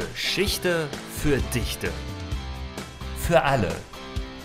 Geschichte 0.00 0.88
für 1.16 1.38
Dichte. 1.54 1.90
Für 3.18 3.42
alle, 3.42 3.74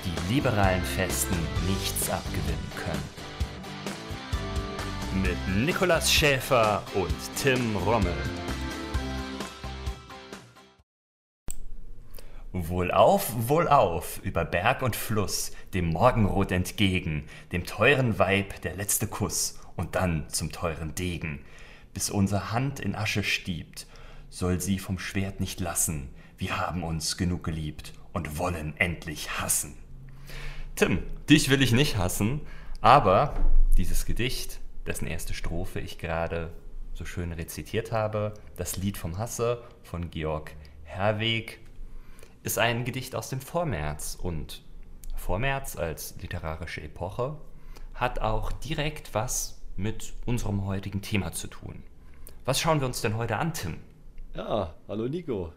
die 0.04 0.34
liberalen 0.34 0.84
Festen 0.84 1.36
nichts 1.68 2.10
abgewinnen 2.10 2.72
können. 2.76 3.04
Mit 5.24 5.66
Nikolas 5.66 6.12
Schäfer 6.12 6.84
und 6.94 7.14
Tim 7.42 7.78
Rommel. 7.78 8.14
Wohlauf, 12.52 13.32
wohlauf, 13.48 14.20
über 14.24 14.46
Berg 14.46 14.82
und 14.82 14.96
Fluss, 14.96 15.52
dem 15.74 15.90
Morgenrot 15.90 16.52
entgegen, 16.52 17.26
dem 17.52 17.66
teuren 17.66 18.20
Weib 18.20 18.62
der 18.62 18.76
letzte 18.76 19.08
Kuss 19.08 19.60
und 19.76 19.96
dann 19.96 20.30
zum 20.30 20.52
teuren 20.52 20.96
Degen, 20.96 21.44
bis 21.94 22.10
unsere 22.10 22.52
Hand 22.52 22.80
in 22.80 22.96
Asche 22.96 23.24
stiebt, 23.24 23.88
soll 24.30 24.62
sie 24.62 24.80
vom 24.80 25.00
Schwert 25.00 25.40
nicht 25.40 25.60
lassen, 25.60 26.10
wir 26.38 26.58
haben 26.58 26.84
uns 26.84 27.16
genug 27.16 27.44
geliebt 27.44 27.94
und 28.12 28.38
wollen 28.38 28.76
endlich 28.78 29.40
hassen. 29.40 29.78
Tim, 30.76 31.04
dich 31.30 31.50
will 31.50 31.62
ich 31.62 31.72
nicht 31.72 31.98
hassen, 31.98 32.42
aber 32.82 33.34
dieses 33.78 34.06
Gedicht, 34.06 34.60
dessen 34.86 35.08
erste 35.08 35.34
Strophe 35.34 35.80
ich 35.80 35.98
gerade 35.98 36.52
so 36.94 37.06
schön 37.06 37.32
rezitiert 37.32 37.92
habe, 37.92 38.34
das 38.58 38.76
Lied 38.76 38.98
vom 38.98 39.18
Hasse 39.18 39.64
von 39.84 40.12
Georg 40.12 40.52
Herweg, 40.84 41.60
ist 42.44 42.60
ein 42.60 42.86
Gedicht 42.86 43.16
aus 43.16 43.30
dem 43.30 43.42
Vormärz 43.42 44.18
und 44.22 44.62
Vormärz 45.16 45.78
als 45.78 46.16
literarische 46.22 46.82
Epoche 46.82 47.38
hat 47.94 48.20
auch 48.20 48.52
direkt 48.52 49.14
was 49.14 49.62
mit 49.78 50.14
unserem 50.26 50.66
heutigen 50.66 51.02
Thema 51.02 51.32
zu 51.32 51.48
tun. 51.48 51.84
Was 52.44 52.60
schauen 52.60 52.82
wir 52.82 52.88
uns 52.88 53.02
denn 53.02 53.16
heute 53.16 53.38
an, 53.38 53.54
Tim? 53.54 53.78
Ja, 54.36 54.74
hallo 54.90 55.08
Nico. 55.08 55.54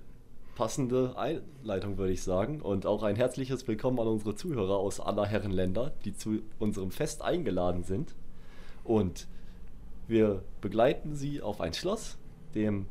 Passende 0.55 1.19
Einleitung 1.19 1.99
würde 1.99 2.13
ich 2.13 2.23
sagen 2.23 2.61
und 2.61 2.87
auch 2.87 3.03
ein 3.03 3.17
herzliches 3.17 3.67
Willkommen 3.67 3.99
an 3.99 4.07
unsere 4.07 4.37
Zuhörer 4.37 4.77
aus 4.77 5.01
aller 5.01 5.27
Herren 5.27 5.51
Länder, 5.51 5.93
die 6.05 6.17
zu 6.17 6.43
unserem 6.61 6.93
Fest 6.93 7.23
eingeladen 7.23 7.83
sind. 7.83 8.15
Und 8.85 9.27
wir 10.07 10.45
begleiten 10.61 11.17
sie 11.17 11.43
auf 11.43 11.61
ein 11.61 11.75
Schloss, 11.75 12.19
dem 12.55 12.87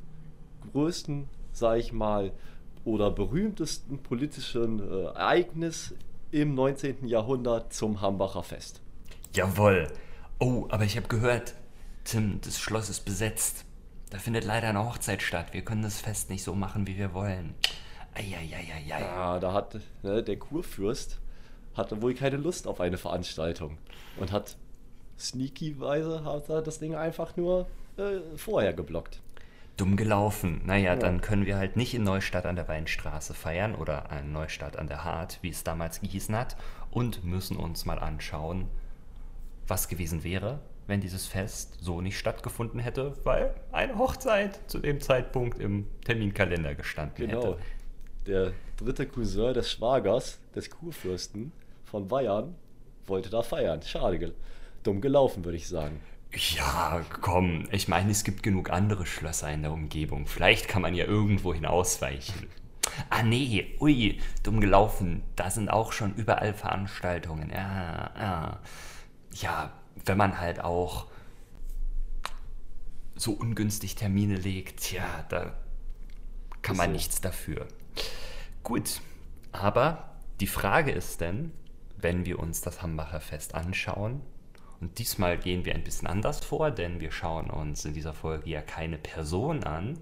größten, 0.73 1.29
sag 1.53 1.79
ich 1.79 1.93
mal, 1.93 2.33
oder 2.83 3.09
berühmtesten 3.09 3.99
politischen 3.99 4.81
äh, 4.81 5.03
Ereignis 5.05 5.95
im 6.31 6.53
19. 6.53 7.07
Jahrhundert 7.07 7.71
zum 7.71 8.01
Hambacher 8.01 8.43
Fest. 8.43 8.81
Jawohl. 9.33 9.87
Oh, 10.39 10.65
aber 10.67 10.83
ich 10.83 10.97
habe 10.97 11.07
gehört, 11.07 11.55
Tim, 12.03 12.41
das 12.41 12.59
Schloss 12.59 12.89
ist 12.89 13.05
besetzt. 13.05 13.63
Da 14.09 14.17
findet 14.19 14.45
leider 14.45 14.69
eine 14.69 14.85
Hochzeit 14.85 15.21
statt. 15.21 15.47
Wir 15.51 15.63
können 15.63 15.81
das 15.81 15.99
Fest 15.99 16.29
nicht 16.29 16.43
so 16.43 16.55
machen, 16.55 16.87
wie 16.87 16.97
wir 16.97 17.13
wollen. 17.13 17.55
Eieieiei. 18.13 18.83
Ja, 18.87 19.39
da 19.39 19.53
hat 19.53 19.77
ne, 20.03 20.23
der 20.23 20.37
Kurfürst 20.37 21.19
hatte 21.75 22.01
wohl 22.01 22.15
keine 22.15 22.37
Lust 22.37 22.67
auf 22.67 22.81
eine 22.81 22.97
Veranstaltung 22.97 23.77
und 24.17 24.31
hat 24.31 24.55
sneakyweise 25.19 26.23
hat 26.23 26.49
er 26.49 26.61
das 26.61 26.79
Ding 26.79 26.95
einfach 26.95 27.35
nur 27.37 27.67
äh, 27.97 28.19
vorher 28.35 28.73
geblockt 28.73 29.21
dumm 29.77 29.95
gelaufen. 29.95 30.61
Naja, 30.65 30.93
ja. 30.93 30.95
dann 30.95 31.21
können 31.21 31.45
wir 31.45 31.57
halt 31.57 31.77
nicht 31.77 31.93
in 31.93 32.03
Neustadt 32.03 32.45
an 32.45 32.55
der 32.55 32.67
Weinstraße 32.67 33.33
feiern 33.33 33.75
oder 33.75 34.05
in 34.19 34.31
Neustadt 34.31 34.77
an 34.77 34.87
der 34.87 35.03
Hart, 35.03 35.39
wie 35.41 35.49
es 35.49 35.63
damals 35.63 36.01
gehießen 36.01 36.35
hat, 36.35 36.57
und 36.91 37.23
müssen 37.23 37.55
uns 37.55 37.85
mal 37.85 37.99
anschauen, 37.99 38.67
was 39.67 39.87
gewesen 39.87 40.23
wäre, 40.23 40.59
wenn 40.87 41.01
dieses 41.01 41.27
Fest 41.27 41.77
so 41.81 42.01
nicht 42.01 42.17
stattgefunden 42.17 42.79
hätte, 42.79 43.13
weil 43.23 43.53
eine 43.71 43.97
Hochzeit 43.97 44.59
zu 44.67 44.79
dem 44.79 45.01
Zeitpunkt 45.01 45.59
im 45.59 45.87
Terminkalender 46.05 46.75
gestanden 46.75 47.27
genau. 47.27 47.41
hätte. 47.41 47.57
Der 48.25 48.53
dritte 48.77 49.05
Cousin 49.05 49.53
des 49.53 49.71
Schwagers, 49.71 50.39
des 50.55 50.69
Kurfürsten 50.69 51.51
von 51.85 52.07
Bayern, 52.07 52.55
wollte 53.05 53.29
da 53.29 53.41
feiern. 53.41 53.81
Schade, 53.81 54.33
dumm 54.83 55.01
gelaufen, 55.01 55.45
würde 55.45 55.57
ich 55.57 55.67
sagen. 55.67 55.99
Ja, 56.33 57.01
komm, 57.21 57.67
ich 57.71 57.87
meine, 57.87 58.11
es 58.11 58.23
gibt 58.23 58.43
genug 58.43 58.69
andere 58.69 59.05
Schlösser 59.05 59.51
in 59.51 59.61
der 59.61 59.71
Umgebung. 59.71 60.27
Vielleicht 60.27 60.67
kann 60.67 60.81
man 60.81 60.93
ja 60.93 61.05
irgendwo 61.05 61.53
hinausweichen. 61.53 62.47
Ah 63.09 63.23
nee, 63.23 63.75
ui, 63.79 64.19
dumm 64.43 64.59
gelaufen. 64.59 65.23
Da 65.35 65.49
sind 65.49 65.69
auch 65.69 65.91
schon 65.91 66.15
überall 66.15 66.53
Veranstaltungen. 66.53 67.49
Ja, 67.49 68.11
ja. 68.19 68.59
Ja, 69.33 69.71
wenn 70.07 70.17
man 70.17 70.39
halt 70.39 70.59
auch 70.59 71.07
so 73.15 73.31
ungünstig 73.31 73.95
Termine 73.95 74.35
legt, 74.35 74.91
ja, 74.91 75.25
da 75.29 75.57
kann 76.61 76.77
man 76.77 76.87
so. 76.87 76.93
nichts 76.93 77.21
dafür. 77.21 77.67
Gut, 78.63 79.01
aber 79.51 80.17
die 80.39 80.47
Frage 80.47 80.91
ist 80.91 81.21
denn, 81.21 81.51
wenn 81.97 82.25
wir 82.25 82.39
uns 82.39 82.61
das 82.61 82.81
Hambacher 82.81 83.21
Fest 83.21 83.55
anschauen, 83.55 84.21
und 84.79 84.99
diesmal 84.99 85.39
gehen 85.39 85.65
wir 85.65 85.73
ein 85.73 85.83
bisschen 85.83 86.07
anders 86.07 86.45
vor, 86.45 86.69
denn 86.69 86.99
wir 86.99 87.11
schauen 87.11 87.49
uns 87.49 87.83
in 87.85 87.93
dieser 87.93 88.13
Folge 88.13 88.49
ja 88.49 88.61
keine 88.61 88.99
Person 88.99 89.63
an, 89.63 89.97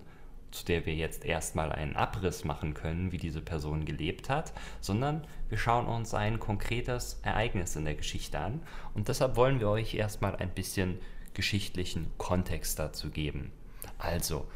zu 0.55 0.65
der 0.65 0.85
wir 0.85 0.95
jetzt 0.95 1.25
erstmal 1.25 1.71
einen 1.71 1.95
Abriss 1.95 2.43
machen 2.45 2.73
können, 2.73 3.11
wie 3.11 3.17
diese 3.17 3.41
Person 3.41 3.85
gelebt 3.85 4.29
hat, 4.29 4.53
sondern 4.79 5.27
wir 5.49 5.57
schauen 5.57 5.85
uns 5.85 6.13
ein 6.13 6.39
konkretes 6.39 7.19
Ereignis 7.23 7.75
in 7.75 7.85
der 7.85 7.95
Geschichte 7.95 8.39
an. 8.39 8.61
Und 8.93 9.09
deshalb 9.09 9.35
wollen 9.35 9.59
wir 9.59 9.69
euch 9.69 9.93
erstmal 9.93 10.35
ein 10.35 10.49
bisschen 10.49 10.99
geschichtlichen 11.33 12.11
Kontext 12.17 12.79
dazu 12.79 13.09
geben. 13.09 13.51
Also, 13.97 14.47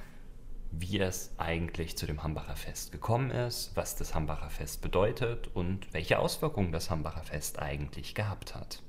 wie 0.71 0.99
es 0.99 1.33
eigentlich 1.37 1.97
zu 1.97 2.05
dem 2.05 2.23
Hambacher 2.23 2.55
Fest 2.55 2.91
gekommen 2.91 3.31
ist, 3.31 3.75
was 3.75 3.95
das 3.95 4.15
Hambacher 4.15 4.49
Fest 4.49 4.81
bedeutet 4.81 5.49
und 5.53 5.91
welche 5.93 6.19
Auswirkungen 6.19 6.71
das 6.71 6.89
Hambacher 6.89 7.23
Fest 7.23 7.59
eigentlich 7.59 8.15
gehabt 8.15 8.55
hat. 8.55 8.81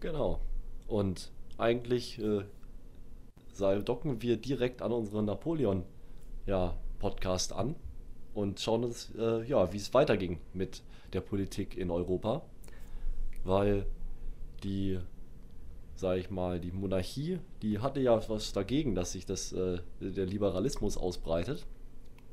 Genau. 0.00 0.40
Und 0.86 1.30
eigentlich 1.58 2.18
äh, 2.20 2.44
docken 3.84 4.22
wir 4.22 4.36
direkt 4.36 4.82
an 4.82 4.92
unseren 4.92 5.26
Napoleon 5.26 5.84
ja, 6.48 6.74
Podcast 6.98 7.52
an 7.52 7.76
und 8.34 8.58
schauen 8.58 8.84
uns, 8.84 9.12
äh, 9.16 9.44
ja, 9.44 9.72
wie 9.72 9.76
es 9.76 9.92
weiterging 9.92 10.40
mit 10.54 10.82
der 11.12 11.20
Politik 11.20 11.76
in 11.76 11.90
Europa. 11.90 12.42
Weil 13.44 13.86
die, 14.64 14.98
sage 15.94 16.20
ich 16.20 16.30
mal, 16.30 16.58
die 16.58 16.72
Monarchie, 16.72 17.38
die 17.62 17.78
hatte 17.78 18.00
ja 18.00 18.28
was 18.28 18.52
dagegen, 18.52 18.94
dass 18.94 19.12
sich 19.12 19.26
das, 19.26 19.52
äh, 19.52 19.78
der 20.00 20.26
Liberalismus 20.26 20.96
ausbreitet. 20.96 21.66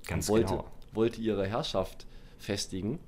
Ganz 0.07 0.29
wollte, 0.29 0.53
genau. 0.53 0.71
wollte 0.93 1.21
ihre 1.21 1.45
Herrschaft 1.45 2.07
festigen 2.37 2.99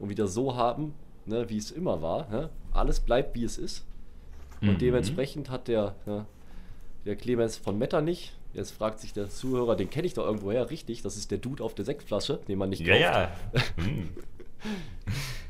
und 0.00 0.10
wieder 0.10 0.26
so 0.26 0.56
haben, 0.56 0.94
ne, 1.26 1.48
wie 1.48 1.58
es 1.58 1.70
immer 1.70 2.02
war. 2.02 2.28
Ne? 2.28 2.50
Alles 2.72 3.00
bleibt, 3.00 3.36
wie 3.36 3.44
es 3.44 3.56
ist. 3.56 3.86
Und 4.60 4.74
mhm. 4.74 4.78
dementsprechend 4.78 5.48
hat 5.48 5.68
der, 5.68 5.94
ja, 6.06 6.26
der 7.04 7.14
Clemens 7.14 7.56
von 7.56 7.78
Metternich, 7.78 8.32
jetzt 8.56 8.72
fragt 8.72 9.00
sich 9.00 9.12
der 9.12 9.28
Zuhörer, 9.28 9.76
den 9.76 9.90
kenne 9.90 10.06
ich 10.06 10.14
doch 10.14 10.24
irgendwoher, 10.24 10.70
richtig, 10.70 11.02
das 11.02 11.16
ist 11.16 11.30
der 11.30 11.38
Dude 11.38 11.62
auf 11.62 11.74
der 11.74 11.84
Sektflasche, 11.84 12.40
den 12.48 12.58
man 12.58 12.70
nicht 12.70 12.84
kauft. 12.84 13.00
Ja, 13.00 13.22
ja. 13.22 13.32
Mhm. 13.76 14.08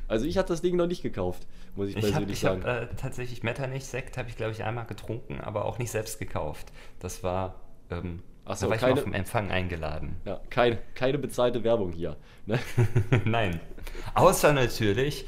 Also 0.08 0.26
ich 0.26 0.36
hatte 0.36 0.48
das 0.48 0.62
Ding 0.62 0.76
noch 0.76 0.86
nicht 0.86 1.02
gekauft, 1.02 1.46
muss 1.74 1.88
ich, 1.88 1.96
ich 1.96 2.02
persönlich 2.02 2.44
hab, 2.44 2.60
sagen. 2.60 2.62
Ich 2.62 2.68
habe 2.68 2.92
äh, 2.92 2.96
tatsächlich 2.96 3.42
Metternich-Sekt, 3.42 4.18
habe 4.18 4.28
ich 4.28 4.36
glaube 4.36 4.52
ich 4.52 4.62
einmal 4.62 4.86
getrunken, 4.86 5.40
aber 5.40 5.64
auch 5.64 5.78
nicht 5.78 5.90
selbst 5.90 6.18
gekauft. 6.18 6.70
Das 7.00 7.22
war, 7.22 7.60
ähm, 7.90 8.22
Ach 8.44 8.56
so, 8.56 8.66
da 8.66 8.70
war 8.70 8.78
keine, 8.78 8.92
ich 8.92 8.98
auf 8.98 9.04
dem 9.04 9.14
Empfang 9.14 9.50
eingeladen. 9.50 10.16
Ja, 10.24 10.40
keine, 10.50 10.78
keine 10.94 11.18
bezahlte 11.18 11.64
Werbung 11.64 11.92
hier. 11.92 12.16
Ne? 12.46 12.58
Nein. 13.24 13.60
Außer 14.14 14.52
natürlich, 14.52 15.26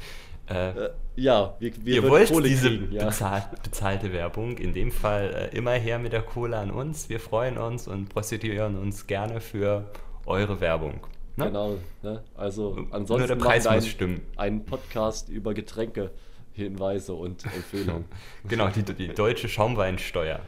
äh, 0.49 0.69
äh, 0.69 0.89
ja, 1.15 1.55
wir, 1.59 1.71
wir 1.83 1.95
ihr 1.95 2.09
wollt 2.09 2.29
Kohle 2.29 2.47
diese 2.47 2.69
kriegen, 2.69 2.91
ja. 2.91 3.05
bezahl 3.05 3.49
bezahlte 3.63 4.11
Werbung. 4.13 4.57
In 4.57 4.73
dem 4.73 4.91
Fall 4.91 5.51
äh, 5.53 5.57
immer 5.57 5.73
her 5.73 5.99
mit 5.99 6.13
der 6.13 6.21
Kohle 6.21 6.57
an 6.57 6.71
uns. 6.71 7.09
Wir 7.09 7.19
freuen 7.19 7.57
uns 7.57 7.87
und 7.87 8.09
prostituieren 8.09 8.77
uns 8.77 9.05
gerne 9.07 9.41
für 9.41 9.85
eure 10.25 10.59
Werbung. 10.59 11.01
Ne? 11.35 11.45
Genau. 11.45 11.77
Ne? 12.01 12.23
Also 12.35 12.77
ansonsten 12.91 13.17
Nur 13.17 13.27
der 13.27 13.35
Preis 13.35 13.69
muss 13.69 13.87
stimmen. 13.87 14.21
Einen 14.37 14.65
Podcast 14.65 15.29
über 15.29 15.53
Getränke, 15.53 16.11
Hinweise 16.53 17.13
und 17.13 17.45
Empfehlungen. 17.45 18.05
genau, 18.47 18.69
die, 18.69 18.83
die 18.83 19.09
deutsche 19.09 19.47
Schaumweinsteuer 19.47 20.41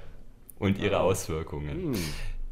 und 0.60 0.80
ihre 0.80 0.98
oh. 0.98 1.10
Auswirkungen. 1.10 1.92
Mm. 1.92 1.96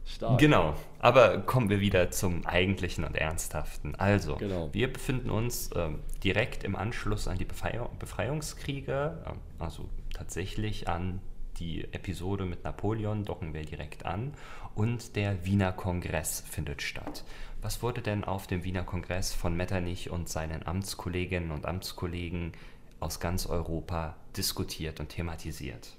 Stark. 0.09 0.39
Genau, 0.39 0.73
aber 0.97 1.39
kommen 1.39 1.69
wir 1.69 1.79
wieder 1.79 2.09
zum 2.09 2.45
Eigentlichen 2.45 3.03
und 3.03 3.15
Ernsthaften. 3.15 3.95
Also, 3.95 4.37
genau. 4.37 4.69
wir 4.73 4.91
befinden 4.91 5.29
uns 5.29 5.69
ähm, 5.75 5.99
direkt 6.23 6.63
im 6.63 6.75
Anschluss 6.75 7.27
an 7.27 7.37
die 7.37 7.45
Befreiung, 7.45 7.89
Befreiungskriege, 7.99 9.23
äh, 9.25 9.63
also 9.63 9.87
tatsächlich 10.13 10.87
an 10.87 11.21
die 11.59 11.83
Episode 11.93 12.45
mit 12.45 12.63
Napoleon 12.63 13.25
docken 13.25 13.53
wir 13.53 13.63
direkt 13.63 14.05
an 14.05 14.33
und 14.75 15.15
der 15.15 15.45
Wiener 15.45 15.73
Kongress 15.73 16.41
findet 16.41 16.81
statt. 16.81 17.23
Was 17.61 17.83
wurde 17.83 18.01
denn 18.01 18.23
auf 18.23 18.47
dem 18.47 18.63
Wiener 18.63 18.83
Kongress 18.83 19.33
von 19.33 19.55
Metternich 19.55 20.09
und 20.09 20.29
seinen 20.29 20.65
Amtskolleginnen 20.65 21.51
und 21.51 21.65
Amtskollegen 21.65 22.53
aus 22.99 23.19
ganz 23.19 23.45
Europa 23.45 24.15
diskutiert 24.37 24.99
und 24.99 25.09
thematisiert? 25.09 25.97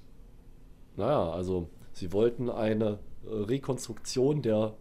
Naja, 0.97 1.31
also 1.31 1.69
sie 1.93 2.13
wollten 2.13 2.51
eine 2.51 2.99
Rekonstruktion 3.25 4.43
der 4.43 4.75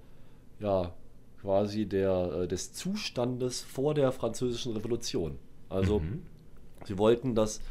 ja, 0.59 0.93
quasi 1.41 1.85
der, 1.85 2.43
äh, 2.43 2.47
des 2.47 2.73
Zustandes 2.73 3.61
vor 3.61 3.93
der 3.93 4.11
Französischen 4.11 4.73
Revolution. 4.73 5.37
Also 5.69 5.99
mhm. 5.99 6.23
sie 6.85 6.97
wollten, 6.97 7.35
dass 7.35 7.61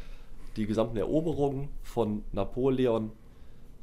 die 0.55 0.65
gesamten 0.65 0.97
Eroberungen 0.97 1.69
von 1.83 2.23
Napoleon 2.31 3.11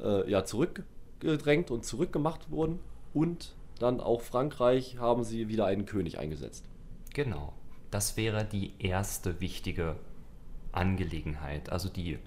äh, 0.01 0.29
ja, 0.31 0.45
zurückgedrängt 0.45 1.71
und 1.71 1.85
zurückgemacht 1.85 2.51
wurden 2.51 2.81
und 3.15 3.55
dann 3.79 4.01
auch 4.01 4.23
Frankreich 4.23 4.99
haben 4.99 5.23
sie 5.23 5.49
wieder 5.49 5.67
einen 5.67 5.87
König 5.87 6.19
eingesetzt. 6.19 6.65
Genau. 7.15 7.53
Das 7.91 8.17
wäre 8.17 8.45
die 8.45 8.73
erste 8.79 9.41
wichtige 9.41 9.97
Angelegenheit, 10.73 11.71
also 11.71 11.89
die 11.89 12.19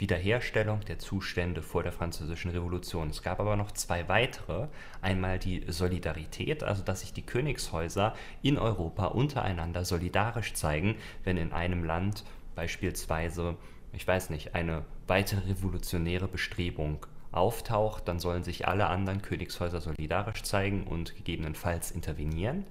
Wiederherstellung 0.00 0.80
der 0.80 0.98
Zustände 0.98 1.62
vor 1.62 1.82
der 1.82 1.92
Französischen 1.92 2.50
Revolution. 2.50 3.10
Es 3.10 3.22
gab 3.22 3.38
aber 3.38 3.56
noch 3.56 3.72
zwei 3.72 4.08
weitere. 4.08 4.68
Einmal 5.02 5.38
die 5.38 5.64
Solidarität, 5.68 6.62
also 6.62 6.82
dass 6.82 7.00
sich 7.00 7.12
die 7.12 7.22
Königshäuser 7.22 8.14
in 8.42 8.58
Europa 8.58 9.06
untereinander 9.06 9.84
solidarisch 9.84 10.54
zeigen, 10.54 10.96
wenn 11.24 11.36
in 11.36 11.52
einem 11.52 11.84
Land 11.84 12.24
beispielsweise, 12.54 13.56
ich 13.92 14.06
weiß 14.06 14.30
nicht, 14.30 14.54
eine 14.54 14.84
weitere 15.06 15.48
revolutionäre 15.48 16.28
Bestrebung 16.28 17.06
auftaucht, 17.32 18.08
dann 18.08 18.18
sollen 18.18 18.42
sich 18.42 18.66
alle 18.66 18.86
anderen 18.86 19.22
Königshäuser 19.22 19.80
solidarisch 19.80 20.42
zeigen 20.42 20.84
und 20.84 21.16
gegebenenfalls 21.16 21.90
intervenieren. 21.90 22.64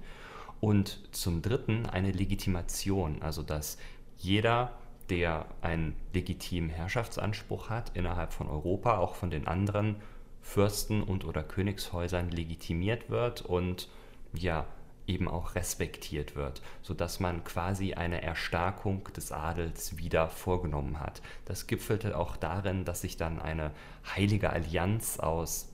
Und 0.60 1.00
zum 1.12 1.40
Dritten 1.40 1.86
eine 1.86 2.12
Legitimation, 2.12 3.22
also 3.22 3.42
dass 3.42 3.78
jeder, 4.18 4.72
der 5.10 5.46
einen 5.60 5.96
legitimen 6.14 6.70
Herrschaftsanspruch 6.70 7.68
hat 7.68 7.90
innerhalb 7.94 8.32
von 8.32 8.48
Europa, 8.48 8.98
auch 8.98 9.16
von 9.16 9.30
den 9.30 9.46
anderen 9.46 9.96
Fürsten 10.40 11.02
und 11.02 11.24
oder 11.24 11.42
Königshäusern 11.42 12.30
legitimiert 12.30 13.10
wird 13.10 13.42
und 13.42 13.88
ja 14.32 14.66
eben 15.06 15.28
auch 15.28 15.56
respektiert 15.56 16.36
wird, 16.36 16.62
sodass 16.82 17.18
man 17.18 17.42
quasi 17.42 17.94
eine 17.94 18.22
Erstarkung 18.22 19.04
des 19.16 19.32
Adels 19.32 19.98
wieder 19.98 20.28
vorgenommen 20.28 21.00
hat. 21.00 21.20
Das 21.44 21.66
gipfelte 21.66 22.16
auch 22.16 22.36
darin, 22.36 22.84
dass 22.84 23.00
sich 23.00 23.16
dann 23.16 23.40
eine 23.40 23.72
heilige 24.14 24.50
Allianz 24.50 25.18
aus 25.18 25.68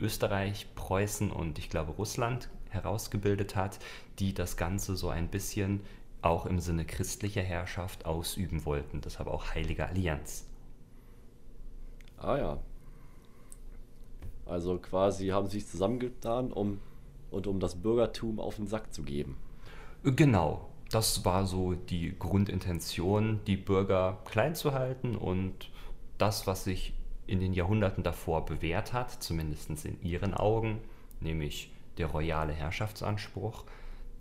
Österreich, 0.00 0.66
Preußen 0.74 1.30
und 1.30 1.58
ich 1.58 1.68
glaube 1.68 1.92
Russland 1.92 2.48
herausgebildet 2.70 3.54
hat, 3.54 3.78
die 4.18 4.32
das 4.32 4.56
Ganze 4.56 4.96
so 4.96 5.10
ein 5.10 5.28
bisschen 5.28 5.82
auch 6.22 6.46
im 6.46 6.60
Sinne 6.60 6.84
christlicher 6.84 7.42
Herrschaft 7.42 8.06
ausüben 8.06 8.64
wollten. 8.64 9.00
Deshalb 9.00 9.28
auch 9.28 9.54
heilige 9.54 9.86
Allianz. 9.86 10.46
Ah 12.18 12.38
ja. 12.38 12.58
Also 14.46 14.78
quasi 14.78 15.28
haben 15.28 15.48
sie 15.48 15.58
sich 15.60 15.68
zusammengetan, 15.68 16.52
um 16.52 16.80
und 17.32 17.46
um 17.46 17.58
das 17.58 17.74
Bürgertum 17.76 18.38
auf 18.38 18.56
den 18.56 18.66
Sack 18.66 18.92
zu 18.92 19.02
geben. 19.02 19.36
Genau, 20.04 20.68
das 20.90 21.24
war 21.24 21.46
so 21.46 21.74
die 21.74 22.14
Grundintention, 22.18 23.40
die 23.46 23.56
Bürger 23.56 24.18
klein 24.24 24.54
zu 24.54 24.72
halten 24.72 25.16
und 25.16 25.70
das, 26.18 26.46
was 26.46 26.64
sich 26.64 26.92
in 27.26 27.40
den 27.40 27.54
Jahrhunderten 27.54 28.04
davor 28.04 28.44
bewährt 28.44 28.92
hat, 28.92 29.22
zumindest 29.22 29.70
in 29.84 30.00
ihren 30.02 30.34
Augen, 30.34 30.78
nämlich 31.20 31.72
der 31.98 32.08
royale 32.08 32.52
Herrschaftsanspruch, 32.52 33.64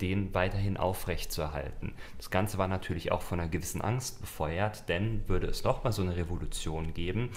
den 0.02 0.34
weiterhin 0.34 0.78
aufrechtzuerhalten. 0.78 1.94
Das 2.18 2.30
Ganze 2.30 2.58
war 2.58 2.68
natürlich 2.68 3.12
auch 3.12 3.22
von 3.22 3.40
einer 3.40 3.50
gewissen 3.50 3.82
Angst 3.82 4.20
befeuert, 4.22 4.90
denn 4.90 5.28
würde 5.28 5.48
es 5.48 5.64
nochmal 5.64 5.94
so 5.94 6.02
eine 6.02 6.16
Revolution 6.16 6.94
geben, 6.94 7.30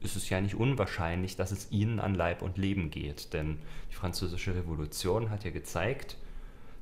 ist 0.00 0.16
es 0.16 0.28
ja 0.28 0.40
nicht 0.40 0.54
unwahrscheinlich, 0.54 1.36
dass 1.36 1.52
es 1.52 1.70
ihnen 1.70 2.00
an 2.00 2.14
Leib 2.14 2.42
und 2.42 2.58
Leben 2.58 2.90
geht. 2.90 3.32
Denn 3.32 3.58
die 3.90 3.94
Französische 3.94 4.54
Revolution 4.54 5.30
hat 5.30 5.44
ja 5.44 5.50
gezeigt, 5.50 6.16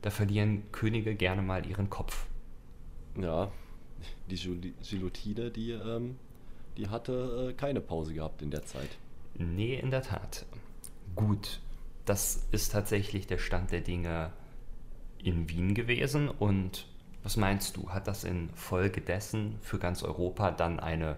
da 0.02 0.10
verlieren 0.10 0.62
Könige 0.72 1.14
gerne 1.14 1.42
mal 1.42 1.66
ihren 1.66 1.90
Kopf. 1.90 2.26
Ja, 3.20 3.50
die 4.30 4.36
Guillotine, 4.88 5.50
die, 5.50 5.72
ähm, 5.72 6.16
die 6.76 6.88
hatte 6.88 7.50
äh, 7.50 7.52
keine 7.52 7.80
Pause 7.80 8.14
gehabt 8.14 8.40
in 8.40 8.50
der 8.50 8.64
Zeit. 8.64 8.88
Nee, 9.34 9.74
in 9.74 9.90
der 9.90 10.02
Tat. 10.02 10.46
Gut, 11.16 11.60
das 12.04 12.46
ist 12.52 12.72
tatsächlich 12.72 13.26
der 13.26 13.38
Stand 13.38 13.72
der 13.72 13.80
Dinge 13.80 14.32
in 15.25 15.49
Wien 15.49 15.75
gewesen. 15.75 16.28
Und 16.28 16.87
was 17.22 17.37
meinst 17.37 17.76
du, 17.76 17.90
hat 17.90 18.06
das 18.06 18.25
infolgedessen 18.25 19.56
für 19.61 19.78
ganz 19.78 20.02
Europa 20.02 20.50
dann 20.50 20.81
eine 20.81 21.17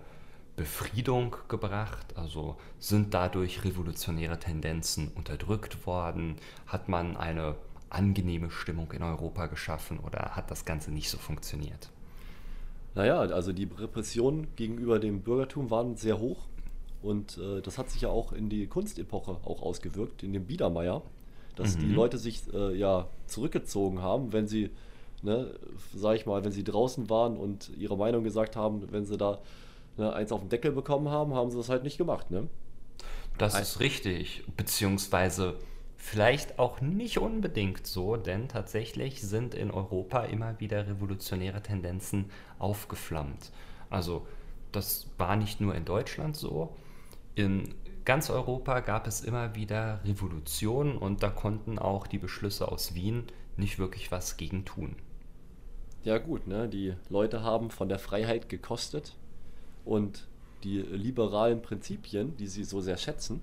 Befriedung 0.56 1.36
gebracht? 1.48 2.16
Also 2.16 2.56
sind 2.78 3.14
dadurch 3.14 3.64
revolutionäre 3.64 4.38
Tendenzen 4.38 5.08
unterdrückt 5.14 5.86
worden? 5.86 6.36
Hat 6.66 6.88
man 6.88 7.16
eine 7.16 7.56
angenehme 7.90 8.50
Stimmung 8.50 8.90
in 8.92 9.02
Europa 9.02 9.46
geschaffen 9.46 9.98
oder 9.98 10.34
hat 10.34 10.50
das 10.50 10.64
Ganze 10.64 10.90
nicht 10.90 11.10
so 11.10 11.18
funktioniert? 11.18 11.90
Naja, 12.94 13.20
also 13.20 13.52
die 13.52 13.64
Repressionen 13.64 14.48
gegenüber 14.56 14.98
dem 14.98 15.20
Bürgertum 15.20 15.70
waren 15.70 15.96
sehr 15.96 16.18
hoch 16.18 16.48
und 17.02 17.38
äh, 17.38 17.60
das 17.62 17.78
hat 17.78 17.90
sich 17.90 18.02
ja 18.02 18.08
auch 18.08 18.32
in 18.32 18.48
die 18.48 18.66
Kunstepoche 18.66 19.32
auch 19.44 19.62
ausgewirkt, 19.62 20.22
in 20.22 20.32
dem 20.32 20.44
Biedermeier, 20.46 21.02
dass 21.56 21.76
mhm. 21.76 21.80
die 21.80 21.92
Leute 21.92 22.18
sich 22.18 22.42
äh, 22.52 22.76
ja 22.76 23.08
zurückgezogen 23.26 24.02
haben, 24.02 24.32
wenn 24.32 24.46
sie, 24.46 24.70
ne, 25.22 25.54
sag 25.94 26.16
ich 26.16 26.26
mal, 26.26 26.44
wenn 26.44 26.52
sie 26.52 26.64
draußen 26.64 27.10
waren 27.10 27.36
und 27.36 27.70
ihre 27.78 27.96
Meinung 27.96 28.24
gesagt 28.24 28.56
haben, 28.56 28.90
wenn 28.90 29.04
sie 29.04 29.16
da 29.16 29.40
ne, 29.96 30.12
eins 30.12 30.32
auf 30.32 30.40
den 30.40 30.48
Deckel 30.48 30.72
bekommen 30.72 31.08
haben, 31.08 31.34
haben 31.34 31.50
sie 31.50 31.56
das 31.56 31.68
halt 31.68 31.82
nicht 31.82 31.98
gemacht. 31.98 32.30
Ne? 32.30 32.48
Das 33.38 33.58
ist 33.58 33.80
richtig, 33.80 34.44
beziehungsweise 34.56 35.56
vielleicht 35.96 36.58
auch 36.58 36.80
nicht 36.80 37.18
unbedingt 37.18 37.86
so, 37.86 38.16
denn 38.16 38.48
tatsächlich 38.48 39.22
sind 39.22 39.54
in 39.54 39.70
Europa 39.70 40.24
immer 40.24 40.58
wieder 40.58 40.86
revolutionäre 40.86 41.62
Tendenzen 41.62 42.26
aufgeflammt. 42.58 43.52
Also 43.88 44.26
das 44.72 45.06
war 45.18 45.36
nicht 45.36 45.60
nur 45.60 45.74
in 45.74 45.84
Deutschland 45.84 46.36
so. 46.36 46.74
In 47.34 47.74
ganz 48.04 48.30
Europa 48.30 48.80
gab 48.80 49.06
es 49.06 49.20
immer 49.20 49.54
wieder 49.54 50.00
Revolutionen 50.04 50.96
und 50.96 51.22
da 51.22 51.30
konnten 51.30 51.78
auch 51.78 52.06
die 52.06 52.18
Beschlüsse 52.18 52.70
aus 52.70 52.94
Wien 52.94 53.24
nicht 53.56 53.78
wirklich 53.78 54.10
was 54.10 54.36
gegen 54.36 54.64
tun. 54.64 54.96
Ja 56.04 56.18
gut, 56.18 56.46
ne? 56.46 56.68
die 56.68 56.94
Leute 57.08 57.42
haben 57.42 57.70
von 57.70 57.88
der 57.88 57.98
Freiheit 57.98 58.48
gekostet 58.48 59.14
und 59.84 60.26
die 60.64 60.78
liberalen 60.78 61.62
Prinzipien, 61.62 62.36
die 62.36 62.46
sie 62.46 62.64
so 62.64 62.80
sehr 62.80 62.96
schätzen 62.96 63.40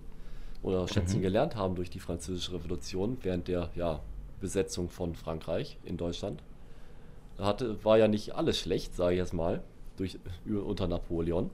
oder 0.61 0.87
schätzen 0.87 1.17
mhm. 1.17 1.23
gelernt 1.23 1.55
haben 1.55 1.75
durch 1.75 1.89
die 1.89 1.99
Französische 1.99 2.53
Revolution 2.53 3.17
während 3.21 3.47
der 3.47 3.69
ja, 3.75 4.01
Besetzung 4.41 4.89
von 4.89 5.15
Frankreich 5.15 5.77
in 5.83 5.97
Deutschland, 5.97 6.43
hatte, 7.37 7.83
war 7.85 7.97
ja 7.97 8.07
nicht 8.07 8.35
alles 8.35 8.59
schlecht, 8.59 8.95
sage 8.95 9.13
ich 9.13 9.19
jetzt 9.19 9.33
mal, 9.33 9.63
durch, 9.95 10.17
unter 10.45 10.87
Napoleon, 10.87 11.49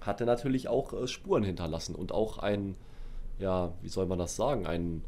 hatte 0.00 0.24
natürlich 0.24 0.68
auch 0.68 0.92
äh, 0.92 1.06
Spuren 1.06 1.42
hinterlassen 1.42 1.94
und 1.94 2.12
auch 2.12 2.38
ein, 2.38 2.76
ja, 3.38 3.72
wie 3.82 3.88
soll 3.88 4.06
man 4.06 4.18
das 4.18 4.36
sagen, 4.36 4.66
ein, 4.66 5.02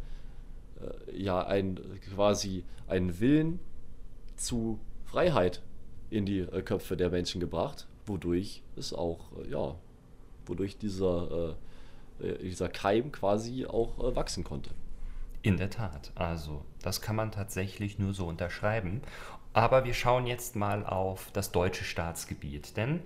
äh, 0.80 1.16
ja, 1.16 1.46
ein 1.46 1.80
quasi 2.14 2.64
einen 2.86 3.20
Willen 3.20 3.60
zu 4.36 4.78
Freiheit 5.04 5.62
in 6.10 6.26
die 6.26 6.40
äh, 6.40 6.62
Köpfe 6.62 6.96
der 6.96 7.10
Menschen 7.10 7.40
gebracht, 7.40 7.86
wodurch 8.06 8.62
es 8.76 8.92
auch, 8.92 9.32
äh, 9.38 9.50
ja, 9.50 9.74
wodurch 10.46 10.76
dieser, 10.76 11.56
äh, 12.20 12.28
äh, 12.28 12.38
dieser 12.38 12.68
Keim 12.68 13.12
quasi 13.12 13.66
auch 13.66 14.14
wachsen 14.14 14.44
konnte. 14.44 14.70
In 15.42 15.56
der 15.56 15.70
Tat, 15.70 16.12
also 16.14 16.64
das 16.82 17.00
kann 17.00 17.16
man 17.16 17.32
tatsächlich 17.32 17.98
nur 17.98 18.14
so 18.14 18.26
unterschreiben. 18.26 19.02
Aber 19.54 19.84
wir 19.84 19.92
schauen 19.92 20.26
jetzt 20.26 20.54
mal 20.54 20.86
auf 20.86 21.30
das 21.32 21.50
deutsche 21.50 21.84
Staatsgebiet, 21.84 22.76
denn 22.76 23.00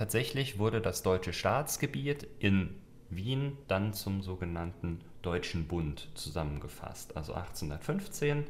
tatsächlich 0.00 0.58
wurde 0.58 0.80
das 0.80 1.02
deutsche 1.02 1.34
Staatsgebiet 1.34 2.26
in 2.38 2.74
Wien 3.10 3.58
dann 3.68 3.92
zum 3.92 4.22
sogenannten 4.22 5.02
Deutschen 5.20 5.68
Bund 5.68 6.08
zusammengefasst. 6.14 7.18
Also 7.18 7.34
1815 7.34 8.46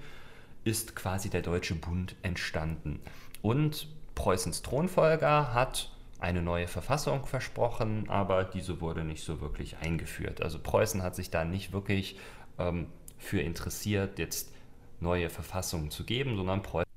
ist 0.63 0.95
quasi 0.95 1.29
der 1.29 1.43
Deutsche 1.43 1.75
Bund 1.75 2.15
entstanden. 2.23 3.01
Und 3.43 3.89
Preußens 4.15 4.63
Thronfolger 4.63 5.53
hat 5.53 5.91
eine 6.21 6.41
neue 6.41 6.69
Verfassung 6.69 7.27
versprochen, 7.27 8.09
aber 8.09 8.45
diese 8.45 8.81
wurde 8.81 9.03
nicht 9.03 9.25
so 9.25 9.41
wirklich 9.41 9.79
eingeführt. 9.79 10.41
Also 10.43 10.61
Preußen 10.61 11.03
hat 11.03 11.17
sich 11.17 11.31
da 11.31 11.45
nicht 11.45 11.73
wirklich 11.73 12.17
ähm, 12.61 12.87
für 13.19 13.41
interessiert, 13.41 14.21
jetzt 14.21 14.55
neue 15.01 15.29
Verfassungen 15.29 15.91
zu 15.91 16.05
geben, 16.05 16.37
sondern 16.37 16.63
Preußen 16.63 16.93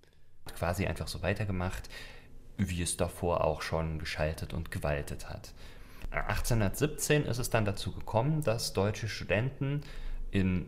hat 0.45 0.55
quasi 0.55 0.85
einfach 0.85 1.07
so 1.07 1.23
weitergemacht, 1.23 1.89
wie 2.69 2.81
es 2.81 2.97
davor 2.97 3.43
auch 3.43 3.61
schon 3.61 3.99
geschaltet 3.99 4.53
und 4.53 4.71
gewaltet 4.71 5.29
hat. 5.29 5.53
1817 6.11 7.25
ist 7.25 7.39
es 7.39 7.49
dann 7.49 7.65
dazu 7.65 7.91
gekommen, 7.91 8.43
dass 8.43 8.73
deutsche 8.73 9.07
Studenten 9.07 9.81
in 10.31 10.67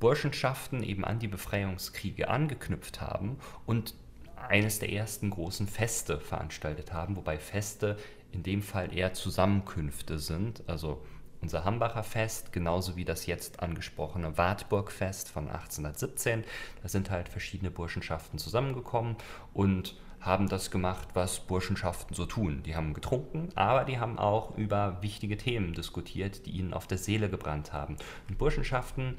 Burschenschaften 0.00 0.82
eben 0.82 1.04
an 1.04 1.18
die 1.18 1.28
Befreiungskriege 1.28 2.28
angeknüpft 2.28 3.00
haben 3.00 3.38
und 3.66 3.94
eines 4.36 4.78
der 4.78 4.90
ersten 4.90 5.30
großen 5.30 5.68
Feste 5.68 6.18
veranstaltet 6.18 6.92
haben, 6.92 7.16
wobei 7.16 7.38
Feste 7.38 7.98
in 8.32 8.42
dem 8.42 8.62
Fall 8.62 8.96
eher 8.96 9.12
Zusammenkünfte 9.12 10.18
sind. 10.18 10.62
Also 10.66 11.02
unser 11.40 11.64
Hambacher 11.64 12.02
Fest, 12.02 12.52
genauso 12.52 12.96
wie 12.96 13.04
das 13.04 13.26
jetzt 13.26 13.60
angesprochene 13.60 14.36
Wartburgfest 14.36 15.28
von 15.28 15.48
1817. 15.48 16.44
Da 16.82 16.88
sind 16.88 17.10
halt 17.10 17.28
verschiedene 17.28 17.70
Burschenschaften 17.70 18.38
zusammengekommen 18.38 19.16
und 19.52 19.96
haben 20.20 20.48
das 20.48 20.70
gemacht, 20.70 21.08
was 21.14 21.40
Burschenschaften 21.40 22.14
so 22.14 22.26
tun. 22.26 22.62
Die 22.64 22.76
haben 22.76 22.92
getrunken, 22.92 23.48
aber 23.54 23.84
die 23.84 23.98
haben 23.98 24.18
auch 24.18 24.56
über 24.56 24.98
wichtige 25.00 25.36
Themen 25.36 25.72
diskutiert, 25.72 26.44
die 26.46 26.50
ihnen 26.50 26.74
auf 26.74 26.86
der 26.86 26.98
Seele 26.98 27.30
gebrannt 27.30 27.72
haben. 27.72 27.96
Und 28.28 28.36
Burschenschaften 28.36 29.16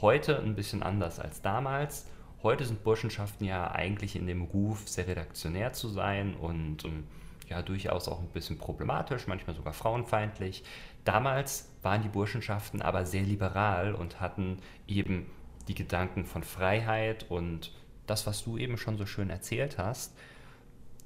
heute 0.00 0.40
ein 0.40 0.56
bisschen 0.56 0.82
anders 0.82 1.20
als 1.20 1.40
damals. 1.40 2.06
Heute 2.42 2.64
sind 2.64 2.82
Burschenschaften 2.82 3.46
ja 3.46 3.70
eigentlich 3.70 4.16
in 4.16 4.26
dem 4.26 4.42
Ruf, 4.42 4.88
sehr 4.88 5.06
redaktionär 5.06 5.72
zu 5.72 5.88
sein 5.88 6.34
und 6.34 6.84
ähm, 6.84 7.04
ja 7.48 7.62
durchaus 7.62 8.08
auch 8.08 8.20
ein 8.20 8.28
bisschen 8.28 8.58
problematisch, 8.58 9.26
manchmal 9.26 9.54
sogar 9.54 9.72
frauenfeindlich. 9.72 10.64
Damals 11.04 11.70
waren 11.82 12.02
die 12.02 12.08
Burschenschaften 12.08 12.82
aber 12.82 13.04
sehr 13.04 13.22
liberal 13.22 13.94
und 13.94 14.20
hatten 14.20 14.58
eben 14.88 15.26
die 15.68 15.74
Gedanken 15.74 16.24
von 16.24 16.42
Freiheit 16.42 17.26
und 17.28 17.72
das, 18.06 18.26
was 18.26 18.42
du 18.42 18.56
eben 18.56 18.78
schon 18.78 18.96
so 18.96 19.06
schön 19.06 19.30
erzählt 19.30 19.78
hast, 19.78 20.16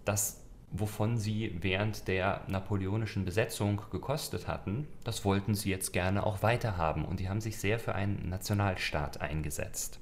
das, 0.05 0.41
wovon 0.71 1.19
sie 1.19 1.57
während 1.61 2.09
der 2.09 2.43
napoleonischen 2.49 3.25
Besetzung 3.25 3.81
gekostet 3.91 4.49
hatten, 4.49 4.87
das 5.05 5.25
wollten 5.25 5.55
sie 5.55 5.71
jetzt 5.71 5.93
gerne 5.93 6.27
auch 6.27 6.43
weiterhaben 6.43 7.05
und 7.05 7.21
die 7.21 7.29
haben 7.29 7.41
sich 7.41 7.59
sehr 7.59 7.79
für 7.79 7.95
einen 7.95 8.29
Nationalstaat 8.29 9.21
eingesetzt. 9.21 10.01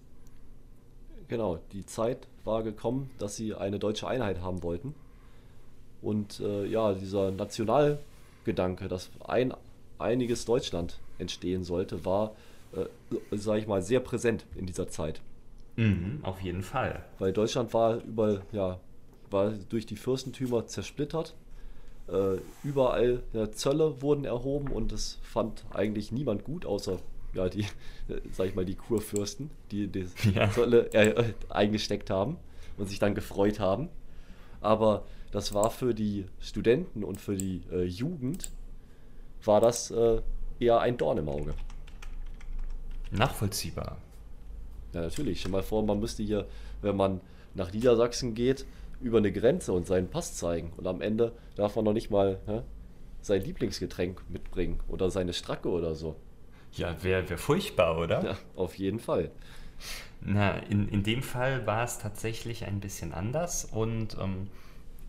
Genau, 1.28 1.58
die 1.72 1.86
Zeit 1.86 2.26
war 2.44 2.62
gekommen, 2.62 3.10
dass 3.18 3.36
sie 3.36 3.54
eine 3.54 3.78
deutsche 3.78 4.06
Einheit 4.06 4.40
haben 4.40 4.62
wollten. 4.62 4.94
Und 6.02 6.40
äh, 6.40 6.66
ja, 6.66 6.92
dieser 6.92 7.30
Nationalgedanke, 7.30 8.88
dass 8.88 9.10
ein 9.24 9.54
einiges 9.98 10.44
Deutschland 10.44 10.98
entstehen 11.18 11.64
sollte, 11.64 12.04
war, 12.04 12.34
äh, 12.74 12.86
sage 13.36 13.60
ich 13.60 13.66
mal, 13.66 13.80
sehr 13.82 14.00
präsent 14.00 14.44
in 14.56 14.66
dieser 14.66 14.88
Zeit. 14.88 15.20
Mhm, 15.76 16.18
auf 16.22 16.40
jeden 16.42 16.62
Fall. 16.62 17.04
Weil 17.18 17.32
Deutschland 17.32 17.72
war 17.72 18.02
über, 18.02 18.42
ja, 18.52 18.78
war 19.32 19.50
durch 19.68 19.86
die 19.86 19.96
Fürstentümer 19.96 20.66
zersplittert. 20.66 21.34
Äh, 22.08 22.38
überall 22.64 23.22
ja, 23.32 23.50
Zölle 23.52 24.02
wurden 24.02 24.24
erhoben 24.24 24.68
und 24.68 24.92
das 24.92 25.18
fand 25.22 25.64
eigentlich 25.72 26.12
niemand 26.12 26.44
gut, 26.44 26.66
außer 26.66 26.98
ja, 27.34 27.48
die, 27.48 27.60
äh, 27.60 28.20
sag 28.32 28.48
ich 28.48 28.54
mal, 28.54 28.64
die 28.64 28.74
Kurfürsten, 28.74 29.50
die 29.70 29.86
die 29.86 30.06
ja. 30.34 30.50
Zölle 30.50 30.92
äh, 30.92 31.32
eingesteckt 31.48 32.10
haben 32.10 32.36
und 32.76 32.88
sich 32.88 32.98
dann 32.98 33.14
gefreut 33.14 33.60
haben. 33.60 33.88
Aber 34.60 35.04
das 35.30 35.54
war 35.54 35.70
für 35.70 35.94
die 35.94 36.26
Studenten 36.40 37.04
und 37.04 37.20
für 37.20 37.36
die 37.36 37.62
äh, 37.72 37.84
Jugend 37.84 38.50
war 39.44 39.60
das 39.60 39.90
äh, 39.90 40.20
eher 40.60 40.80
ein 40.80 40.96
Dorn 40.96 41.18
im 41.18 41.28
Auge. 41.28 41.54
Nachvollziehbar. 43.10 43.98
Ja, 44.92 45.02
natürlich. 45.02 45.40
Stell 45.40 45.52
mal 45.52 45.62
vor, 45.62 45.82
man 45.82 46.00
müsste 46.00 46.22
hier, 46.22 46.46
wenn 46.80 46.96
man 46.96 47.20
nach 47.54 47.72
Niedersachsen 47.72 48.34
geht, 48.34 48.64
über 49.02 49.18
eine 49.18 49.32
Grenze 49.32 49.72
und 49.72 49.86
seinen 49.86 50.08
Pass 50.08 50.34
zeigen. 50.34 50.72
Und 50.76 50.86
am 50.86 51.00
Ende 51.00 51.32
darf 51.56 51.76
man 51.76 51.84
noch 51.84 51.92
nicht 51.92 52.10
mal 52.10 52.40
hä, 52.46 52.62
sein 53.20 53.42
Lieblingsgetränk 53.42 54.22
mitbringen 54.28 54.80
oder 54.88 55.10
seine 55.10 55.32
Stracke 55.32 55.68
oder 55.68 55.94
so. 55.94 56.16
Ja, 56.72 57.02
wäre 57.02 57.28
wär 57.28 57.38
furchtbar, 57.38 57.98
oder? 57.98 58.24
Ja, 58.24 58.36
auf 58.56 58.76
jeden 58.76 58.98
Fall. 58.98 59.30
Na, 60.20 60.56
in, 60.56 60.88
in 60.88 61.02
dem 61.02 61.22
Fall 61.22 61.66
war 61.66 61.84
es 61.84 61.98
tatsächlich 61.98 62.64
ein 62.64 62.80
bisschen 62.80 63.12
anders 63.12 63.64
und 63.64 64.16
ähm, 64.20 64.48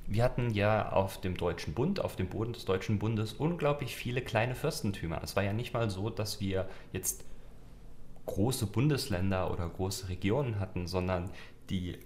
wir 0.07 0.23
hatten 0.23 0.49
ja 0.49 0.91
auf 0.91 1.21
dem 1.21 1.37
Deutschen 1.37 1.73
Bund, 1.73 1.99
auf 1.99 2.15
dem 2.15 2.27
Boden 2.27 2.53
des 2.53 2.65
Deutschen 2.65 2.99
Bundes 2.99 3.33
unglaublich 3.33 3.95
viele 3.95 4.21
kleine 4.21 4.55
Fürstentümer. 4.55 5.21
Es 5.23 5.35
war 5.35 5.43
ja 5.43 5.53
nicht 5.53 5.73
mal 5.73 5.89
so, 5.89 6.09
dass 6.09 6.41
wir 6.41 6.67
jetzt 6.91 7.25
große 8.25 8.65
Bundesländer 8.67 9.51
oder 9.51 9.67
große 9.69 10.09
Regionen 10.09 10.59
hatten, 10.59 10.87
sondern 10.87 11.29
die 11.69 11.97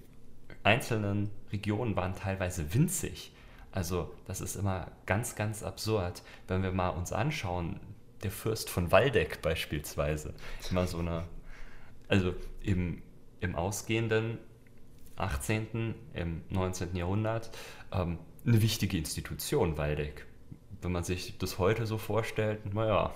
einzelnen 0.64 1.30
Regionen 1.52 1.96
waren 1.96 2.16
teilweise 2.16 2.74
winzig. 2.74 3.32
Also 3.72 4.14
das 4.26 4.42
ist 4.42 4.56
immer 4.56 4.92
ganz, 5.06 5.36
ganz 5.36 5.64
absurd, 5.64 6.24
wenn 6.48 6.64
wir 6.64 6.72
mal 6.72 6.90
uns 6.90 7.12
anschauen, 7.12 7.80
der 8.24 8.32
Fürst 8.32 8.70
von 8.70 8.92
Waldeck 8.92 9.42
beispielsweise, 9.42 10.34
immer 10.72 10.88
so 10.88 11.00
eine, 11.00 11.26
also 12.08 12.34
im, 12.64 13.02
im 13.40 13.56
ausgehenden 13.56 14.40
18., 15.18 15.96
im 16.14 16.42
19. 16.50 16.96
Jahrhundert 16.96 17.52
ähm, 17.92 18.20
eine 18.46 18.62
wichtige 18.62 18.98
Institution, 18.98 19.78
Waldeck. 19.78 20.26
Wenn 20.82 20.92
man 20.92 21.04
sich 21.04 21.38
das 21.38 21.58
heute 21.58 21.86
so 21.86 21.98
vorstellt, 21.98 22.74
naja. 22.74 23.14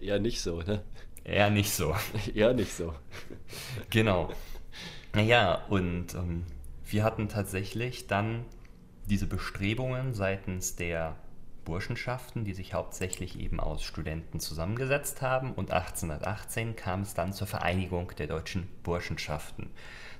Eher 0.00 0.18
nicht 0.18 0.40
so, 0.40 0.60
ne? 0.62 0.82
Eher 1.24 1.50
nicht 1.50 1.72
so. 1.72 1.94
Eher 2.34 2.54
nicht 2.54 2.72
so. 2.72 2.94
Genau. 3.90 4.30
Naja, 5.16 5.62
und 5.70 6.14
ähm, 6.14 6.44
wir 6.84 7.02
hatten 7.02 7.30
tatsächlich 7.30 8.06
dann 8.06 8.44
diese 9.06 9.26
Bestrebungen 9.26 10.12
seitens 10.12 10.76
der 10.76 11.16
Burschenschaften, 11.64 12.44
die 12.44 12.52
sich 12.52 12.74
hauptsächlich 12.74 13.40
eben 13.40 13.58
aus 13.58 13.82
Studenten 13.82 14.40
zusammengesetzt 14.40 15.22
haben. 15.22 15.54
Und 15.54 15.70
1818 15.70 16.76
kam 16.76 17.00
es 17.00 17.14
dann 17.14 17.32
zur 17.32 17.46
Vereinigung 17.46 18.12
der 18.18 18.26
deutschen 18.26 18.68
Burschenschaften. 18.82 19.70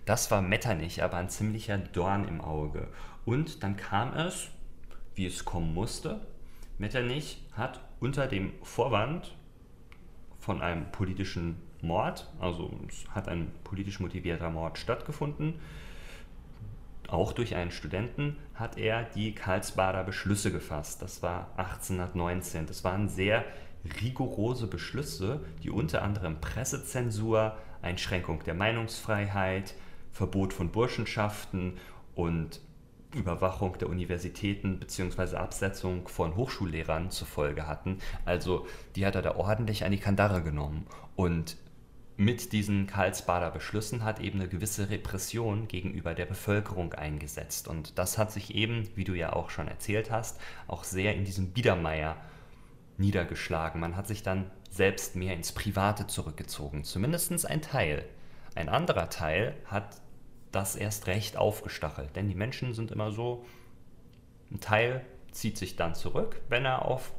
Das 0.07 0.31
war 0.31 0.41
Metternich 0.41 1.03
aber 1.03 1.19
ein 1.19 1.29
ziemlicher 1.29 1.77
Dorn 1.77 2.27
im 2.27 2.41
Auge. 2.41 2.89
Und 3.27 3.63
dann 3.63 3.77
kam 3.77 4.15
es, 4.15 4.49
wie 5.15 5.27
es 5.27 5.45
kommen 5.45 5.75
musste. 5.75 6.27
Metternich 6.79 7.45
hat 7.53 7.83
unter 8.01 8.27
dem 8.27 8.55
Vorwand 8.63 9.37
von 10.41 10.63
einem 10.63 10.91
politischen 10.91 11.61
Mord, 11.83 12.29
also 12.41 12.71
es 12.89 13.09
hat 13.11 13.29
ein 13.29 13.53
politisch 13.65 14.01
motivierter 14.01 14.51
Mord 14.51 14.79
stattgefunden, 14.79 15.55
auch 17.09 17.33
durch 17.33 17.55
einen 17.55 17.71
Studenten, 17.71 18.37
hat 18.55 18.79
er 18.79 19.05
die 19.05 19.35
Karlsbader 19.35 20.05
Beschlüsse 20.05 20.51
gefasst. 20.51 21.03
Das 21.03 21.23
war 21.23 21.51
1819. 21.57 22.67
Das 22.67 22.83
waren 22.85 23.09
sehr 23.09 23.45
rigorose 24.03 24.67
Beschlüsse, 24.67 25.41
die 25.63 25.71
unter 25.71 26.03
anderem 26.03 26.41
Pressezensur, 26.41 27.57
Einschränkung 27.83 28.43
der 28.45 28.55
Meinungsfreiheit, 28.55 29.75
Verbot 30.11 30.53
von 30.53 30.71
Burschenschaften 30.71 31.75
und 32.15 32.61
Überwachung 33.15 33.79
der 33.79 33.89
Universitäten 33.89 34.79
bzw. 34.79 35.37
Absetzung 35.37 36.09
von 36.09 36.37
Hochschullehrern 36.37 37.11
zur 37.11 37.27
Folge 37.27 37.67
hatten. 37.67 37.99
Also 38.25 38.67
die 38.97 39.07
hat 39.07 39.15
er 39.15 39.23
da 39.23 39.37
ordentlich 39.37 39.85
an 39.85 39.93
die 39.93 39.99
Kandare 39.99 40.43
genommen. 40.43 40.87
Und 41.15 41.57
mit 42.17 42.53
diesen 42.53 42.87
Karlsbader 42.87 43.51
Beschlüssen 43.51 44.03
hat 44.03 44.21
eben 44.21 44.41
eine 44.41 44.49
gewisse 44.49 44.89
Repression 44.89 45.69
gegenüber 45.69 46.15
der 46.15 46.25
Bevölkerung 46.25 46.95
eingesetzt. 46.95 47.69
Und 47.69 47.99
das 47.99 48.17
hat 48.17 48.33
sich 48.33 48.55
eben, 48.55 48.89
wie 48.95 49.05
du 49.05 49.15
ja 49.15 49.35
auch 49.35 49.51
schon 49.51 49.69
erzählt 49.69 50.11
hast, 50.11 50.41
auch 50.67 50.85
sehr 50.85 51.15
in 51.15 51.25
diesem 51.25 51.51
Biedermeier 51.51 52.17
niedergeschlagen. 52.97 53.81
Man 53.81 53.97
hat 53.97 54.09
sich 54.09 54.23
dann 54.23 54.51
selbst 54.71 55.15
mehr 55.15 55.35
ins 55.35 55.53
Private 55.53 56.07
zurückgezogen, 56.07 56.85
zumindest 56.85 57.47
ein 57.47 57.61
Teil. 57.61 58.05
Ein 58.55 58.71
anderer 58.71 59.11
Teil 59.11 59.55
hat 59.67 60.01
das 60.53 60.75
erst 60.77 61.07
recht 61.07 61.37
aufgestachelt. 61.37 62.17
Denn 62.17 62.29
die 62.29 62.35
Menschen 62.35 62.73
sind 62.73 62.91
immer 62.91 63.13
so, 63.13 63.45
ein 64.51 64.61
Teil 64.61 65.05
zieht 65.33 65.59
sich 65.59 65.77
dann 65.77 65.95
zurück, 65.95 66.41
wenn 66.49 66.65
er 66.65 66.87
auf 66.87 67.13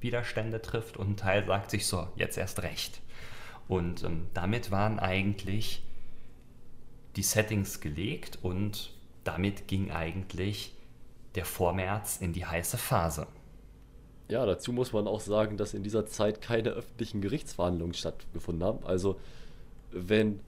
Widerstände 0.00 0.60
trifft 0.60 0.96
und 0.96 1.10
ein 1.10 1.16
Teil 1.16 1.46
sagt 1.46 1.70
sich 1.70 1.86
so, 1.86 2.08
jetzt 2.16 2.36
erst 2.36 2.62
recht. 2.62 3.01
Und 3.72 4.04
ähm, 4.04 4.26
damit 4.34 4.70
waren 4.70 4.98
eigentlich 4.98 5.82
die 7.16 7.22
Settings 7.22 7.80
gelegt 7.80 8.38
und 8.42 8.92
damit 9.24 9.66
ging 9.66 9.90
eigentlich 9.90 10.74
der 11.36 11.46
Vormärz 11.46 12.18
in 12.20 12.34
die 12.34 12.44
heiße 12.44 12.76
Phase. 12.76 13.26
Ja, 14.28 14.44
dazu 14.44 14.74
muss 14.74 14.92
man 14.92 15.08
auch 15.08 15.20
sagen, 15.20 15.56
dass 15.56 15.72
in 15.72 15.82
dieser 15.82 16.04
Zeit 16.04 16.42
keine 16.42 16.68
öffentlichen 16.68 17.22
Gerichtsverhandlungen 17.22 17.94
stattgefunden 17.94 18.62
haben. 18.62 18.84
Also 18.84 19.18
wenn 19.90 20.40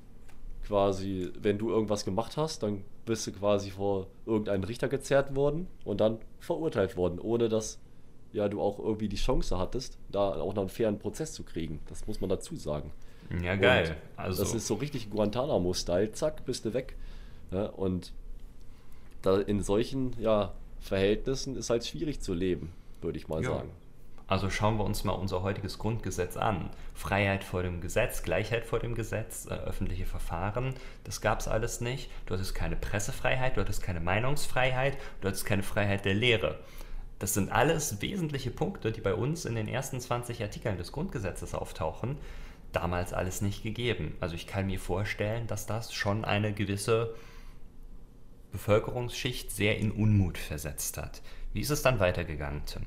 quasi, 0.66 1.32
wenn 1.40 1.56
du 1.56 1.70
irgendwas 1.70 2.04
gemacht 2.04 2.36
hast, 2.36 2.62
dann 2.62 2.84
bist 3.06 3.26
du 3.26 3.32
quasi 3.32 3.70
vor 3.70 4.08
irgendeinen 4.26 4.64
Richter 4.64 4.88
gezerrt 4.88 5.34
worden 5.34 5.66
und 5.86 6.02
dann 6.02 6.18
verurteilt 6.40 6.98
worden, 6.98 7.18
ohne 7.18 7.48
dass 7.48 7.78
ja 8.34 8.50
du 8.50 8.60
auch 8.60 8.78
irgendwie 8.78 9.08
die 9.08 9.16
Chance 9.16 9.58
hattest, 9.58 9.96
da 10.12 10.34
auch 10.34 10.52
noch 10.52 10.64
einen 10.64 10.68
fairen 10.68 10.98
Prozess 10.98 11.32
zu 11.32 11.42
kriegen. 11.42 11.80
Das 11.88 12.06
muss 12.06 12.20
man 12.20 12.28
dazu 12.28 12.56
sagen. 12.56 12.92
Ja, 13.42 13.56
geil. 13.56 13.96
also. 14.16 14.42
Das 14.42 14.54
ist 14.54 14.66
so 14.66 14.74
richtig 14.74 15.10
Guantanamo-Style, 15.10 16.12
zack, 16.12 16.44
bist 16.44 16.64
du 16.64 16.74
weg. 16.74 16.96
Ja, 17.50 17.66
und 17.66 18.12
da 19.22 19.38
in 19.38 19.62
solchen 19.62 20.14
ja, 20.20 20.52
Verhältnissen 20.80 21.56
ist 21.56 21.70
halt 21.70 21.86
schwierig 21.86 22.20
zu 22.20 22.34
leben, 22.34 22.72
würde 23.00 23.18
ich 23.18 23.28
mal 23.28 23.42
ja. 23.42 23.50
sagen. 23.50 23.70
Also 24.26 24.48
schauen 24.48 24.78
wir 24.78 24.84
uns 24.84 25.04
mal 25.04 25.12
unser 25.12 25.42
heutiges 25.42 25.78
Grundgesetz 25.78 26.38
an. 26.38 26.70
Freiheit 26.94 27.44
vor 27.44 27.62
dem 27.62 27.82
Gesetz, 27.82 28.22
Gleichheit 28.22 28.64
vor 28.64 28.78
dem 28.78 28.94
Gesetz, 28.94 29.46
äh, 29.46 29.50
öffentliche 29.50 30.06
Verfahren, 30.06 30.74
das 31.04 31.20
gab 31.20 31.40
es 31.40 31.48
alles 31.48 31.80
nicht. 31.82 32.10
Du 32.24 32.34
hattest 32.34 32.54
keine 32.54 32.76
Pressefreiheit, 32.76 33.56
du 33.56 33.60
hattest 33.60 33.82
keine 33.82 34.00
Meinungsfreiheit, 34.00 34.96
du 35.20 35.28
hattest 35.28 35.44
keine 35.44 35.62
Freiheit 35.62 36.06
der 36.06 36.14
Lehre. 36.14 36.58
Das 37.18 37.34
sind 37.34 37.52
alles 37.52 38.00
wesentliche 38.00 38.50
Punkte, 38.50 38.92
die 38.92 39.00
bei 39.00 39.14
uns 39.14 39.44
in 39.44 39.54
den 39.54 39.68
ersten 39.68 40.00
20 40.00 40.42
Artikeln 40.42 40.78
des 40.78 40.92
Grundgesetzes 40.92 41.54
auftauchen. 41.54 42.16
Damals 42.74 43.12
alles 43.12 43.40
nicht 43.40 43.62
gegeben. 43.62 44.16
Also 44.20 44.34
ich 44.34 44.46
kann 44.46 44.66
mir 44.66 44.78
vorstellen, 44.78 45.46
dass 45.46 45.64
das 45.64 45.94
schon 45.94 46.24
eine 46.24 46.52
gewisse 46.52 47.14
Bevölkerungsschicht 48.52 49.50
sehr 49.50 49.78
in 49.78 49.90
Unmut 49.90 50.36
versetzt 50.38 50.98
hat. 50.98 51.22
Wie 51.52 51.60
ist 51.60 51.70
es 51.70 51.82
dann 51.82 52.00
weitergegangen, 52.00 52.62
Tim? 52.66 52.82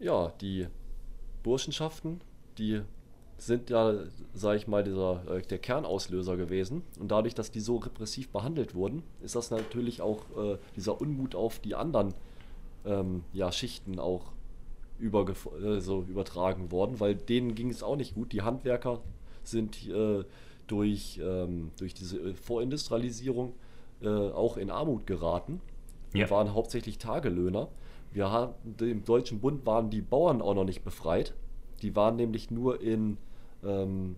Ja, 0.00 0.32
die 0.40 0.66
Burschenschaften, 1.42 2.20
die 2.58 2.82
sind 3.38 3.70
ja, 3.70 3.94
sage 4.34 4.58
ich 4.58 4.66
mal, 4.66 4.84
dieser, 4.84 5.22
äh, 5.30 5.42
der 5.42 5.58
Kernauslöser 5.58 6.36
gewesen. 6.36 6.82
Und 6.98 7.10
dadurch, 7.10 7.34
dass 7.34 7.50
die 7.50 7.60
so 7.60 7.76
repressiv 7.76 8.30
behandelt 8.30 8.74
wurden, 8.74 9.02
ist 9.22 9.34
das 9.34 9.50
natürlich 9.50 10.02
auch 10.02 10.24
äh, 10.36 10.58
dieser 10.76 11.00
Unmut 11.00 11.34
auf 11.34 11.58
die 11.60 11.74
anderen 11.74 12.14
ähm, 12.84 13.24
ja, 13.32 13.50
Schichten 13.52 13.98
auch 13.98 14.32
äh, 15.00 15.80
so 15.80 16.02
übertragen 16.02 16.70
worden, 16.70 17.00
weil 17.00 17.14
denen 17.14 17.54
ging 17.54 17.70
es 17.70 17.82
auch 17.82 17.96
nicht 17.96 18.14
gut. 18.14 18.32
Die 18.32 18.42
Handwerker 18.42 19.00
sind 19.50 19.88
äh, 19.88 20.24
durch, 20.66 21.20
ähm, 21.22 21.70
durch 21.78 21.94
diese 21.94 22.18
äh, 22.18 22.34
Vorindustrialisierung 22.34 23.54
äh, 24.02 24.08
auch 24.08 24.56
in 24.56 24.70
Armut 24.70 25.06
geraten. 25.06 25.60
Ja. 26.12 26.28
waren 26.28 26.54
hauptsächlich 26.54 26.98
Tagelöhner. 26.98 27.68
Wir 28.12 28.32
haben, 28.32 28.54
im 28.80 29.04
Deutschen 29.04 29.40
Bund 29.40 29.64
waren 29.64 29.90
die 29.90 30.00
Bauern 30.00 30.42
auch 30.42 30.54
noch 30.54 30.64
nicht 30.64 30.82
befreit. 30.82 31.34
Die 31.82 31.94
waren 31.94 32.16
nämlich 32.16 32.50
nur 32.50 32.80
in 32.80 33.16
ähm, 33.64 34.16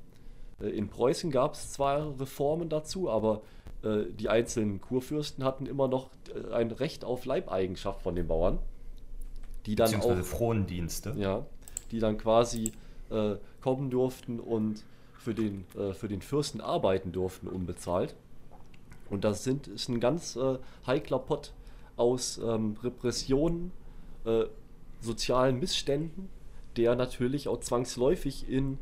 äh, 0.61 0.69
in 0.69 0.89
Preußen 0.89 1.31
gab 1.31 1.55
es 1.55 1.73
zwar 1.73 2.19
Reformen 2.21 2.69
dazu, 2.69 3.11
aber 3.11 3.43
äh, 3.83 4.05
die 4.19 4.29
einzelnen 4.29 4.81
Kurfürsten 4.81 5.45
hatten 5.45 5.67
immer 5.67 5.89
noch 5.89 6.11
äh, 6.35 6.55
ein 6.55 6.71
Recht 6.71 7.05
auf 7.05 7.25
Leibeigenschaft 7.25 8.03
von 8.03 8.15
den 8.15 8.27
Bauern, 8.27 8.59
die 9.67 9.75
dann 9.75 9.95
auch 10.01 10.23
Frondienste, 10.23 11.15
ja, 11.17 11.45
die 11.91 11.99
dann 11.99 12.19
quasi 12.19 12.73
äh, 13.11 13.37
kommen 13.61 13.91
durften 13.91 14.41
und 14.41 14.85
für 15.25 15.35
den 15.35 15.65
äh, 15.77 15.93
für 15.95 16.09
den 16.09 16.23
Fürsten 16.23 16.61
arbeiten 16.61 17.13
durften 17.13 17.49
unbezahlt. 17.49 18.15
Und 19.11 19.25
das 19.25 19.45
sind, 19.45 19.67
ist 19.67 19.89
ein 19.89 20.01
ganz 20.01 20.37
äh, 20.37 20.59
heikler 20.87 21.19
Pott 21.19 21.53
aus 21.97 22.39
ähm, 22.39 22.77
Repressionen, 22.83 23.73
sozialen 25.01 25.59
Missständen, 25.59 26.29
der 26.77 26.95
natürlich 26.95 27.49
auch 27.49 27.59
zwangsläufig 27.59 28.49
in 28.49 28.79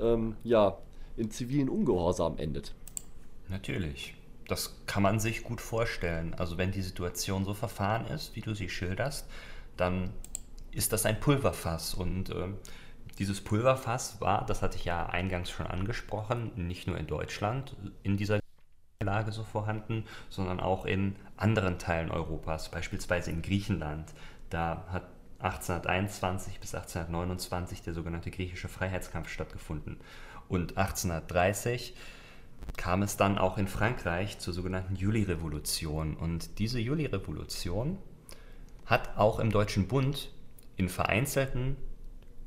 ähm, 0.00 0.36
ja, 0.44 0.78
in 1.16 1.30
zivilen 1.30 1.68
Ungehorsam 1.68 2.38
endet. 2.38 2.74
Natürlich. 3.48 4.14
Das 4.48 4.76
kann 4.86 5.02
man 5.02 5.20
sich 5.20 5.42
gut 5.42 5.60
vorstellen. 5.60 6.34
Also 6.34 6.58
wenn 6.58 6.70
die 6.70 6.82
Situation 6.82 7.44
so 7.44 7.54
verfahren 7.54 8.06
ist, 8.06 8.36
wie 8.36 8.40
du 8.40 8.54
sie 8.54 8.68
schilderst, 8.68 9.26
dann 9.76 10.10
ist 10.72 10.92
das 10.92 11.06
ein 11.06 11.18
Pulverfass. 11.18 11.94
Und 11.94 12.30
äh, 12.30 12.48
dieses 13.16 13.40
Pulverfass 13.42 14.20
war, 14.20 14.44
das 14.46 14.62
hatte 14.62 14.76
ich 14.76 14.84
ja 14.84 15.06
eingangs 15.06 15.50
schon 15.50 15.66
angesprochen, 15.66 16.52
nicht 16.56 16.86
nur 16.86 16.98
in 16.98 17.06
Deutschland 17.06 17.76
in 18.02 18.16
dieser 18.16 18.40
Lage 19.02 19.32
so 19.32 19.44
vorhanden, 19.44 20.04
sondern 20.30 20.60
auch 20.60 20.84
in 20.84 21.16
anderen 21.36 21.78
Teilen 21.78 22.10
Europas, 22.10 22.70
beispielsweise 22.70 23.30
in 23.30 23.42
Griechenland. 23.42 24.12
Da 24.50 24.84
hat 24.88 25.04
1821 25.40 26.58
bis 26.60 26.74
1829 26.74 27.82
der 27.82 27.92
sogenannte 27.92 28.30
griechische 28.30 28.68
Freiheitskampf 28.68 29.28
stattgefunden. 29.28 29.98
Und 30.48 30.78
1830 30.78 31.94
kam 32.76 33.02
es 33.02 33.16
dann 33.16 33.38
auch 33.38 33.58
in 33.58 33.68
Frankreich 33.68 34.38
zur 34.38 34.54
sogenannten 34.54 34.96
Juli-Revolution. 34.96 36.16
Und 36.16 36.58
diese 36.58 36.80
Juli-Revolution 36.80 37.98
hat 38.86 39.16
auch 39.18 39.38
im 39.38 39.50
Deutschen 39.50 39.86
Bund 39.86 40.30
in 40.76 40.88
vereinzelten 40.88 41.76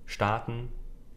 Staaten 0.08 0.70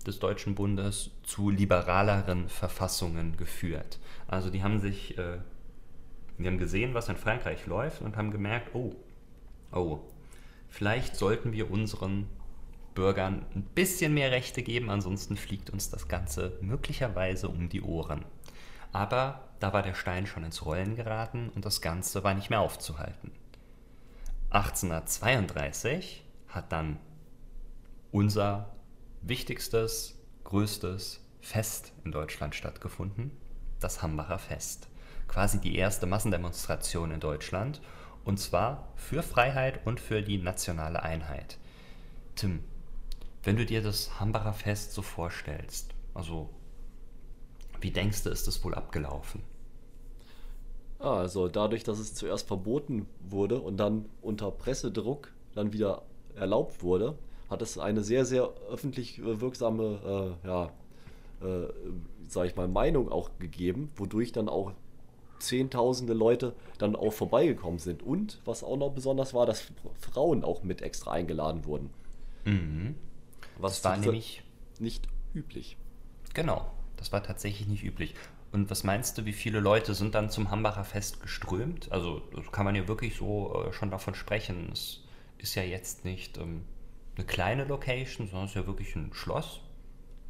des 0.07 0.19
Deutschen 0.19 0.55
Bundes 0.55 1.11
zu 1.23 1.49
liberaleren 1.49 2.49
Verfassungen 2.49 3.37
geführt. 3.37 3.99
Also 4.27 4.51
die 4.51 4.63
haben 4.63 4.81
sich, 4.81 5.17
äh, 5.17 5.39
die 6.39 6.47
haben 6.47 6.59
gesehen, 6.59 6.93
was 6.93 7.09
in 7.09 7.17
Frankreich 7.17 7.67
läuft 7.67 8.03
und 8.03 8.17
haben 8.17 8.31
gemerkt, 8.31 8.75
oh, 8.75 8.95
oh, 9.73 10.01
vielleicht 10.69 11.17
sollten 11.17 11.53
wir 11.53 11.71
unseren 11.71 12.27
Bürgern 12.95 13.47
ein 13.55 13.63
bisschen 13.63 14.13
mehr 14.13 14.33
Rechte 14.33 14.63
geben, 14.63 14.91
ansonsten 14.91 15.37
fliegt 15.37 15.71
uns 15.71 15.91
das 15.91 16.09
Ganze 16.09 16.59
möglicherweise 16.61 17.49
um 17.49 17.69
die 17.69 17.83
Ohren. 17.83 18.25
Aber 18.93 19.49
da 19.61 19.73
war 19.73 19.83
der 19.83 19.95
Stein 19.95 20.27
schon 20.27 20.43
ins 20.43 20.65
Rollen 20.67 20.97
geraten 20.97 21.51
und 21.55 21.65
das 21.65 21.81
Ganze 21.81 22.25
war 22.25 22.35
nicht 22.35 22.51
mehr 22.51 22.61
aufzuhalten. 22.61 23.31
1832 24.51 26.25
hat 26.49 26.73
dann 26.73 26.99
unser 28.11 28.75
wichtigstes, 29.23 30.19
größtes 30.45 31.21
Fest 31.41 31.93
in 32.05 32.13
Deutschland 32.13 32.55
stattgefunden, 32.55 33.31
das 33.81 34.03
Hambacher 34.03 34.39
Fest. 34.39 34.89
Quasi 35.29 35.61
die 35.61 35.77
erste 35.77 36.07
Massendemonstration 36.07 37.11
in 37.11 37.21
Deutschland 37.21 37.81
und 38.25 38.39
zwar 38.39 38.89
für 38.97 39.23
Freiheit 39.23 39.87
und 39.87 40.01
für 40.01 40.23
die 40.23 40.39
nationale 40.39 41.03
Einheit. 41.03 41.59
Tim, 42.35 42.61
wenn 43.43 43.57
du 43.57 43.65
dir 43.65 43.83
das 43.83 44.21
Hambacher 44.21 44.53
Fest 44.53 44.93
so 44.93 45.03
vorstellst, 45.03 45.95
also 46.15 46.51
wie 47.81 47.91
denkst 47.91 48.25
du, 48.25 48.31
ist 48.31 48.47
das 48.47 48.63
wohl 48.65 48.75
abgelaufen? 48.75 49.43
Ah, 50.99 51.19
also 51.19 51.49
dadurch, 51.49 51.83
dass 51.83 51.99
es 51.99 52.15
zuerst 52.15 52.47
verboten 52.47 53.07
wurde 53.21 53.59
und 53.59 53.79
dann 53.79 54.05
unter 54.21 54.51
Pressedruck 54.51 55.33
dann 55.55 55.73
wieder 55.73 56.03
erlaubt 56.35 56.83
wurde, 56.83 57.17
hat 57.51 57.63
es 57.63 57.79
eine 57.79 58.03
sehr, 58.03 58.25
sehr 58.25 58.51
öffentlich 58.71 59.21
wirksame, 59.23 60.37
äh, 60.45 60.47
ja, 60.47 60.73
äh, 61.43 61.69
sag 62.29 62.47
ich 62.47 62.57
mal, 62.57 62.69
Meinung 62.69 63.11
auch 63.11 63.31
gegeben, 63.39 63.91
wodurch 63.97 64.33
dann 64.33 64.49
auch 64.49 64.73
zehntausende 65.41 66.13
Leute 66.13 66.55
dann 66.79 66.95
auch 66.95 67.13
vorbeigekommen 67.13 67.79
sind. 67.79 68.03
Und 68.03 68.41
was 68.45 68.63
auch 68.63 68.77
noch 68.77 68.91
besonders 68.91 69.35
war, 69.35 69.47
dass 69.47 69.65
Frauen 69.99 70.45
auch 70.45 70.63
mit 70.63 70.83
extra 70.83 71.13
eingeladen 71.13 71.65
wurden. 71.65 71.91
Mhm. 72.45 72.95
Was 73.59 73.85
war 73.85 73.97
nämlich 73.97 74.43
nicht 74.79 75.09
üblich. 75.35 75.77
Genau, 76.35 76.71
das 76.97 77.13
war 77.13 77.23
tatsächlich 77.23 77.67
nicht 77.67 77.83
üblich. 77.83 78.15
Und 78.53 78.71
was 78.71 78.85
meinst 78.85 79.17
du, 79.17 79.25
wie 79.25 79.33
viele 79.33 79.61
Leute 79.61 79.95
sind 79.95 80.15
dann 80.15 80.31
zum 80.31 80.51
Hambacher 80.51 80.85
Fest 80.85 81.21
geströmt? 81.21 81.91
Also 81.93 82.23
kann 82.51 82.65
man 82.65 82.75
ja 82.75 82.89
wirklich 82.89 83.17
so 83.17 83.65
äh, 83.65 83.73
schon 83.73 83.91
davon 83.91 84.15
sprechen. 84.15 84.71
Es 84.73 85.05
ist 85.39 85.55
ja 85.55 85.63
jetzt 85.63 86.05
nicht 86.05 86.39
ähm, 86.39 86.65
eine 87.21 87.27
kleine 87.27 87.65
Location, 87.65 88.27
sondern 88.27 88.47
es 88.47 88.53
ist 88.53 88.57
ja 88.57 88.67
wirklich 88.67 88.95
ein 88.97 89.13
Schloss. 89.13 89.61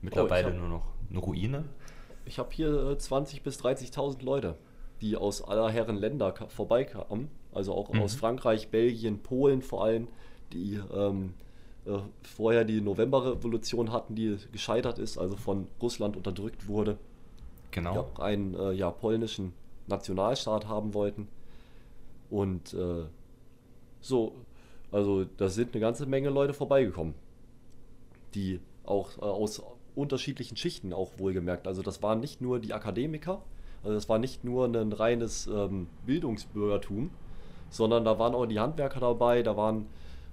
Mittlerweile 0.03 0.49
oh, 0.49 0.51
hab, 0.53 0.59
nur 0.59 0.69
noch 0.69 0.93
eine 1.09 1.19
Ruine. 1.19 1.65
Ich 2.25 2.39
habe 2.39 2.51
hier 2.53 2.69
20.000 2.69 3.37
äh, 3.37 3.41
bis 3.41 3.61
30.000 3.61 4.25
Leute 4.25 4.57
die 5.01 5.17
aus 5.17 5.43
aller 5.43 5.71
Herren 5.71 5.97
Länder 5.97 6.35
vorbeikamen, 6.49 7.31
also 7.53 7.75
auch 7.75 7.93
mhm. 7.93 8.03
aus 8.03 8.15
Frankreich, 8.15 8.69
Belgien, 8.69 9.23
Polen 9.23 9.63
vor 9.63 9.85
allem, 9.85 10.09
die 10.53 10.81
ähm, 10.95 11.35
äh, 11.87 11.99
vorher 12.23 12.65
die 12.65 12.81
Novemberrevolution 12.81 13.93
hatten, 13.93 14.15
die 14.15 14.37
gescheitert 14.53 14.99
ist, 14.99 15.19
also 15.19 15.37
von 15.37 15.69
Russland 15.81 16.17
unterdrückt 16.17 16.69
wurde. 16.69 16.99
Genau. 17.71 17.93
Die 17.93 17.99
auch 17.99 18.19
einen 18.19 18.55
äh, 18.55 18.73
ja, 18.73 18.91
polnischen 18.91 19.53
Nationalstaat 19.87 20.69
haben 20.69 20.93
wollten. 20.93 21.29
Und 22.29 22.75
äh, 22.75 23.05
so, 24.01 24.35
also 24.93 25.25
da 25.25 25.49
sind 25.49 25.75
eine 25.75 25.81
ganze 25.81 26.07
Menge 26.07 26.31
Leute 26.31 26.55
vorbeigekommen, 26.55 27.15
die 28.35 28.61
auch 28.85 29.19
äh, 29.19 29.23
aus 29.23 29.63
unterschiedlichen 29.95 30.57
Schichten 30.57 30.93
auch 30.93 31.19
wohlgemerkt. 31.19 31.67
Also 31.67 31.83
das 31.83 32.03
waren 32.03 32.21
nicht 32.21 32.41
nur 32.41 32.59
die 32.61 32.73
Akademiker, 32.73 33.43
also 33.83 33.95
das 33.95 34.09
war 34.09 34.19
nicht 34.19 34.45
nur 34.45 34.67
ein 34.67 34.93
reines 34.93 35.47
ähm, 35.47 35.89
Bildungsbürgertum, 36.07 37.11
sondern 37.71 38.05
da 38.05 38.19
waren 38.19 38.35
auch 38.35 38.47
die 38.47 38.61
Handwerker 38.61 39.01
dabei, 39.01 39.43
da 39.43 39.57
waren 39.57 39.87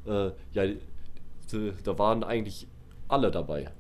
äh, 0.06 0.32
ja, 0.54 0.64
da 1.84 2.00
waren 2.00 2.24
eigentlich 2.24 2.68
alle 3.08 3.32
dabei. 3.32 3.72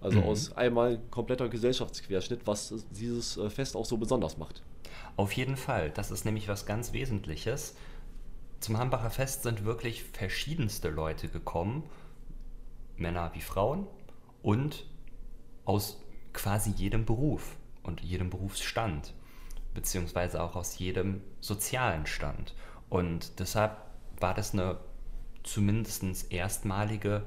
Also 0.00 0.18
mhm. 0.18 0.24
aus 0.24 0.56
einmal 0.56 1.00
kompletter 1.10 1.48
Gesellschaftsquerschnitt, 1.48 2.42
was 2.44 2.86
dieses 2.90 3.36
äh, 3.36 3.50
Fest 3.50 3.76
auch 3.76 3.84
so 3.84 3.96
besonders 3.96 4.38
macht. 4.38 4.62
Auf 5.16 5.32
jeden 5.32 5.56
Fall, 5.56 5.90
das 5.90 6.12
ist 6.12 6.24
nämlich 6.24 6.48
was 6.48 6.66
ganz 6.66 6.92
Wesentliches. 6.92 7.74
Zum 8.60 8.78
Hambacher 8.78 9.10
Fest 9.10 9.44
sind 9.44 9.64
wirklich 9.64 10.02
verschiedenste 10.04 10.88
Leute 10.90 11.28
gekommen, 11.28 11.84
Männer 12.96 13.30
wie 13.34 13.40
Frauen 13.40 13.86
und 14.42 14.86
aus 15.64 16.00
quasi 16.32 16.70
jedem 16.70 17.04
Beruf 17.04 17.56
und 17.82 18.00
jedem 18.00 18.30
Berufsstand, 18.30 19.14
beziehungsweise 19.74 20.42
auch 20.42 20.56
aus 20.56 20.78
jedem 20.78 21.22
sozialen 21.40 22.06
Stand. 22.06 22.54
Und 22.88 23.38
deshalb 23.38 23.76
war 24.18 24.34
das 24.34 24.52
eine 24.52 24.78
zumindest 25.44 26.32
erstmalige 26.32 27.24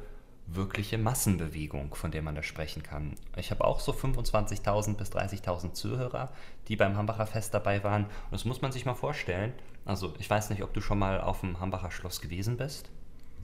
wirkliche 0.47 0.97
Massenbewegung, 0.97 1.95
von 1.95 2.11
der 2.11 2.21
man 2.21 2.35
da 2.35 2.43
sprechen 2.43 2.83
kann. 2.83 3.15
Ich 3.37 3.51
habe 3.51 3.63
auch 3.63 3.79
so 3.79 3.93
25.000 3.93 4.95
bis 4.95 5.11
30.000 5.11 5.73
Zuhörer, 5.73 6.31
die 6.67 6.75
beim 6.75 6.97
Hambacher 6.97 7.25
Fest 7.25 7.53
dabei 7.53 7.83
waren. 7.83 8.05
Und 8.05 8.33
das 8.33 8.45
muss 8.45 8.61
man 8.61 8.71
sich 8.71 8.85
mal 8.85 8.95
vorstellen. 8.95 9.53
Also 9.85 10.13
ich 10.19 10.29
weiß 10.29 10.49
nicht, 10.51 10.63
ob 10.63 10.73
du 10.73 10.81
schon 10.81 10.99
mal 10.99 11.19
auf 11.21 11.41
dem 11.41 11.59
Hambacher 11.59 11.91
Schloss 11.91 12.21
gewesen 12.21 12.57
bist. 12.57 12.89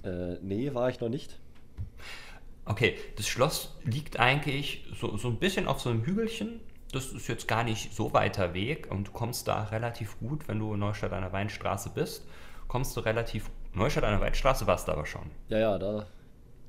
Äh, 0.03 0.35
nee, 0.41 0.73
war 0.73 0.89
ich 0.89 0.99
noch 0.99 1.09
nicht. 1.09 1.39
Okay, 2.65 2.97
das 3.15 3.27
Schloss 3.27 3.75
liegt 3.83 4.19
eigentlich 4.19 4.85
so, 4.99 5.15
so 5.17 5.29
ein 5.29 5.37
bisschen 5.37 5.67
auf 5.67 5.79
so 5.79 5.89
einem 5.89 6.03
Hügelchen. 6.03 6.59
Das 6.91 7.07
ist 7.11 7.27
jetzt 7.27 7.47
gar 7.47 7.63
nicht 7.63 7.93
so 7.93 8.13
weiter 8.13 8.53
Weg 8.53 8.89
und 8.91 9.07
du 9.07 9.11
kommst 9.11 9.47
da 9.47 9.63
relativ 9.65 10.17
gut, 10.19 10.47
wenn 10.47 10.59
du 10.59 10.73
in 10.73 10.79
Neustadt 10.79 11.11
an 11.13 11.21
der 11.21 11.33
Weinstraße 11.33 11.91
bist, 11.93 12.25
kommst 12.67 12.95
du 12.95 13.01
relativ. 13.01 13.49
Neustadt 13.73 14.03
an 14.05 14.11
der 14.11 14.21
Weinstraße 14.21 14.65
warst 14.67 14.87
du 14.87 14.91
aber 14.93 15.05
schon. 15.05 15.29
Ja, 15.49 15.59
ja, 15.59 15.77
da, 15.77 16.05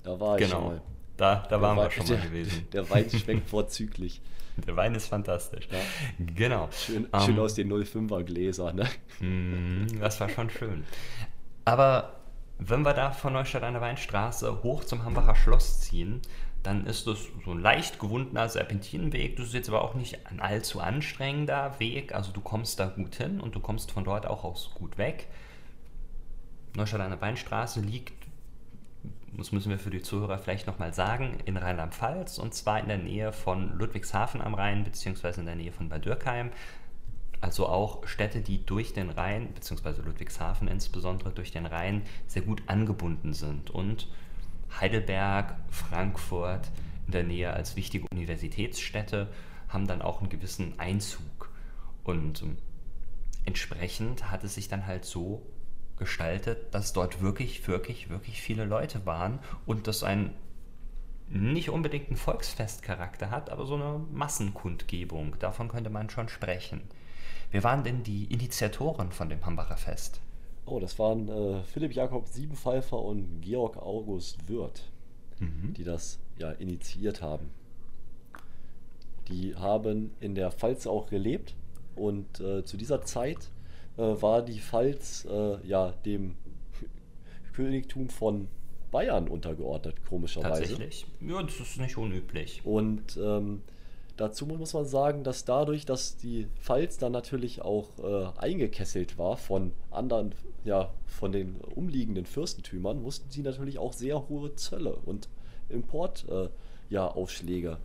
da 0.03 0.19
war 0.21 0.39
ich 0.39 0.45
Genau. 0.47 0.61
schon 0.61 0.67
mal. 0.69 0.83
Da, 1.17 1.47
da 1.49 1.61
waren 1.61 1.77
Der 1.79 1.85
wir 1.87 1.91
schon 1.91 2.09
Wein- 2.09 2.19
mal 2.19 2.27
gewesen. 2.27 2.69
Der 2.73 2.91
Wein 2.91 3.11
schmeckt 3.11 3.49
vorzüglich. 3.49 4.21
Der 4.67 4.77
Wein 4.77 4.95
ist 4.95 5.07
fantastisch. 5.09 5.69
Ja. 5.71 5.79
Genau. 6.35 6.69
Schön, 6.73 7.07
Ähm, 7.13 7.21
schön 7.21 7.39
aus 7.39 7.55
den 7.55 7.73
05er 7.73 8.23
Gläsern, 8.25 8.77
ne? 8.77 8.89
Mm, 9.27 10.01
Das 10.01 10.21
war 10.21 10.29
schon 10.29 10.51
schön. 10.51 10.85
Aber 11.65 12.15
wenn 12.59 12.83
wir 12.83 12.95
da 12.95 13.11
von 13.13 13.33
Neustadt 13.35 13.63
an 13.63 13.75
der 13.75 13.83
Weinstraße 13.83 14.63
hoch 14.63 14.85
zum 14.85 15.05
Hambacher 15.05 15.35
Schloss 15.37 15.81
ziehen, 15.81 16.21
dann 16.65 16.87
ist 16.87 17.07
das 17.07 17.19
so 17.45 17.53
ein 17.53 17.61
leicht 17.61 17.99
gewundener 18.01 18.49
Serpentinenweg. 18.49 19.37
Das 19.37 19.47
ist 19.47 19.55
jetzt 19.55 19.69
aber 19.69 19.83
auch 19.83 19.95
nicht 19.95 20.27
ein 20.27 20.41
allzu 20.41 20.81
anstrengender 20.81 21.79
Weg. 21.79 22.15
Also 22.15 22.33
du 22.33 22.41
kommst 22.41 22.81
da 22.81 22.87
gut 22.87 23.15
hin 23.15 23.41
und 23.41 23.55
du 23.55 23.61
kommst 23.61 23.93
von 23.93 24.05
dort 24.05 24.27
auch 24.27 24.43
aus 24.45 24.73
gut 24.75 24.99
weg. 24.99 25.29
Neustadt 26.77 27.01
an 27.01 27.11
der 27.11 27.21
Weinstraße 27.21 27.81
liegt, 27.81 28.18
das 29.37 29.53
müssen 29.53 29.71
wir 29.71 29.79
für 29.79 29.91
die 29.91 30.03
Zuhörer 30.03 30.39
vielleicht 30.39 30.67
nochmal 30.67 30.95
sagen, 30.95 31.39
in 31.45 31.57
Rheinland-Pfalz 31.57 32.39
und 32.39 32.55
zwar 32.55 32.81
in 32.81 32.89
der 32.89 32.99
Nähe 32.99 33.33
von 33.33 33.77
Ludwigshafen 33.79 34.41
am 34.41 34.55
Rhein 34.55 34.85
beziehungsweise 34.85 35.41
in 35.41 35.47
der 35.47 35.57
Nähe 35.57 35.73
von 35.73 35.89
Bad 35.89 36.05
Dürkheim. 36.05 36.51
Also 37.41 37.69
auch 37.69 38.07
Städte, 38.07 38.41
die 38.41 38.65
durch 38.67 38.95
den 38.95 39.11
Rhein, 39.11 39.53
beziehungsweise 39.55 40.03
Ludwigshafen 40.03 40.67
insbesondere 40.67 41.31
durch 41.31 41.53
den 41.53 41.67
Rhein, 41.67 42.03
sehr 42.27 42.43
gut 42.43 42.63
angebunden 42.67 43.33
sind. 43.33 43.71
Und 43.71 44.09
Heidelberg, 44.81 45.55
Frankfurt 45.69 46.69
in 47.07 47.13
der 47.13 47.23
Nähe 47.23 47.53
als 47.53 47.77
wichtige 47.77 48.07
Universitätsstädte 48.11 49.29
haben 49.69 49.87
dann 49.87 50.03
auch 50.03 50.21
einen 50.21 50.31
gewissen 50.31 50.79
Einzug. 50.81 51.51
Und 52.03 52.43
ähm, 52.43 52.57
entsprechend 53.45 54.31
hat 54.31 54.43
es 54.43 54.55
sich 54.55 54.69
dann 54.69 54.87
halt 54.87 55.05
so 55.05 55.43
gestaltet, 55.99 56.75
dass 56.75 56.93
dort 56.93 57.21
wirklich, 57.21 57.67
wirklich, 57.69 58.09
wirklich 58.11 58.41
viele 58.41 58.65
Leute 58.65 59.05
waren 59.07 59.39
und 59.67 59.87
das 59.87 60.03
ein 60.03 60.35
nicht 61.31 61.69
unbedingt 61.71 62.09
einen 62.09 62.17
Volksfestcharakter 62.17 63.31
hat, 63.31 63.51
aber 63.51 63.67
so 63.67 63.75
eine 63.75 64.01
Massenkundgebung. 64.13 65.39
Davon 65.39 65.69
könnte 65.69 65.91
man 65.91 66.09
schon 66.09 66.29
sprechen. 66.29 66.83
Wer 67.51 67.65
waren 67.65 67.85
denn 67.85 68.03
die 68.03 68.25
Initiatoren 68.25 69.13
von 69.13 69.29
dem 69.29 69.45
Hambacher 69.45 69.77
Fest? 69.77 70.21
Oh, 70.65 70.81
das 70.81 70.99
waren 70.99 71.29
äh, 71.29 71.63
Philipp 71.63 71.95
Jakob 71.95 72.29
Siebenpfeifer 72.29 73.01
und 73.01 73.41
Georg 73.41 73.77
August 73.79 74.49
Wirth, 74.49 74.91
die 75.41 75.85
das 75.85 76.19
ja 76.37 76.51
initiiert 76.53 77.23
haben. 77.23 77.51
Die 79.29 79.55
haben 79.57 80.11
in 80.21 80.35
der 80.35 80.51
Pfalz 80.51 80.87
auch 80.87 81.09
gelebt 81.09 81.55
und 81.97 82.41
äh, 82.41 82.65
zu 82.65 82.77
dieser 82.77 83.03
Zeit 83.03 83.51
war 84.03 84.43
die 84.43 84.61
Pfalz 84.61 85.27
äh, 85.31 85.67
ja 85.67 85.93
dem 86.05 86.37
Königtum 87.55 88.09
von 88.09 88.49
Bayern 88.91 89.29
untergeordnet, 89.29 89.97
komischerweise. 90.09 90.63
Tatsächlich? 90.63 91.07
Ja, 91.21 91.43
das 91.43 91.61
ist 91.61 91.79
nicht 91.79 91.97
unüblich. 91.99 92.63
Und 92.65 93.19
ähm, 93.23 93.63
dazu 94.17 94.47
muss 94.47 94.73
man 94.73 94.87
sagen, 94.87 95.25
dass 95.25 95.45
dadurch, 95.45 95.85
dass 95.85 96.17
die 96.17 96.47
Pfalz 96.61 96.97
dann 96.99 97.13
natürlich 97.13 97.61
auch 97.63 97.91
äh, 97.99 98.39
eingekesselt 98.39 99.19
war 99.19 99.37
von 99.37 99.73
anderen, 99.91 100.35
ja, 100.65 100.91
von 101.07 101.33
den 101.33 101.57
umliegenden 101.57 102.25
Fürstentümern, 102.25 103.03
mussten 103.03 103.31
sie 103.31 103.43
natürlich 103.43 103.79
auch 103.79 103.93
sehr 103.93 104.29
hohe 104.29 104.55
Zölle 104.57 104.95
und 104.95 105.29
Importaufschläge 105.69 106.51
äh, 106.51 106.95
ja, 106.95 107.07
Aufschläge 107.07 107.77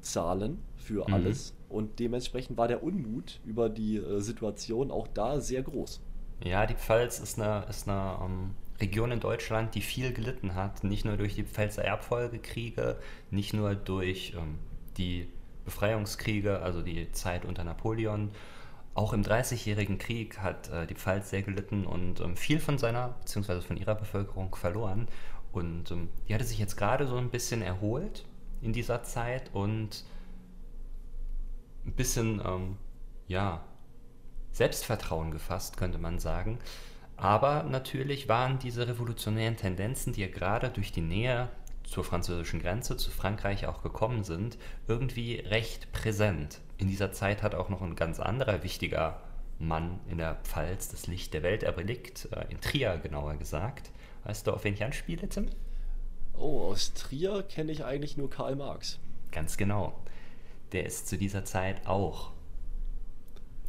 zahlen 0.00 0.58
für 0.76 1.06
Mhm. 1.08 1.14
alles. 1.14 1.54
Und 1.74 1.98
dementsprechend 1.98 2.56
war 2.56 2.68
der 2.68 2.84
Unmut 2.84 3.40
über 3.44 3.68
die 3.68 3.96
äh, 3.96 4.20
Situation 4.20 4.92
auch 4.92 5.08
da 5.08 5.40
sehr 5.40 5.62
groß. 5.62 6.00
Ja, 6.44 6.66
die 6.66 6.74
Pfalz 6.74 7.18
ist 7.18 7.40
eine, 7.40 7.66
ist 7.68 7.88
eine 7.88 8.18
ähm, 8.24 8.54
Region 8.80 9.10
in 9.10 9.18
Deutschland, 9.18 9.74
die 9.74 9.80
viel 9.80 10.12
gelitten 10.12 10.54
hat. 10.54 10.84
Nicht 10.84 11.04
nur 11.04 11.16
durch 11.16 11.34
die 11.34 11.42
Pfälzer 11.42 11.84
Erbfolgekriege, 11.84 12.96
nicht 13.32 13.54
nur 13.54 13.74
durch 13.74 14.34
ähm, 14.36 14.58
die 14.98 15.26
Befreiungskriege, 15.64 16.60
also 16.60 16.80
die 16.80 17.10
Zeit 17.10 17.44
unter 17.44 17.64
Napoleon. 17.64 18.30
Auch 18.94 19.12
im 19.12 19.24
Dreißigjährigen 19.24 19.98
Krieg 19.98 20.38
hat 20.38 20.70
äh, 20.70 20.86
die 20.86 20.94
Pfalz 20.94 21.30
sehr 21.30 21.42
gelitten 21.42 21.86
und 21.86 22.20
ähm, 22.20 22.36
viel 22.36 22.60
von 22.60 22.78
seiner 22.78 23.16
bzw. 23.20 23.60
von 23.62 23.76
ihrer 23.76 23.96
Bevölkerung 23.96 24.54
verloren. 24.54 25.08
Und 25.50 25.90
ähm, 25.90 26.08
die 26.28 26.34
hatte 26.34 26.44
sich 26.44 26.60
jetzt 26.60 26.76
gerade 26.76 27.08
so 27.08 27.16
ein 27.16 27.30
bisschen 27.30 27.62
erholt 27.62 28.24
in 28.62 28.72
dieser 28.72 29.02
Zeit 29.02 29.50
und 29.52 30.04
ein 31.86 31.92
bisschen, 31.92 32.40
ähm, 32.44 32.76
ja, 33.26 33.64
Selbstvertrauen 34.52 35.30
gefasst, 35.30 35.76
könnte 35.76 35.98
man 35.98 36.18
sagen. 36.18 36.58
Aber 37.16 37.62
natürlich 37.64 38.28
waren 38.28 38.58
diese 38.58 38.86
revolutionären 38.88 39.56
Tendenzen, 39.56 40.12
die 40.12 40.22
ja 40.22 40.28
gerade 40.28 40.70
durch 40.70 40.92
die 40.92 41.00
Nähe 41.00 41.48
zur 41.84 42.04
französischen 42.04 42.60
Grenze, 42.60 42.96
zu 42.96 43.10
Frankreich 43.10 43.66
auch 43.66 43.82
gekommen 43.82 44.24
sind, 44.24 44.58
irgendwie 44.88 45.36
recht 45.36 45.92
präsent. 45.92 46.60
In 46.78 46.88
dieser 46.88 47.12
Zeit 47.12 47.42
hat 47.42 47.54
auch 47.54 47.68
noch 47.68 47.82
ein 47.82 47.94
ganz 47.94 48.20
anderer 48.20 48.62
wichtiger 48.62 49.20
Mann 49.58 50.00
in 50.08 50.18
der 50.18 50.36
Pfalz 50.42 50.88
das 50.88 51.06
Licht 51.06 51.34
der 51.34 51.42
Welt 51.42 51.62
erblickt, 51.62 52.28
äh, 52.32 52.46
in 52.50 52.60
Trier 52.60 52.98
genauer 52.98 53.34
gesagt. 53.36 53.90
Weißt 54.24 54.46
du, 54.46 54.52
auf 54.52 54.64
wen 54.64 54.74
ich 54.74 54.82
anspiele, 54.82 55.28
Tim? 55.28 55.48
Oh, 56.36 56.70
aus 56.70 56.94
Trier 56.94 57.42
kenne 57.42 57.70
ich 57.70 57.84
eigentlich 57.84 58.16
nur 58.16 58.30
Karl 58.30 58.56
Marx. 58.56 58.98
Ganz 59.30 59.56
genau. 59.56 59.94
Der 60.74 60.84
ist 60.84 61.08
zu 61.08 61.16
dieser 61.16 61.44
Zeit 61.44 61.86
auch 61.86 62.32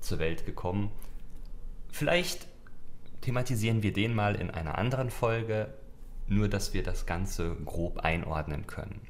zur 0.01 0.19
Welt 0.19 0.45
gekommen. 0.45 0.91
Vielleicht 1.91 2.47
thematisieren 3.21 3.83
wir 3.83 3.93
den 3.93 4.13
mal 4.13 4.35
in 4.35 4.49
einer 4.49 4.77
anderen 4.77 5.11
Folge, 5.11 5.73
nur 6.27 6.49
dass 6.49 6.73
wir 6.73 6.81
das 6.83 7.05
Ganze 7.05 7.55
grob 7.63 7.99
einordnen 7.99 8.65
können. 8.65 9.01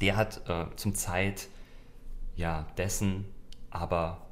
Der 0.00 0.16
hat 0.16 0.48
äh, 0.48 0.66
zum 0.76 0.94
Zeit 0.94 1.48
ja 2.36 2.66
dessen 2.78 3.26
aber 3.70 4.24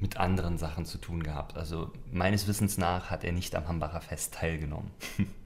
mit 0.00 0.16
anderen 0.16 0.58
Sachen 0.58 0.86
zu 0.86 0.98
tun 0.98 1.22
gehabt. 1.22 1.56
Also 1.56 1.92
meines 2.10 2.48
Wissens 2.48 2.76
nach 2.76 3.08
hat 3.08 3.22
er 3.22 3.32
nicht 3.32 3.54
am 3.54 3.68
Hambacher 3.68 4.00
Fest 4.00 4.34
teilgenommen. 4.34 4.90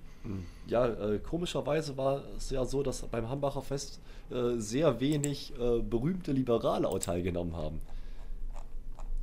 Ja, 0.66 0.86
äh, 0.86 1.18
komischerweise 1.18 1.96
war 1.96 2.22
es 2.36 2.50
ja 2.50 2.64
so, 2.64 2.82
dass 2.82 3.02
beim 3.02 3.28
Hambacher 3.28 3.62
Fest 3.62 4.00
äh, 4.30 4.58
sehr 4.58 5.00
wenig 5.00 5.54
äh, 5.58 5.80
berühmte 5.80 6.32
Liberale 6.32 6.88
auch 6.88 6.98
teilgenommen 6.98 7.56
haben. 7.56 7.80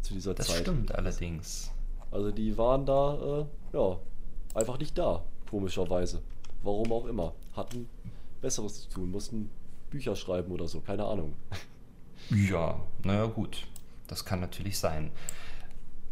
Zu 0.01 0.13
dieser 0.13 0.33
Das 0.33 0.47
Zeit. 0.47 0.61
stimmt 0.61 0.93
allerdings. 0.95 1.71
Also 2.11 2.31
die 2.31 2.57
waren 2.57 2.85
da, 2.85 3.45
äh, 3.73 3.77
ja, 3.77 3.97
einfach 4.53 4.79
nicht 4.79 4.97
da, 4.97 5.23
komischerweise. 5.49 6.21
Warum 6.63 6.91
auch 6.91 7.05
immer. 7.05 7.33
Hatten 7.55 7.87
Besseres 8.41 8.81
zu 8.83 8.89
tun, 8.89 9.11
mussten 9.11 9.49
Bücher 9.89 10.15
schreiben 10.15 10.51
oder 10.51 10.67
so, 10.67 10.79
keine 10.79 11.05
Ahnung. 11.05 11.33
Ja, 12.31 12.79
naja 13.03 13.25
gut, 13.25 13.67
das 14.07 14.25
kann 14.25 14.39
natürlich 14.39 14.79
sein. 14.79 15.11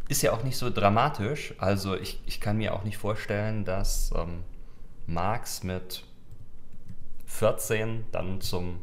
Ist 0.10 0.22
ja 0.22 0.34
auch 0.34 0.44
nicht 0.44 0.58
so 0.58 0.70
dramatisch. 0.70 1.56
Also 1.58 1.96
ich, 1.96 2.22
ich 2.26 2.40
kann 2.40 2.58
mir 2.58 2.76
auch 2.76 2.84
nicht 2.84 2.98
vorstellen, 2.98 3.66
dass 3.66 4.12
ähm, 4.16 4.44
Marx 5.06 5.64
mit 5.64 6.04
14 7.26 8.06
dann 8.12 8.42
zum, 8.42 8.80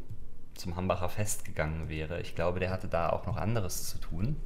zum 0.55 0.75
Hambacher 0.75 1.09
Fest 1.09 1.45
gegangen 1.45 1.89
wäre. 1.89 2.21
Ich 2.21 2.35
glaube, 2.35 2.59
der 2.59 2.69
hatte 2.69 2.87
da 2.87 3.09
auch 3.09 3.25
noch 3.25 3.37
anderes 3.37 3.89
zu 3.89 3.97
tun. 3.99 4.37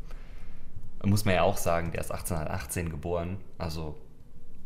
Muss 1.03 1.25
man 1.25 1.35
ja 1.35 1.43
auch 1.43 1.57
sagen, 1.57 1.91
der 1.91 2.01
ist 2.01 2.11
1818 2.11 2.89
geboren. 2.89 3.37
Also 3.57 3.95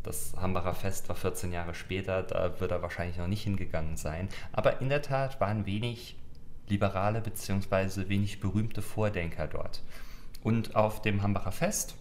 das 0.03 0.33
Hambacher 0.37 0.73
Fest 0.73 1.09
war 1.09 1.15
14 1.15 1.51
Jahre 1.51 1.73
später, 1.73 2.23
da 2.23 2.59
wird 2.59 2.71
er 2.71 2.81
wahrscheinlich 2.81 3.17
noch 3.17 3.27
nicht 3.27 3.43
hingegangen 3.43 3.97
sein. 3.97 4.29
Aber 4.51 4.81
in 4.81 4.89
der 4.89 5.01
Tat 5.01 5.41
waren 5.41 5.65
wenig 5.65 6.15
Liberale 6.67 7.19
bzw. 7.21 8.07
wenig 8.09 8.39
berühmte 8.39 8.81
Vordenker 8.81 9.47
dort. 9.47 9.81
Und 10.43 10.75
auf 10.75 11.01
dem 11.01 11.23
Hambacher 11.23 11.51
Fest 11.51 11.95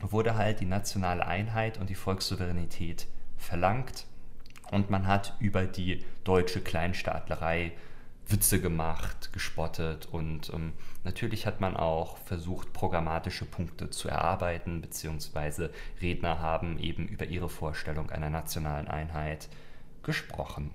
wurde 0.00 0.36
halt 0.36 0.60
die 0.60 0.66
nationale 0.66 1.26
Einheit 1.26 1.78
und 1.78 1.90
die 1.90 1.94
Volkssouveränität 1.94 3.06
verlangt. 3.36 4.06
Und 4.74 4.90
man 4.90 5.06
hat 5.06 5.34
über 5.38 5.66
die 5.66 6.04
deutsche 6.24 6.60
Kleinstaatlerei 6.60 7.70
Witze 8.26 8.60
gemacht, 8.60 9.32
gespottet 9.32 10.06
und 10.06 10.52
ähm, 10.52 10.72
natürlich 11.04 11.46
hat 11.46 11.60
man 11.60 11.76
auch 11.76 12.16
versucht, 12.16 12.72
programmatische 12.72 13.44
Punkte 13.44 13.90
zu 13.90 14.08
erarbeiten, 14.08 14.80
beziehungsweise 14.80 15.70
Redner 16.00 16.40
haben 16.40 16.80
eben 16.80 17.06
über 17.06 17.26
ihre 17.26 17.48
Vorstellung 17.48 18.10
einer 18.10 18.30
nationalen 18.30 18.88
Einheit 18.88 19.48
gesprochen. 20.02 20.72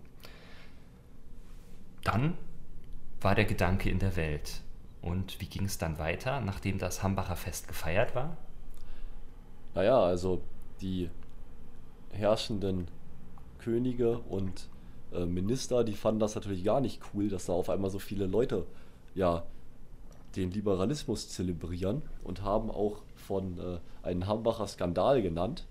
Dann 2.05 2.37
war 3.19 3.35
der 3.35 3.45
Gedanke 3.45 3.89
in 3.89 3.99
der 3.99 4.15
Welt. 4.15 4.61
Und 5.01 5.41
wie 5.41 5.47
ging 5.47 5.65
es 5.65 5.77
dann 5.77 5.99
weiter, 5.99 6.39
nachdem 6.39 6.77
das 6.77 7.03
Hambacher 7.03 7.35
Fest 7.35 7.67
gefeiert 7.67 8.15
war? 8.15 8.37
Naja, 9.75 9.99
also 9.99 10.41
die 10.79 11.09
herrschenden 12.13 12.87
Könige 13.59 14.19
und 14.19 14.69
äh, 15.13 15.25
Minister, 15.25 15.83
die 15.83 15.93
fanden 15.93 16.19
das 16.19 16.35
natürlich 16.35 16.63
gar 16.63 16.81
nicht 16.81 17.01
cool, 17.13 17.29
dass 17.29 17.45
da 17.45 17.53
auf 17.53 17.69
einmal 17.69 17.89
so 17.89 17.99
viele 17.99 18.25
Leute 18.25 18.65
ja 19.13 19.43
den 20.35 20.51
Liberalismus 20.51 21.29
zelebrieren 21.29 22.03
und 22.23 22.43
haben 22.43 22.69
auch 22.69 23.01
von 23.15 23.57
äh, 23.59 23.79
einen 24.03 24.27
Hambacher 24.27 24.67
Skandal 24.67 25.21
genannt. 25.21 25.67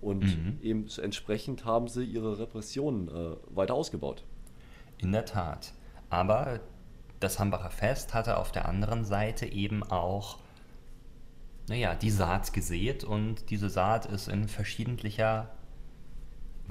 Und 0.00 0.24
mhm. 0.24 0.58
eben 0.62 0.86
entsprechend 1.02 1.66
haben 1.66 1.86
sie 1.86 2.04
ihre 2.04 2.38
Repressionen 2.38 3.08
äh, 3.08 3.36
weiter 3.54 3.74
ausgebaut. 3.74 4.24
In 4.98 5.12
der 5.12 5.26
Tat. 5.26 5.74
Aber 6.08 6.60
das 7.20 7.38
Hambacher 7.38 7.70
Fest 7.70 8.14
hatte 8.14 8.38
auf 8.38 8.50
der 8.50 8.66
anderen 8.66 9.04
Seite 9.04 9.46
eben 9.46 9.82
auch 9.82 10.38
naja, 11.70 11.94
die 11.94 12.10
Saat 12.10 12.52
gesät 12.52 13.04
und 13.04 13.48
diese 13.50 13.70
Saat 13.70 14.06
ist 14.06 14.26
in 14.26 14.48
verschiedentlicher 14.48 15.50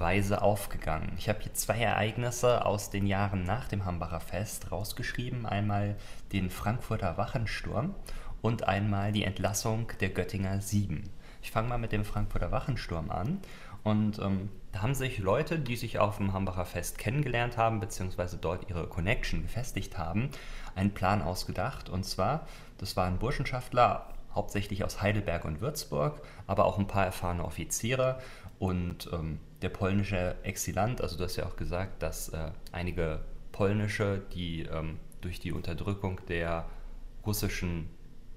Weise 0.00 0.42
aufgegangen. 0.42 1.12
Ich 1.18 1.28
habe 1.28 1.40
hier 1.40 1.54
zwei 1.54 1.78
Ereignisse 1.78 2.64
aus 2.64 2.90
den 2.90 3.06
Jahren 3.06 3.44
nach 3.44 3.68
dem 3.68 3.84
Hambacher 3.84 4.20
Fest 4.20 4.72
rausgeschrieben. 4.72 5.46
Einmal 5.46 5.96
den 6.32 6.50
Frankfurter 6.50 7.16
Wachensturm 7.16 7.94
und 8.42 8.66
einmal 8.66 9.12
die 9.12 9.24
Entlassung 9.24 9.92
der 10.00 10.08
Göttinger 10.08 10.60
Sieben. 10.60 11.10
Ich 11.42 11.50
fange 11.50 11.68
mal 11.68 11.78
mit 11.78 11.92
dem 11.92 12.04
Frankfurter 12.04 12.50
Wachensturm 12.50 13.10
an. 13.10 13.40
Und 13.82 14.18
ähm, 14.18 14.50
da 14.72 14.82
haben 14.82 14.94
sich 14.94 15.18
Leute, 15.18 15.58
die 15.58 15.76
sich 15.76 15.98
auf 15.98 16.18
dem 16.18 16.32
Hambacher 16.32 16.66
Fest 16.66 16.98
kennengelernt 16.98 17.56
haben, 17.56 17.80
beziehungsweise 17.80 18.36
dort 18.36 18.68
ihre 18.68 18.86
Connection 18.86 19.42
gefestigt 19.42 19.96
haben, 19.96 20.30
einen 20.74 20.92
Plan 20.92 21.22
ausgedacht. 21.22 21.88
Und 21.88 22.04
zwar, 22.04 22.46
das 22.78 22.96
waren 22.96 23.18
Burschenschaftler, 23.18 24.06
hauptsächlich 24.34 24.84
aus 24.84 25.02
Heidelberg 25.02 25.44
und 25.44 25.60
Würzburg, 25.60 26.22
aber 26.46 26.64
auch 26.64 26.78
ein 26.78 26.86
paar 26.86 27.04
erfahrene 27.04 27.44
Offiziere 27.44 28.20
und 28.58 29.08
ähm, 29.12 29.40
der 29.62 29.70
polnische 29.70 30.36
Exilant. 30.42 31.00
Also 31.00 31.16
du 31.16 31.24
hast 31.24 31.36
ja 31.36 31.46
auch 31.46 31.56
gesagt, 31.56 32.02
dass 32.02 32.28
äh, 32.30 32.50
einige 32.72 33.20
polnische, 33.52 34.22
die 34.32 34.62
ähm, 34.62 34.98
durch 35.20 35.40
die 35.40 35.52
Unterdrückung 35.52 36.20
der 36.28 36.66
russischen 37.26 37.88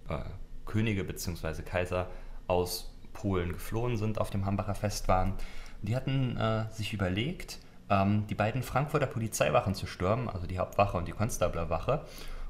äh, 0.10 0.20
Könige 0.66 1.04
bzw. 1.04 1.62
Kaiser 1.62 2.10
aus 2.48 2.94
Polen 3.14 3.54
geflohen 3.54 3.98
sind, 3.98 4.20
auf 4.20 4.30
dem 4.30 4.46
Hambacher 4.46 4.76
Fest 4.76 5.08
waren. 5.08 5.34
Die 5.82 5.96
hatten 5.96 6.38
äh, 6.38 6.66
sich 6.72 6.94
überlegt, 6.94 7.60
ähm, 7.90 8.26
die 8.28 8.36
beiden 8.36 8.64
Frankfurter 8.64 9.06
Polizeiwachen 9.06 9.76
zu 9.76 9.86
stürmen, 9.88 10.30
also 10.30 10.48
die 10.48 10.60
Hauptwache 10.60 10.98
und 10.98 11.08
die 11.08 11.12
Konstablerwache, 11.12 12.06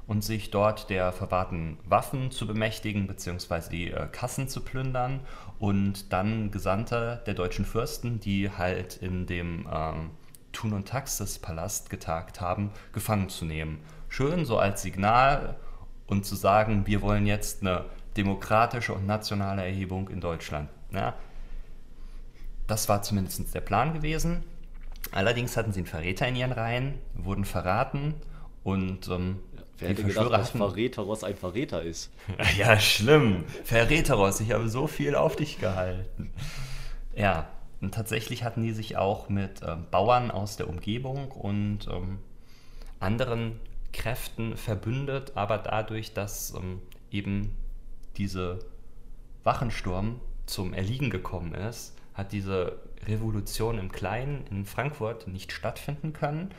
und 0.06 0.22
sich 0.22 0.50
dort 0.50 0.90
der 0.90 1.12
verwahrten 1.12 1.78
Waffen 1.84 2.30
zu 2.30 2.46
bemächtigen 2.46 3.06
bzw. 3.06 3.70
die 3.70 3.90
äh, 3.90 4.06
Kassen 4.12 4.48
zu 4.48 4.62
plündern 4.62 5.20
und 5.58 6.12
dann 6.12 6.50
Gesandte 6.50 7.22
der 7.26 7.34
deutschen 7.34 7.64
Fürsten, 7.64 8.20
die 8.20 8.50
halt 8.50 8.96
in 8.96 9.26
dem 9.26 9.66
ähm, 9.72 10.10
Thun- 10.52 10.72
und 10.72 10.88
Taxis-Palast 10.88 11.90
getagt 11.90 12.40
haben, 12.40 12.70
gefangen 12.92 13.28
zu 13.28 13.44
nehmen. 13.44 13.80
Schön 14.08 14.44
so 14.44 14.58
als 14.58 14.82
Signal 14.82 15.56
und 16.06 16.24
zu 16.24 16.36
sagen, 16.36 16.86
wir 16.86 17.02
wollen 17.02 17.26
jetzt 17.26 17.62
eine 17.62 17.86
demokratische 18.16 18.92
und 18.92 19.06
nationale 19.06 19.62
Erhebung 19.64 20.08
in 20.08 20.20
Deutschland. 20.20 20.68
Ja, 20.92 21.14
das 22.66 22.88
war 22.88 23.02
zumindest 23.02 23.54
der 23.54 23.60
Plan 23.60 23.92
gewesen. 23.92 24.44
Allerdings 25.12 25.56
hatten 25.56 25.72
sie 25.72 25.80
einen 25.80 25.86
Verräter 25.86 26.26
in 26.28 26.36
ihren 26.36 26.52
Reihen, 26.52 26.94
wurden 27.14 27.44
verraten 27.44 28.14
und 28.62 29.08
ähm, 29.08 29.40
Wer 29.78 29.88
hätte 29.88 30.04
gedacht, 30.04 30.32
dass 30.32 30.50
Verräteros 30.50 31.24
ein 31.24 31.36
Verräter 31.36 31.82
ist? 31.82 32.12
Ja, 32.58 32.78
schlimm. 32.78 33.44
Verräteros, 33.64 34.40
ich 34.40 34.52
habe 34.52 34.68
so 34.68 34.86
viel 34.86 35.14
auf 35.14 35.36
dich 35.36 35.58
gehalten. 35.58 36.30
Ja, 37.16 37.48
und 37.80 37.94
tatsächlich 37.94 38.44
hatten 38.44 38.62
die 38.62 38.72
sich 38.72 38.96
auch 38.96 39.28
mit 39.28 39.60
ähm, 39.66 39.86
Bauern 39.90 40.30
aus 40.30 40.56
der 40.56 40.68
Umgebung 40.68 41.30
und 41.32 41.88
ähm, 41.88 42.18
anderen 43.00 43.60
Kräften 43.92 44.56
verbündet, 44.56 45.32
aber 45.34 45.58
dadurch, 45.58 46.14
dass 46.14 46.54
ähm, 46.54 46.80
eben 47.10 47.54
diese 48.16 48.60
Wachensturm 49.44 50.20
zum 50.46 50.72
Erliegen 50.72 51.10
gekommen 51.10 51.54
ist, 51.54 51.94
hat 52.14 52.32
diese 52.32 52.80
Revolution 53.06 53.78
im 53.78 53.92
Kleinen 53.92 54.46
in 54.50 54.64
Frankfurt 54.64 55.28
nicht 55.28 55.52
stattfinden 55.52 56.12
können 56.12 56.52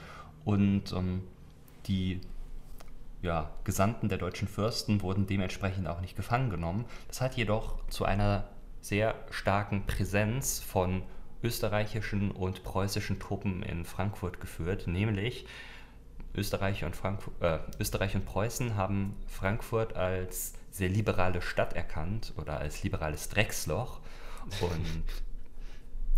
und 0.44 0.94
ähm, 0.94 1.24
die 1.88 2.22
ja, 3.26 3.50
Gesandten 3.64 4.08
der 4.08 4.20
deutschen 4.20 4.48
Fürsten 4.48 5.02
wurden 5.02 5.26
dementsprechend 5.28 5.88
auch 5.88 6.00
nicht 6.00 6.16
gefangen 6.16 6.50
genommen. 6.50 6.86
Das 7.08 7.22
hat 7.22 7.36
jedoch 7.36 7.86
zu 7.90 8.06
einer 8.06 8.48
sehr 8.82 9.16
starken 9.32 9.86
Präsenz 9.88 10.60
von 10.60 11.02
österreichischen 11.44 12.32
und 12.32 12.64
preußischen 12.64 13.20
Truppen 13.20 13.64
in 13.64 13.84
Frankfurt 13.84 14.40
geführt, 14.40 14.88
nämlich 14.88 15.48
Österreich 16.36 16.84
und, 16.84 16.96
Frankfurt, 16.96 17.34
äh, 17.42 17.60
Österreich 17.80 18.16
und 18.16 18.26
Preußen 18.26 18.76
haben 18.76 19.16
Frankfurt 19.28 19.96
als 19.96 20.54
sehr 20.70 20.90
liberale 20.90 21.42
Stadt 21.42 21.74
erkannt 21.74 22.34
oder 22.38 22.60
als 22.60 22.84
liberales 22.84 23.30
Drecksloch 23.30 24.02
und 24.62 25.04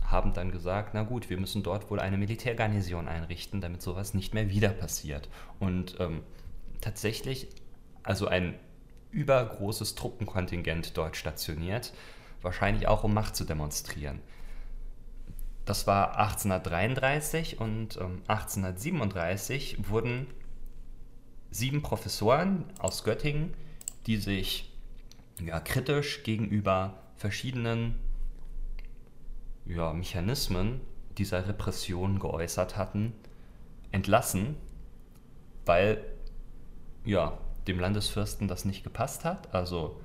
haben 0.03 0.33
dann 0.33 0.51
gesagt, 0.51 0.93
na 0.93 1.03
gut, 1.03 1.29
wir 1.29 1.37
müssen 1.37 1.63
dort 1.63 1.89
wohl 1.89 1.99
eine 1.99 2.17
Militärgarnison 2.17 3.07
einrichten, 3.07 3.61
damit 3.61 3.81
sowas 3.81 4.13
nicht 4.13 4.33
mehr 4.33 4.49
wieder 4.49 4.69
passiert. 4.69 5.29
Und 5.59 5.99
ähm, 5.99 6.23
tatsächlich, 6.81 7.47
also 8.03 8.27
ein 8.27 8.59
übergroßes 9.11 9.95
Truppenkontingent 9.95 10.97
dort 10.97 11.15
stationiert, 11.15 11.93
wahrscheinlich 12.41 12.87
auch 12.87 13.03
um 13.03 13.13
Macht 13.13 13.35
zu 13.35 13.45
demonstrieren. 13.45 14.21
Das 15.65 15.87
war 15.87 16.17
1833 16.17 17.59
und 17.59 17.97
ähm, 17.97 18.21
1837 18.27 19.89
wurden 19.89 20.27
sieben 21.51 21.81
Professoren 21.81 22.65
aus 22.79 23.03
Göttingen 23.03 23.53
die 24.07 24.17
sich 24.17 24.73
ja, 25.39 25.59
kritisch 25.59 26.23
gegenüber 26.23 27.03
verschiedenen 27.17 27.95
ja, 29.65 29.93
Mechanismen 29.93 30.79
dieser 31.17 31.47
Repression 31.47 32.19
geäußert 32.19 32.77
hatten, 32.77 33.13
entlassen, 33.91 34.55
weil 35.65 36.03
ja, 37.07 37.37
dem 37.67 37.79
Landesfürsten 37.79 38.47
das 38.47 38.65
nicht 38.65 38.83
gepasst 38.83 39.25
hat. 39.25 39.53
Also 39.53 39.99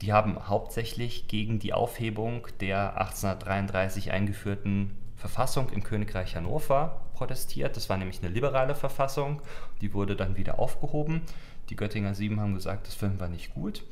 die 0.00 0.12
haben 0.12 0.48
hauptsächlich 0.48 1.28
gegen 1.28 1.58
die 1.58 1.72
Aufhebung 1.72 2.46
der 2.60 2.98
1833 2.98 4.10
eingeführten 4.10 4.96
Verfassung 5.16 5.70
im 5.70 5.82
Königreich 5.82 6.36
Hannover 6.36 7.04
protestiert. 7.14 7.76
Das 7.76 7.88
war 7.88 7.96
nämlich 7.96 8.20
eine 8.22 8.32
liberale 8.32 8.74
Verfassung, 8.74 9.42
die 9.80 9.92
wurde 9.92 10.16
dann 10.16 10.36
wieder 10.36 10.58
aufgehoben. 10.58 11.22
Die 11.68 11.76
Göttinger 11.76 12.14
Sieben 12.14 12.40
haben 12.40 12.54
gesagt, 12.54 12.86
das 12.86 12.94
finden 12.94 13.20
wir 13.20 13.28
nicht 13.28 13.52
gut. 13.52 13.82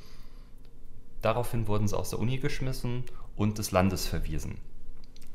Daraufhin 1.22 1.66
wurden 1.66 1.88
sie 1.88 1.98
aus 1.98 2.10
der 2.10 2.20
Uni 2.20 2.38
geschmissen 2.38 3.04
und 3.34 3.58
des 3.58 3.72
Landes 3.72 4.06
verwiesen. 4.06 4.58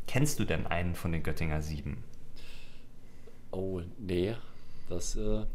Kennst 0.08 0.40
du 0.40 0.46
denn 0.46 0.66
einen 0.66 0.96
von 0.96 1.12
den 1.12 1.22
Göttinger 1.22 1.62
Sieben? 1.62 2.04
Oh, 3.52 3.82
nee. 3.98 4.36
Das, 4.88 5.16
äh, 5.18 5.46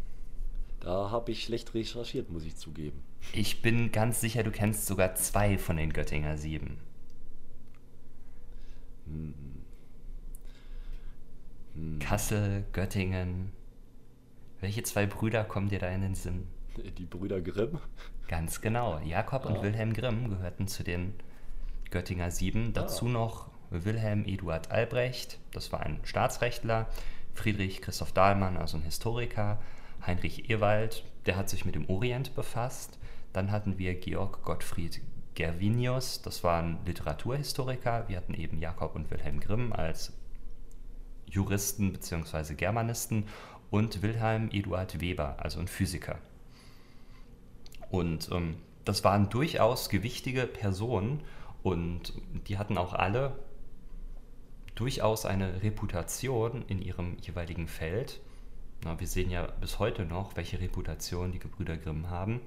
da 0.86 1.10
habe 1.10 1.32
ich 1.32 1.42
schlecht 1.42 1.74
recherchiert, 1.74 2.30
muss 2.30 2.44
ich 2.44 2.54
zugeben. 2.54 3.02
Ich 3.32 3.60
bin 3.60 3.90
ganz 3.90 4.20
sicher, 4.20 4.44
du 4.44 4.52
kennst 4.52 4.86
sogar 4.86 5.16
zwei 5.16 5.58
von 5.58 5.76
den 5.76 5.92
Göttinger 5.92 6.38
Sieben. 6.38 6.78
Hm. 9.06 9.34
Hm. 11.74 11.98
Kassel, 11.98 12.64
Göttingen. 12.72 13.50
Welche 14.60 14.84
zwei 14.84 15.06
Brüder 15.06 15.42
kommen 15.42 15.68
dir 15.68 15.80
da 15.80 15.88
in 15.88 16.02
den 16.02 16.14
Sinn? 16.14 16.46
Die 16.96 17.04
Brüder 17.04 17.40
Grimm. 17.40 17.80
Ganz 18.28 18.60
genau. 18.60 19.00
Jakob 19.00 19.44
ah. 19.44 19.48
und 19.48 19.62
Wilhelm 19.62 19.92
Grimm 19.92 20.30
gehörten 20.30 20.68
zu 20.68 20.84
den 20.84 21.14
Göttinger 21.90 22.30
Sieben. 22.30 22.74
Dazu 22.74 23.06
ah. 23.06 23.10
noch 23.10 23.50
Wilhelm 23.70 24.24
Eduard 24.24 24.70
Albrecht, 24.70 25.40
das 25.50 25.72
war 25.72 25.80
ein 25.80 25.98
Staatsrechtler. 26.04 26.86
Friedrich 27.34 27.82
Christoph 27.82 28.12
Dahlmann, 28.12 28.56
also 28.56 28.76
ein 28.76 28.84
Historiker. 28.84 29.58
Heinrich 30.04 30.50
Ewald, 30.50 31.04
der 31.26 31.36
hat 31.36 31.48
sich 31.48 31.64
mit 31.64 31.74
dem 31.74 31.88
Orient 31.88 32.34
befasst. 32.34 32.98
Dann 33.32 33.50
hatten 33.50 33.78
wir 33.78 33.94
Georg 33.94 34.42
Gottfried 34.42 35.00
Gervinius, 35.34 36.22
das 36.22 36.42
war 36.42 36.62
ein 36.62 36.78
Literaturhistoriker. 36.86 38.08
Wir 38.08 38.16
hatten 38.16 38.34
eben 38.34 38.58
Jakob 38.58 38.96
und 38.96 39.10
Wilhelm 39.10 39.38
Grimm 39.40 39.72
als 39.72 40.12
Juristen 41.26 41.92
bzw. 41.92 42.54
Germanisten 42.54 43.26
und 43.70 44.02
Wilhelm 44.02 44.48
Eduard 44.50 45.00
Weber, 45.00 45.36
also 45.38 45.60
ein 45.60 45.68
Physiker. 45.68 46.18
Und 47.90 48.30
ähm, 48.32 48.56
das 48.84 49.04
waren 49.04 49.28
durchaus 49.28 49.88
gewichtige 49.88 50.46
Personen 50.46 51.22
und 51.62 52.14
die 52.48 52.58
hatten 52.58 52.78
auch 52.78 52.94
alle 52.94 53.36
durchaus 54.74 55.26
eine 55.26 55.62
Reputation 55.62 56.64
in 56.68 56.80
ihrem 56.80 57.16
jeweiligen 57.18 57.66
Feld. 57.66 58.20
Na, 58.84 58.98
wir 58.98 59.06
sehen 59.06 59.30
ja 59.30 59.46
bis 59.60 59.78
heute 59.78 60.04
noch, 60.04 60.36
welche 60.36 60.60
Reputation 60.60 61.32
die 61.32 61.38
Gebrüder 61.38 61.76
Grimm 61.76 62.10
haben. 62.10 62.40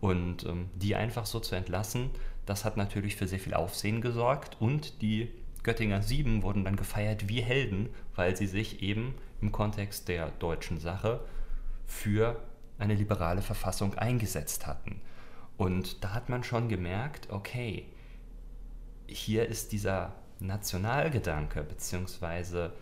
Und 0.00 0.44
ähm, 0.44 0.70
die 0.74 0.94
einfach 0.94 1.26
so 1.26 1.40
zu 1.40 1.54
entlassen, 1.54 2.10
das 2.46 2.64
hat 2.64 2.76
natürlich 2.76 3.16
für 3.16 3.26
sehr 3.26 3.40
viel 3.40 3.54
Aufsehen 3.54 4.00
gesorgt 4.00 4.56
und 4.60 5.02
die 5.02 5.30
Göttinger 5.62 6.02
Sieben 6.02 6.42
wurden 6.42 6.64
dann 6.64 6.76
gefeiert 6.76 7.28
wie 7.28 7.42
Helden, 7.42 7.90
weil 8.14 8.36
sie 8.36 8.46
sich 8.46 8.80
eben 8.80 9.14
im 9.40 9.52
Kontext 9.52 10.08
der 10.08 10.30
deutschen 10.30 10.78
Sache 10.78 11.20
für 11.84 12.40
eine 12.78 12.94
liberale 12.94 13.42
Verfassung 13.42 13.94
eingesetzt 13.94 14.66
hatten. 14.66 15.00
Und 15.56 16.04
da 16.04 16.14
hat 16.14 16.28
man 16.28 16.44
schon 16.44 16.68
gemerkt, 16.68 17.28
okay, 17.30 17.86
hier 19.06 19.46
ist 19.46 19.72
dieser 19.72 20.14
Nationalgedanke 20.38 21.64
beziehungsweise 21.64 22.72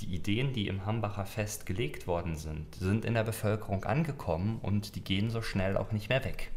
die 0.00 0.14
Ideen, 0.14 0.52
die 0.52 0.68
im 0.68 0.86
Hambacher 0.86 1.26
Fest 1.26 1.66
gelegt 1.66 2.06
worden 2.06 2.36
sind, 2.36 2.74
sind 2.74 3.04
in 3.04 3.14
der 3.14 3.24
Bevölkerung 3.24 3.84
angekommen 3.84 4.58
und 4.62 4.96
die 4.96 5.02
gehen 5.02 5.30
so 5.30 5.42
schnell 5.42 5.76
auch 5.76 5.92
nicht 5.92 6.08
mehr 6.08 6.24
weg. 6.24 6.50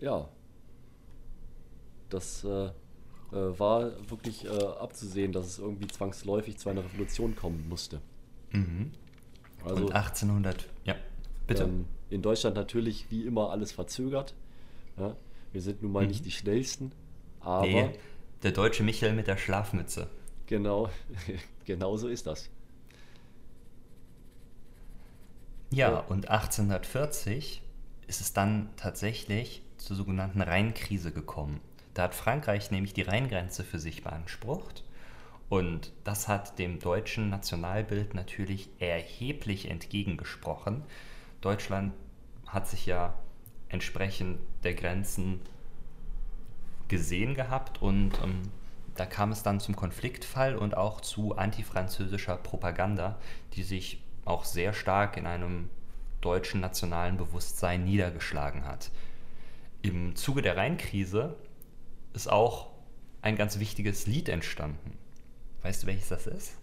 Ja, 0.00 0.28
das 2.08 2.44
äh, 2.44 2.66
äh, 2.66 2.72
war 3.32 3.92
wirklich 4.10 4.44
äh, 4.44 4.48
abzusehen, 4.48 5.32
dass 5.32 5.46
es 5.46 5.58
irgendwie 5.58 5.86
zwangsläufig 5.86 6.58
zu 6.58 6.68
einer 6.68 6.84
Revolution 6.84 7.36
kommen 7.36 7.68
musste. 7.68 8.00
Mhm. 8.52 8.92
Also, 9.64 9.86
und 9.86 9.92
1800, 9.94 10.68
ja, 10.84 10.96
bitte. 11.46 11.64
Ähm, 11.64 11.84
in 12.08 12.22
Deutschland 12.22 12.56
natürlich 12.56 13.10
wie 13.10 13.24
immer 13.24 13.50
alles 13.50 13.72
verzögert. 13.72 14.34
Ja? 14.96 15.16
Wir 15.52 15.60
sind 15.60 15.82
nun 15.82 15.92
mal 15.92 16.02
mhm. 16.02 16.08
nicht 16.08 16.24
die 16.24 16.32
schnellsten, 16.32 16.92
aber. 17.40 17.66
Nee, 17.66 17.90
der 18.42 18.52
deutsche 18.52 18.82
Michael 18.82 19.12
mit 19.12 19.26
der 19.26 19.36
Schlafmütze. 19.36 20.08
Genau, 20.46 20.90
genau 21.64 21.96
so 21.96 22.08
ist 22.08 22.26
das. 22.26 22.48
Ja, 25.70 25.90
ja, 25.90 25.98
und 26.00 26.28
1840 26.28 27.62
ist 28.08 28.20
es 28.20 28.32
dann 28.32 28.70
tatsächlich 28.76 29.62
zur 29.76 29.96
sogenannten 29.96 30.40
Rheinkrise 30.40 31.12
gekommen. 31.12 31.60
Da 31.94 32.04
hat 32.04 32.14
Frankreich 32.14 32.70
nämlich 32.70 32.92
die 32.92 33.02
Rheingrenze 33.02 33.62
für 33.62 33.78
sich 33.78 34.02
beansprucht. 34.02 34.84
Und 35.48 35.92
das 36.04 36.28
hat 36.28 36.58
dem 36.58 36.78
deutschen 36.78 37.28
Nationalbild 37.28 38.14
natürlich 38.14 38.68
erheblich 38.78 39.68
entgegengesprochen. 39.68 40.84
Deutschland 41.40 41.92
hat 42.46 42.68
sich 42.68 42.86
ja 42.86 43.14
entsprechend 43.68 44.40
der 44.62 44.74
Grenzen 44.74 45.40
gesehen 46.90 47.34
gehabt 47.34 47.80
und 47.80 48.12
ähm, 48.22 48.42
da 48.96 49.06
kam 49.06 49.32
es 49.32 49.42
dann 49.42 49.60
zum 49.60 49.76
Konfliktfall 49.76 50.56
und 50.56 50.76
auch 50.76 51.00
zu 51.00 51.36
antifranzösischer 51.36 52.36
Propaganda, 52.36 53.18
die 53.54 53.62
sich 53.62 54.02
auch 54.26 54.44
sehr 54.44 54.74
stark 54.74 55.16
in 55.16 55.26
einem 55.26 55.70
deutschen 56.20 56.60
nationalen 56.60 57.16
Bewusstsein 57.16 57.84
niedergeschlagen 57.84 58.66
hat. 58.66 58.90
Im 59.80 60.14
Zuge 60.16 60.42
der 60.42 60.58
Rheinkrise 60.58 61.36
ist 62.12 62.30
auch 62.30 62.68
ein 63.22 63.36
ganz 63.36 63.58
wichtiges 63.58 64.06
Lied 64.06 64.28
entstanden. 64.28 64.98
Weißt 65.62 65.82
du, 65.82 65.86
welches 65.86 66.08
das 66.08 66.26
ist? 66.26 66.58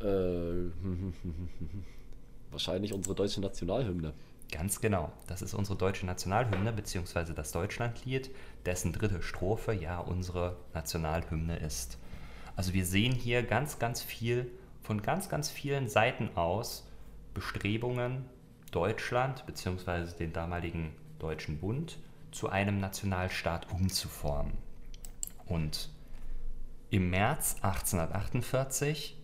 Äh, 0.00 0.04
wahrscheinlich 2.50 2.92
unsere 2.92 3.14
deutsche 3.14 3.40
Nationalhymne. 3.40 4.12
Ganz 4.50 4.80
genau. 4.80 5.12
Das 5.26 5.42
ist 5.42 5.54
unsere 5.54 5.78
deutsche 5.78 6.06
Nationalhymne, 6.06 6.72
beziehungsweise 6.72 7.34
das 7.34 7.52
Deutschlandlied, 7.52 8.30
dessen 8.66 8.92
dritte 8.92 9.22
Strophe 9.22 9.72
ja 9.72 9.98
unsere 9.98 10.56
Nationalhymne 10.74 11.56
ist. 11.56 11.98
Also 12.56 12.72
wir 12.72 12.84
sehen 12.84 13.12
hier 13.12 13.42
ganz, 13.42 13.78
ganz 13.78 14.02
viel 14.02 14.50
von 14.82 15.02
ganz, 15.02 15.28
ganz 15.28 15.50
vielen 15.50 15.88
Seiten 15.88 16.36
aus 16.36 16.86
Bestrebungen, 17.32 18.24
Deutschland 18.72 19.46
beziehungsweise 19.46 20.16
den 20.16 20.32
damaligen 20.32 20.92
Deutschen 21.18 21.58
Bund 21.58 21.98
zu 22.32 22.48
einem 22.48 22.78
Nationalstaat 22.80 23.70
umzuformen. 23.72 24.52
Und 25.46 25.90
im 26.90 27.10
März 27.10 27.56
1848 27.62 29.16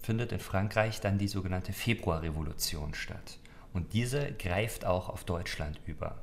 findet 0.00 0.32
in 0.32 0.40
Frankreich 0.40 1.00
dann 1.00 1.18
die 1.18 1.28
sogenannte 1.28 1.72
Februarrevolution 1.72 2.94
statt. 2.94 3.38
Und 3.74 3.92
diese 3.92 4.32
greift 4.32 4.86
auch 4.86 5.08
auf 5.08 5.24
Deutschland 5.24 5.80
über. 5.84 6.22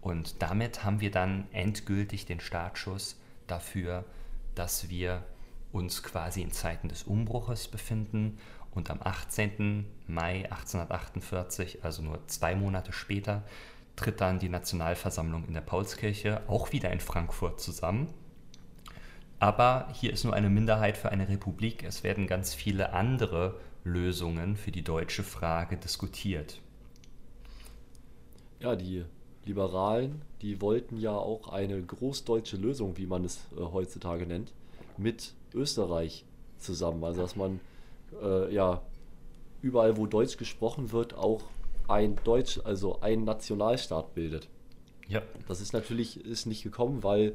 Und 0.00 0.42
damit 0.42 0.84
haben 0.84 1.00
wir 1.00 1.10
dann 1.10 1.46
endgültig 1.52 2.24
den 2.24 2.40
Startschuss 2.40 3.20
dafür, 3.46 4.04
dass 4.54 4.88
wir 4.88 5.22
uns 5.70 6.02
quasi 6.02 6.40
in 6.40 6.50
Zeiten 6.50 6.88
des 6.88 7.02
Umbruches 7.02 7.68
befinden. 7.68 8.38
Und 8.70 8.90
am 8.90 9.00
18. 9.02 9.84
Mai 10.06 10.44
1848, 10.50 11.84
also 11.84 12.02
nur 12.02 12.26
zwei 12.26 12.54
Monate 12.56 12.92
später, 12.92 13.42
tritt 13.94 14.22
dann 14.22 14.38
die 14.38 14.48
Nationalversammlung 14.48 15.44
in 15.46 15.54
der 15.54 15.60
Paulskirche, 15.60 16.40
auch 16.48 16.72
wieder 16.72 16.90
in 16.90 17.00
Frankfurt, 17.00 17.60
zusammen. 17.60 18.14
Aber 19.40 19.88
hier 19.92 20.12
ist 20.12 20.24
nur 20.24 20.34
eine 20.34 20.48
Minderheit 20.48 20.96
für 20.96 21.10
eine 21.10 21.28
Republik. 21.28 21.84
Es 21.84 22.02
werden 22.02 22.26
ganz 22.26 22.54
viele 22.54 22.94
andere 22.94 23.60
Lösungen 23.84 24.56
für 24.56 24.70
die 24.70 24.82
deutsche 24.82 25.22
Frage 25.22 25.76
diskutiert 25.76 26.62
ja, 28.60 28.76
die 28.76 29.04
Liberalen, 29.44 30.22
die 30.42 30.60
wollten 30.60 30.98
ja 30.98 31.16
auch 31.16 31.48
eine 31.48 31.80
großdeutsche 31.80 32.56
Lösung, 32.56 32.96
wie 32.96 33.06
man 33.06 33.24
es 33.24 33.40
äh, 33.56 33.60
heutzutage 33.60 34.26
nennt, 34.26 34.52
mit 34.96 35.34
Österreich 35.54 36.24
zusammen. 36.58 37.02
Also 37.04 37.22
dass 37.22 37.36
man 37.36 37.60
äh, 38.22 38.52
ja 38.52 38.82
überall, 39.62 39.96
wo 39.96 40.06
Deutsch 40.06 40.36
gesprochen 40.36 40.92
wird, 40.92 41.14
auch 41.14 41.42
ein 41.88 42.16
Deutsch, 42.24 42.60
also 42.64 43.00
ein 43.00 43.24
Nationalstaat 43.24 44.14
bildet. 44.14 44.48
Ja. 45.08 45.22
Das 45.48 45.60
ist 45.60 45.72
natürlich 45.72 46.24
ist 46.24 46.46
nicht 46.46 46.62
gekommen, 46.62 47.02
weil 47.02 47.34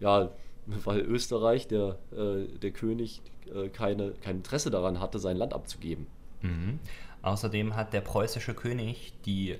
ja, 0.00 0.30
weil 0.84 1.00
Österreich, 1.00 1.66
der, 1.66 1.98
äh, 2.12 2.46
der 2.58 2.70
König, 2.70 3.20
äh, 3.52 3.68
keine, 3.68 4.12
kein 4.20 4.36
Interesse 4.36 4.70
daran 4.70 5.00
hatte, 5.00 5.18
sein 5.18 5.36
Land 5.36 5.54
abzugeben. 5.54 6.06
Mhm. 6.42 6.78
Außerdem 7.22 7.76
hat 7.76 7.92
der 7.92 8.00
preußische 8.00 8.54
König 8.54 9.12
die 9.24 9.56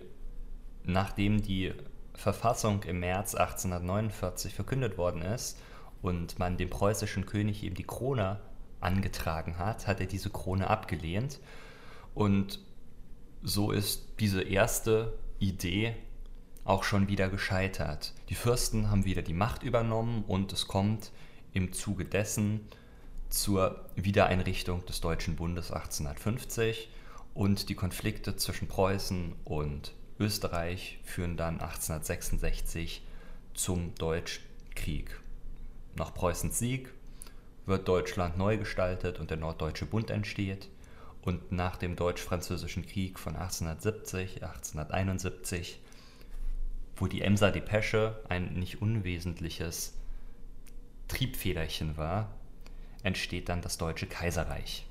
nachdem 0.85 1.43
die 1.43 1.73
Verfassung 2.15 2.83
im 2.85 3.01
März 3.01 3.35
1849 3.35 4.55
verkündet 4.55 4.99
worden 4.99 5.23
ist 5.23 5.59
und 6.03 6.39
man 6.39 6.57
dem 6.57 6.71
preußischen 6.71 7.27
König 7.27 7.63
eben 7.63 7.75
die 7.75 7.85
Krone 7.85 8.41
angetragen 8.81 9.59
hat, 9.59 9.87
hat 9.87 10.01
er 10.01 10.07
diese 10.07 10.31
Krone 10.31 10.69
abgelehnt. 10.69 11.41
Und 12.15 12.61
so 13.43 13.71
ist 13.71 14.07
diese 14.21 14.43
erste 14.43 15.19
Idee 15.39 15.97
auch 16.65 16.85
schon 16.85 17.09
wieder 17.09 17.29
gescheitert. 17.29 18.13
Die 18.29 18.35
Fürsten 18.35 18.91
haben 18.91 19.05
wieder 19.05 19.23
die 19.23 19.35
Macht 19.35 19.63
übernommen 19.63 20.25
und 20.27 20.53
es 20.53 20.69
kommt 20.69 21.11
im 21.53 21.73
Zuge 21.73 22.05
dessen 22.05 22.69
zur 23.29 23.87
Wiedereinrichtung 23.97 24.85
des 24.87 25.01
Deutschen 25.01 25.37
Bundes 25.37 25.73
1850 25.73 26.89
und 27.35 27.69
die 27.69 27.75
Konflikte 27.75 28.37
zwischen 28.37 28.69
Preußen 28.69 29.35
und 29.45 29.95
Österreich 30.23 31.01
führen 31.03 31.37
dann 31.37 31.55
1866 31.55 33.03
zum 33.55 33.93
Deutschkrieg. 33.97 35.21
Nach 35.97 36.15
Preußens 36.15 36.61
Sieg 36.61 36.93
wird 37.67 37.89
Deutschland 37.89 38.39
neu 38.39 38.57
gestaltet 38.57 39.19
und 39.19 39.31
der 39.31 39.37
Norddeutsche 39.37 39.85
Bund 39.85 40.11
entsteht. 40.11 40.69
Und 41.23 41.51
nach 41.51 41.77
dem 41.77 41.97
Deutsch-Französischen 41.97 42.87
Krieg 42.87 43.19
von 43.19 43.35
1870, 43.35 44.43
1871, 44.45 45.81
wo 46.97 47.09
die 47.09 47.23
Emser 47.23 47.51
Depesche 47.51 48.21
ein 48.29 48.55
nicht 48.55 48.81
unwesentliches 48.81 49.95
Triebfederchen 51.09 51.97
war, 51.97 52.31
entsteht 53.03 53.49
dann 53.49 53.61
das 53.61 53.77
Deutsche 53.77 54.07
Kaiserreich. 54.07 54.87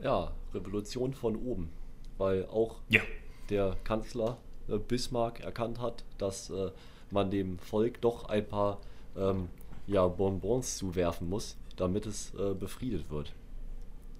Ja, 0.00 0.32
Revolution 0.54 1.14
von 1.14 1.34
oben 1.36 1.70
weil 2.18 2.46
auch 2.46 2.76
ja. 2.88 3.02
der 3.50 3.76
Kanzler 3.84 4.38
äh, 4.68 4.78
Bismarck 4.78 5.40
erkannt 5.40 5.80
hat, 5.80 6.04
dass 6.18 6.50
äh, 6.50 6.70
man 7.10 7.30
dem 7.30 7.58
Volk 7.58 8.00
doch 8.00 8.28
ein 8.28 8.46
paar 8.46 8.78
ähm, 9.16 9.48
ja, 9.86 10.06
Bonbons 10.06 10.76
zuwerfen 10.76 11.28
muss, 11.28 11.56
damit 11.76 12.06
es 12.06 12.34
äh, 12.34 12.54
befriedet 12.54 13.10
wird. 13.10 13.32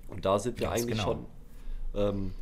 Und 0.09 0.25
da 0.25 0.39
sind 0.39 0.61
wir 0.61 0.69
Ganz 0.69 0.83
eigentlich 0.83 0.99
genau. 0.99 1.05
schon, 1.05 1.27
ähm, 1.95 2.33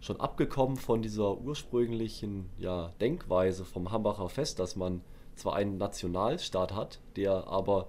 schon 0.00 0.20
abgekommen 0.20 0.76
von 0.76 1.02
dieser 1.02 1.38
ursprünglichen 1.38 2.50
ja, 2.58 2.90
Denkweise 3.00 3.64
vom 3.64 3.92
Hambacher 3.92 4.28
Fest, 4.28 4.58
dass 4.58 4.76
man 4.76 5.02
zwar 5.36 5.54
einen 5.54 5.78
Nationalstaat 5.78 6.74
hat, 6.74 6.98
der 7.14 7.46
aber 7.46 7.86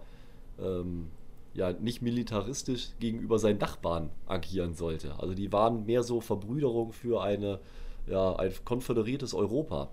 ähm, 0.60 1.10
ja 1.58 1.74
nicht 1.74 2.02
militaristisch 2.02 2.90
gegenüber 3.00 3.40
seinen 3.40 3.58
Nachbarn 3.58 4.12
agieren 4.28 4.76
sollte. 4.76 5.20
Also 5.20 5.34
die 5.34 5.52
waren 5.52 5.86
mehr 5.86 6.04
so 6.04 6.22
Verbrüderung 6.22 6.94
für 6.94 7.22
eine, 7.22 7.60
ja, 8.06 8.36
ein 8.36 8.54
konföderiertes 8.64 9.34
Europa. 9.34 9.90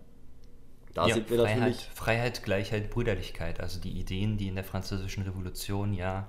Da 0.93 1.09
ja, 1.09 1.15
sind 1.15 1.31
wir 1.31 1.39
Freiheit, 1.39 1.59
natürlich. 1.59 1.89
Freiheit, 1.95 2.43
Gleichheit, 2.45 2.91
Brüderlichkeit, 2.91 3.61
also 3.61 3.81
die 3.81 3.99
Ideen, 3.99 4.37
die 4.37 4.47
in 4.47 4.55
der 4.55 4.63
französischen 4.63 5.25
Revolution 5.25 5.95
ja 5.95 6.29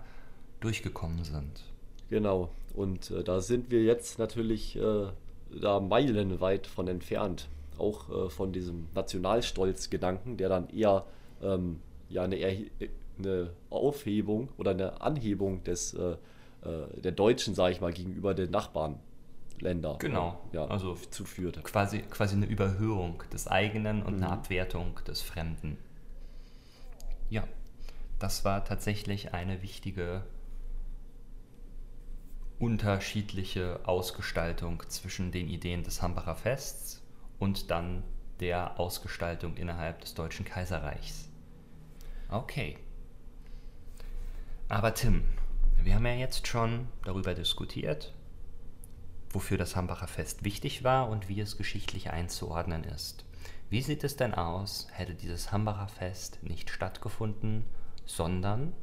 durchgekommen 0.61 1.23
sind. 1.23 1.63
Genau, 2.09 2.49
und 2.73 3.11
äh, 3.11 3.23
da 3.23 3.41
sind 3.41 3.69
wir 3.69 3.83
jetzt 3.83 4.17
natürlich 4.17 4.77
äh, 4.77 5.07
da 5.61 5.79
meilenweit 5.79 6.65
von 6.65 6.87
entfernt. 6.87 7.49
auch 7.77 8.09
äh, 8.09 8.29
von 8.29 8.53
diesem 8.53 8.87
Nationalstolz-Gedanken, 8.95 10.37
der 10.37 10.47
dann 10.47 10.69
eher 10.69 11.05
ähm, 11.43 11.81
ja, 12.09 12.23
eine, 12.23 12.37
eine, 13.17 13.51
Aufhebung 13.69 14.49
oder 14.57 14.71
eine 14.71 15.01
Anhebung 15.01 15.63
des, 15.63 15.93
äh, 15.93 16.15
äh 16.63 17.01
der 17.01 17.11
Deutschen, 17.11 17.55
sage 17.55 17.73
ich 17.73 17.81
mal, 17.81 17.93
gegenüber 17.93 18.33
den 18.33 18.51
Nachbarländern 18.51 19.97
genau. 19.99 20.41
ja, 20.51 20.65
also 20.65 20.95
zuführte. 20.95 21.61
Quasi, 21.61 21.99
quasi 21.99 22.35
eine 22.35 22.45
Überhöhung 22.45 23.23
des 23.31 23.47
eigenen 23.47 24.03
und 24.03 24.17
mhm. 24.17 24.23
eine 24.23 24.31
Abwertung 24.31 24.99
des 25.07 25.21
Fremden. 25.21 25.77
Ja, 27.29 27.43
das 28.19 28.45
war 28.45 28.63
tatsächlich 28.63 29.33
eine 29.33 29.61
wichtige 29.61 30.23
unterschiedliche 32.59 33.81
Ausgestaltung 33.85 34.81
zwischen 34.87 35.31
den 35.31 35.49
Ideen 35.49 35.83
des 35.83 36.01
Hambacher 36.01 36.35
Fests 36.35 37.03
und 37.39 37.69
dann 37.69 38.03
der 38.39 38.79
Ausgestaltung 38.79 39.57
innerhalb 39.57 40.01
des 40.01 40.13
Deutschen 40.13 40.45
Kaiserreichs. 40.45 41.29
Okay. 42.29 42.77
Aber 44.67 44.93
Tim, 44.93 45.23
wir 45.83 45.95
haben 45.95 46.05
ja 46.05 46.13
jetzt 46.13 46.47
schon 46.47 46.87
darüber 47.03 47.35
diskutiert, 47.35 48.13
wofür 49.29 49.57
das 49.57 49.75
Hambacher 49.75 50.07
Fest 50.07 50.43
wichtig 50.43 50.83
war 50.83 51.09
und 51.09 51.29
wie 51.29 51.39
es 51.39 51.57
geschichtlich 51.57 52.09
einzuordnen 52.09 52.83
ist. 52.83 53.25
Wie 53.69 53.81
sieht 53.81 54.03
es 54.03 54.15
denn 54.15 54.33
aus, 54.33 54.87
hätte 54.91 55.13
dieses 55.13 55.51
Hambacher 55.51 55.87
Fest 55.87 56.39
nicht 56.41 56.69
stattgefunden, 56.69 57.65
sondern 58.05 58.73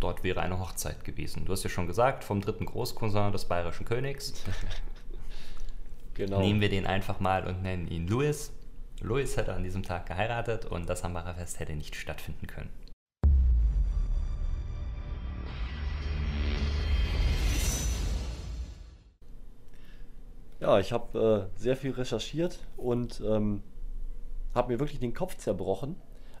dort 0.00 0.22
wäre 0.22 0.40
eine 0.40 0.58
Hochzeit 0.58 1.04
gewesen? 1.04 1.44
Du 1.44 1.52
hast 1.52 1.62
ja 1.62 1.70
schon 1.70 1.86
gesagt, 1.86 2.24
vom 2.24 2.40
dritten 2.40 2.66
Großcousin 2.66 3.32
des 3.32 3.44
bayerischen 3.46 3.86
Königs. 3.86 4.32
Genau. 6.14 6.40
Nehmen 6.40 6.62
wir 6.62 6.70
den 6.70 6.86
einfach 6.86 7.20
mal 7.20 7.46
und 7.46 7.62
nennen 7.62 7.88
ihn 7.88 8.08
Louis. 8.08 8.50
Louis 9.02 9.36
hätte 9.36 9.52
an 9.52 9.62
diesem 9.62 9.82
Tag 9.82 10.06
geheiratet 10.06 10.64
und 10.64 10.88
das 10.88 11.04
Hambacher 11.04 11.34
Fest 11.34 11.60
hätte 11.60 11.76
nicht 11.76 11.94
stattfinden 11.94 12.46
können. 12.46 12.70
Ja, 20.60 20.78
ich 20.78 20.92
habe 20.92 21.48
äh, 21.56 21.60
sehr 21.60 21.76
viel 21.76 21.90
recherchiert 21.92 22.58
und 22.76 23.20
ähm, 23.24 23.62
habe 24.54 24.72
mir 24.72 24.80
wirklich 24.80 25.00
den 25.00 25.14
Kopf 25.14 25.36
zerbrochen. 25.36 25.96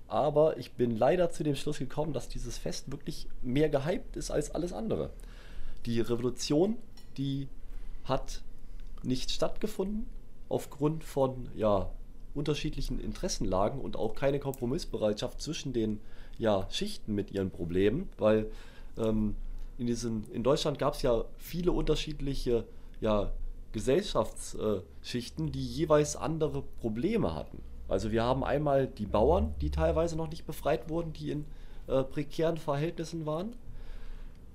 Aber 0.08 0.56
ich 0.56 0.72
bin 0.72 0.96
leider 0.96 1.30
zu 1.30 1.42
dem 1.42 1.56
Schluss 1.56 1.78
gekommen, 1.78 2.12
dass 2.12 2.28
dieses 2.28 2.58
Fest 2.58 2.90
wirklich 2.90 3.28
mehr 3.42 3.68
gehypt 3.68 4.16
ist 4.16 4.30
als 4.30 4.54
alles 4.54 4.72
andere. 4.72 5.10
Die 5.84 6.00
Revolution, 6.00 6.76
die 7.16 7.48
hat 8.04 8.42
nicht 9.02 9.30
stattgefunden 9.30 10.06
aufgrund 10.48 11.04
von 11.04 11.48
ja, 11.54 11.90
unterschiedlichen 12.34 13.00
Interessenlagen 13.00 13.80
und 13.80 13.96
auch 13.96 14.14
keine 14.14 14.38
Kompromissbereitschaft 14.38 15.40
zwischen 15.40 15.72
den 15.72 16.00
ja, 16.38 16.66
Schichten 16.70 17.14
mit 17.14 17.32
ihren 17.32 17.50
Problemen, 17.50 18.08
weil 18.18 18.50
ähm, 18.96 19.34
in, 19.78 19.86
diesen, 19.86 20.30
in 20.32 20.42
Deutschland 20.42 20.78
gab 20.78 20.94
es 20.94 21.02
ja 21.02 21.24
viele 21.38 21.72
unterschiedliche 21.72 22.64
ja, 23.00 23.32
Gesellschaftsschichten, 23.76 25.52
die 25.52 25.66
jeweils 25.66 26.16
andere 26.16 26.62
Probleme 26.80 27.34
hatten. 27.34 27.60
Also 27.88 28.10
wir 28.10 28.24
haben 28.24 28.42
einmal 28.42 28.86
die 28.86 29.04
Bauern, 29.04 29.54
die 29.60 29.70
teilweise 29.70 30.16
noch 30.16 30.30
nicht 30.30 30.46
befreit 30.46 30.88
wurden, 30.88 31.12
die 31.12 31.30
in 31.30 31.44
äh, 31.86 32.02
prekären 32.02 32.56
Verhältnissen 32.56 33.26
waren, 33.26 33.54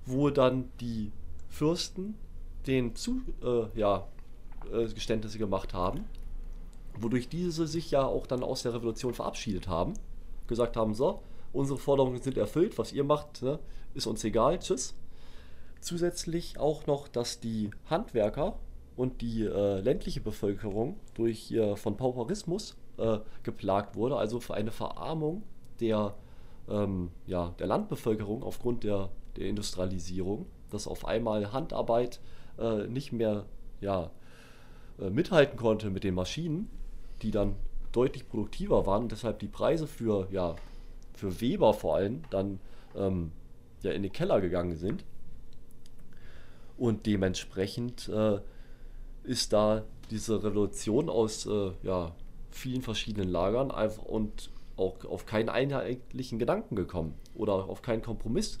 wo 0.06 0.30
dann 0.30 0.72
die 0.80 1.12
Fürsten 1.48 2.16
den 2.66 2.96
zu, 2.96 3.22
äh, 3.44 3.78
ja, 3.78 4.08
äh, 4.72 4.92
Geständnisse 4.92 5.38
gemacht 5.38 5.72
haben, 5.72 6.04
wodurch 6.98 7.28
diese 7.28 7.68
sich 7.68 7.92
ja 7.92 8.04
auch 8.04 8.26
dann 8.26 8.42
aus 8.42 8.62
der 8.62 8.74
Revolution 8.74 9.14
verabschiedet 9.14 9.68
haben, 9.68 9.94
gesagt 10.48 10.76
haben, 10.76 10.94
so, 10.94 11.22
unsere 11.52 11.78
Forderungen 11.78 12.20
sind 12.20 12.36
erfüllt, 12.36 12.76
was 12.76 12.92
ihr 12.92 13.04
macht, 13.04 13.40
ne, 13.42 13.60
ist 13.94 14.08
uns 14.08 14.24
egal, 14.24 14.58
tschüss. 14.58 14.94
Zusätzlich 15.80 16.58
auch 16.58 16.86
noch, 16.88 17.06
dass 17.06 17.38
die 17.38 17.70
Handwerker 17.88 18.58
und 18.96 19.20
die 19.20 19.44
äh, 19.44 19.80
ländliche 19.80 20.20
Bevölkerung 20.20 20.96
durch 21.14 21.50
äh, 21.52 21.76
von 21.76 21.96
Pauperismus 21.96 22.76
äh, 22.98 23.18
geplagt 23.42 23.96
wurde, 23.96 24.16
also 24.16 24.40
für 24.40 24.54
eine 24.54 24.70
Verarmung 24.70 25.42
der, 25.80 26.14
ähm, 26.68 27.10
ja, 27.26 27.54
der 27.58 27.66
Landbevölkerung 27.66 28.42
aufgrund 28.42 28.84
der, 28.84 29.08
der 29.36 29.46
Industrialisierung, 29.46 30.46
dass 30.70 30.86
auf 30.86 31.04
einmal 31.04 31.52
Handarbeit 31.52 32.20
äh, 32.58 32.86
nicht 32.86 33.12
mehr 33.12 33.46
ja, 33.80 34.10
äh, 34.98 35.10
mithalten 35.10 35.56
konnte 35.56 35.90
mit 35.90 36.04
den 36.04 36.14
Maschinen, 36.14 36.70
die 37.22 37.30
dann 37.30 37.56
deutlich 37.92 38.28
produktiver 38.28 38.86
waren 38.86 39.08
deshalb 39.08 39.38
die 39.38 39.48
Preise 39.48 39.86
für, 39.86 40.26
ja, 40.30 40.56
für 41.14 41.40
Weber 41.40 41.74
vor 41.74 41.96
allem 41.96 42.22
dann 42.30 42.58
ähm, 42.96 43.32
ja, 43.82 43.92
in 43.92 44.02
den 44.02 44.12
Keller 44.12 44.40
gegangen 44.40 44.76
sind. 44.76 45.04
Und 46.78 47.06
dementsprechend 47.06 48.08
äh, 48.08 48.40
ist 49.24 49.52
da 49.52 49.84
diese 50.10 50.42
Revolution 50.42 51.08
aus 51.08 51.46
äh, 51.46 51.72
ja, 51.82 52.14
vielen 52.50 52.82
verschiedenen 52.82 53.28
Lagern 53.28 53.70
einfach 53.70 54.04
und 54.04 54.50
auch 54.76 55.04
auf 55.04 55.26
keinen 55.26 55.48
einheitlichen 55.48 56.38
Gedanken 56.38 56.76
gekommen 56.76 57.14
oder 57.34 57.68
auf 57.68 57.82
keinen 57.82 58.02
Kompromiss, 58.02 58.58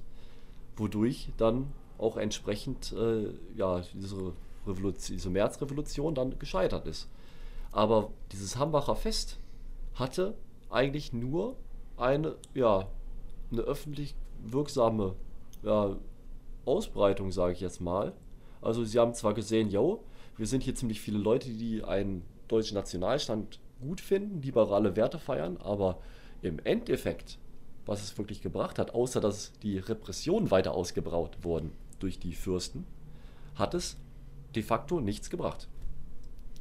wodurch 0.76 1.30
dann 1.36 1.72
auch 1.98 2.16
entsprechend 2.16 2.92
äh, 2.92 3.32
ja, 3.56 3.82
diese 3.94 4.32
Revolution, 4.66 5.16
diese 5.16 5.30
Märzrevolution 5.30 6.14
dann 6.14 6.38
gescheitert 6.38 6.86
ist. 6.86 7.08
Aber 7.70 8.10
dieses 8.32 8.56
Hambacher 8.56 8.96
Fest 8.96 9.38
hatte 9.94 10.34
eigentlich 10.70 11.12
nur 11.12 11.56
eine, 11.96 12.36
ja, 12.54 12.88
eine 13.50 13.62
öffentlich 13.62 14.14
wirksame 14.44 15.14
ja, 15.62 15.96
Ausbreitung, 16.64 17.32
sage 17.32 17.52
ich 17.52 17.60
jetzt 17.60 17.80
mal. 17.80 18.12
Also 18.60 18.84
sie 18.84 18.98
haben 18.98 19.14
zwar 19.14 19.34
gesehen, 19.34 19.70
yo, 19.70 20.02
wir 20.36 20.46
sind 20.46 20.62
hier 20.62 20.74
ziemlich 20.74 21.00
viele 21.00 21.18
Leute, 21.18 21.50
die 21.50 21.84
einen 21.84 22.22
deutschen 22.48 22.74
Nationalstand 22.74 23.60
gut 23.80 24.00
finden, 24.00 24.42
liberale 24.42 24.96
Werte 24.96 25.18
feiern, 25.18 25.56
aber 25.58 25.98
im 26.40 26.58
Endeffekt, 26.64 27.38
was 27.86 28.02
es 28.02 28.16
wirklich 28.18 28.42
gebracht 28.42 28.78
hat, 28.78 28.94
außer 28.94 29.20
dass 29.20 29.52
die 29.62 29.78
Repressionen 29.78 30.50
weiter 30.50 30.72
ausgebraut 30.74 31.38
wurden 31.42 31.72
durch 31.98 32.18
die 32.18 32.34
Fürsten, 32.34 32.86
hat 33.54 33.74
es 33.74 33.96
de 34.54 34.62
facto 34.62 35.00
nichts 35.00 35.30
gebracht. 35.30 35.68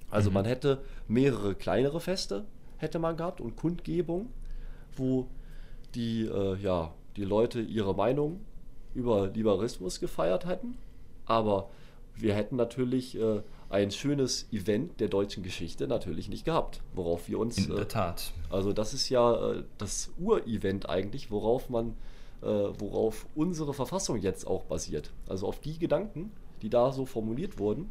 Also 0.10 0.30
mhm. 0.30 0.36
man 0.36 0.46
hätte 0.46 0.84
mehrere 1.08 1.56
kleinere 1.56 2.00
Feste 2.00 2.46
hätte 2.78 3.00
man 3.00 3.16
gehabt 3.16 3.40
und 3.40 3.56
Kundgebungen, 3.56 4.30
wo 4.96 5.28
die, 5.94 6.26
äh, 6.26 6.56
ja, 6.58 6.94
die 7.16 7.24
Leute 7.24 7.62
ihre 7.62 7.94
Meinung 7.94 8.42
über 8.96 9.28
Liberalismus 9.28 10.00
gefeiert 10.00 10.46
hätten. 10.46 10.78
Aber 11.26 11.70
wir 12.16 12.34
hätten 12.34 12.56
natürlich 12.56 13.18
äh, 13.18 13.42
ein 13.72 13.90
schönes 13.90 14.48
Event 14.52 15.00
der 15.00 15.08
deutschen 15.08 15.44
Geschichte 15.44 15.88
natürlich 15.88 16.28
nicht 16.28 16.44
gehabt, 16.44 16.82
worauf 16.94 17.28
wir 17.30 17.40
uns. 17.40 17.58
In 17.58 17.70
der 17.74 17.84
äh, 17.84 17.88
Tat. 17.88 18.34
Also 18.50 18.74
das 18.74 18.94
ist 18.94 19.10
ja 19.10 19.52
äh, 19.52 19.64
das 19.78 20.12
Urevent 20.20 20.90
eigentlich, 20.90 21.32
worauf 21.32 21.70
man, 21.70 21.96
äh, 22.42 22.46
worauf 22.46 23.28
unsere 23.34 23.74
Verfassung 23.74 24.18
jetzt 24.18 24.46
auch 24.46 24.66
basiert. 24.66 25.12
Also 25.28 25.48
auf 25.48 25.60
die 25.60 25.80
Gedanken, 25.80 26.32
die 26.62 26.70
da 26.70 26.92
so 26.92 27.06
formuliert 27.06 27.60
wurden, 27.60 27.90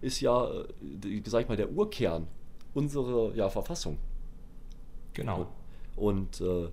ist 0.00 0.20
ja, 0.20 0.48
äh, 0.48 1.22
sag 1.26 1.42
ich 1.42 1.48
mal, 1.48 1.56
der 1.56 1.72
Urkern 1.72 2.28
unserer 2.72 3.34
ja, 3.34 3.48
Verfassung. 3.48 3.98
Genau. 5.12 5.48
Und, 5.96 6.40
und 6.40 6.46
äh, 6.46 6.68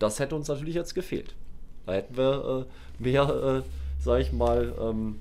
das 0.00 0.18
hätte 0.18 0.34
uns 0.34 0.48
natürlich 0.48 0.74
jetzt 0.74 0.94
gefehlt. 0.94 1.36
Da 1.86 1.92
hätten 1.92 2.16
wir 2.16 2.66
äh, 2.66 3.02
mehr, 3.02 3.28
äh, 3.28 3.62
sag 4.00 4.22
ich 4.22 4.32
mal, 4.32 4.74
ähm, 4.80 5.20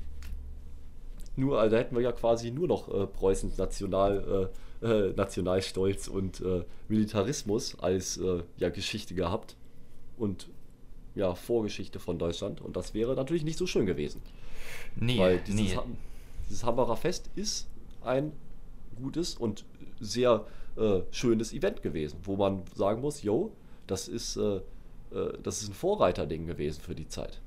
nur, 1.37 1.59
also 1.59 1.75
da 1.75 1.81
hätten 1.81 1.95
wir 1.95 2.01
ja 2.01 2.11
quasi 2.11 2.49
nur 2.49 2.67
noch 2.67 2.91
äh, 2.91 3.05
Preußens 3.05 3.57
National, 3.57 4.49
äh, 4.81 4.85
äh 4.85 5.13
Nationalstolz 5.13 6.07
und 6.07 6.41
äh, 6.41 6.63
Militarismus 6.87 7.77
als 7.79 8.17
äh, 8.17 8.41
ja, 8.57 8.69
Geschichte 8.69 9.13
gehabt 9.13 9.55
und 10.17 10.49
ja, 11.13 11.35
Vorgeschichte 11.35 11.99
von 11.99 12.17
Deutschland. 12.17 12.59
Und 12.59 12.75
das 12.75 12.95
wäre 12.95 13.15
natürlich 13.15 13.43
nicht 13.43 13.57
so 13.59 13.67
schön 13.67 13.85
gewesen. 13.85 14.21
Nee, 14.95 15.19
Weil 15.19 15.39
dieses, 15.39 15.61
nee. 15.61 15.79
dieses 16.49 16.63
Hambacher 16.63 16.97
Fest 16.97 17.29
ist 17.35 17.67
ein 18.03 18.31
gutes 18.95 19.35
und 19.35 19.63
sehr 19.99 20.45
schönes 21.09 21.53
Event 21.53 21.81
gewesen, 21.81 22.19
wo 22.21 22.35
man 22.35 22.61
sagen 22.75 23.01
muss, 23.01 23.23
yo, 23.23 23.51
das 23.87 24.07
ist, 24.07 24.37
das 24.37 25.61
ist 25.63 25.69
ein 25.69 25.73
Vorreiterding 25.73 26.45
gewesen 26.45 26.81
für 26.81 26.93
die 26.93 27.07
Zeit. 27.07 27.41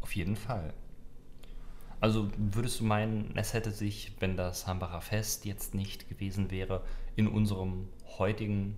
Auf 0.00 0.16
jeden 0.16 0.34
Fall. 0.34 0.74
Also 2.00 2.28
würdest 2.36 2.80
du 2.80 2.84
meinen, 2.84 3.32
es 3.36 3.54
hätte 3.54 3.70
sich, 3.70 4.12
wenn 4.20 4.36
das 4.36 4.66
Hambacher 4.66 5.00
Fest 5.00 5.44
jetzt 5.44 5.74
nicht 5.74 6.08
gewesen 6.08 6.50
wäre, 6.50 6.84
in 7.16 7.26
unserem 7.26 7.88
heutigen 8.18 8.76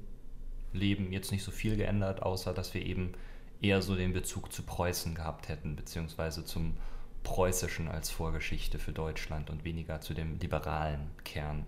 Leben 0.73 1.13
jetzt 1.13 1.33
nicht 1.33 1.43
so 1.43 1.51
viel 1.51 1.77
geändert, 1.77 2.23
außer 2.23 2.55
dass 2.55 2.73
wir 2.73 2.85
eben 2.85 3.13
eher 3.61 3.83
so 3.83 3.95
den 3.95 4.13
Bezug 4.13 4.53
zu 4.53 4.63
Preußen 4.63 5.15
gehabt 5.15 5.49
hätten, 5.49 5.77
beziehungsweise 5.77 6.45
zum 6.45 6.77
preußischen 7.23 7.89
als 7.89 8.09
Vorgeschichte 8.09 8.79
für 8.79 8.93
Deutschland 8.93 9.51
und 9.51 9.65
weniger 9.65 10.01
zu 10.01 10.15
dem 10.15 10.39
liberalen 10.39 11.11
Kern. 11.25 11.67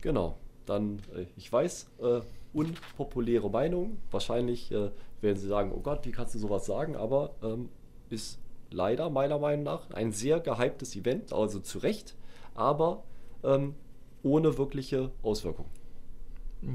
Genau, 0.00 0.36
dann, 0.66 1.00
äh, 1.14 1.26
ich 1.36 1.52
weiß, 1.52 1.86
äh, 2.00 2.20
unpopuläre 2.52 3.50
Meinung. 3.50 3.98
Wahrscheinlich 4.10 4.72
äh, 4.72 4.90
werden 5.20 5.38
Sie 5.38 5.48
sagen, 5.48 5.72
oh 5.72 5.80
Gott, 5.80 6.04
wie 6.06 6.12
kannst 6.12 6.34
du 6.34 6.38
sowas 6.38 6.66
sagen? 6.66 6.96
Aber 6.96 7.34
ähm, 7.42 7.68
ist 8.10 8.38
leider 8.70 9.10
meiner 9.10 9.38
Meinung 9.38 9.64
nach 9.64 9.90
ein 9.90 10.12
sehr 10.12 10.40
gehyptes 10.40 10.96
Event, 10.96 11.32
also 11.32 11.60
zu 11.60 11.78
Recht, 11.78 12.14
aber 12.54 13.04
ähm, 13.44 13.74
ohne 14.22 14.58
wirkliche 14.58 15.10
Auswirkungen. 15.22 15.70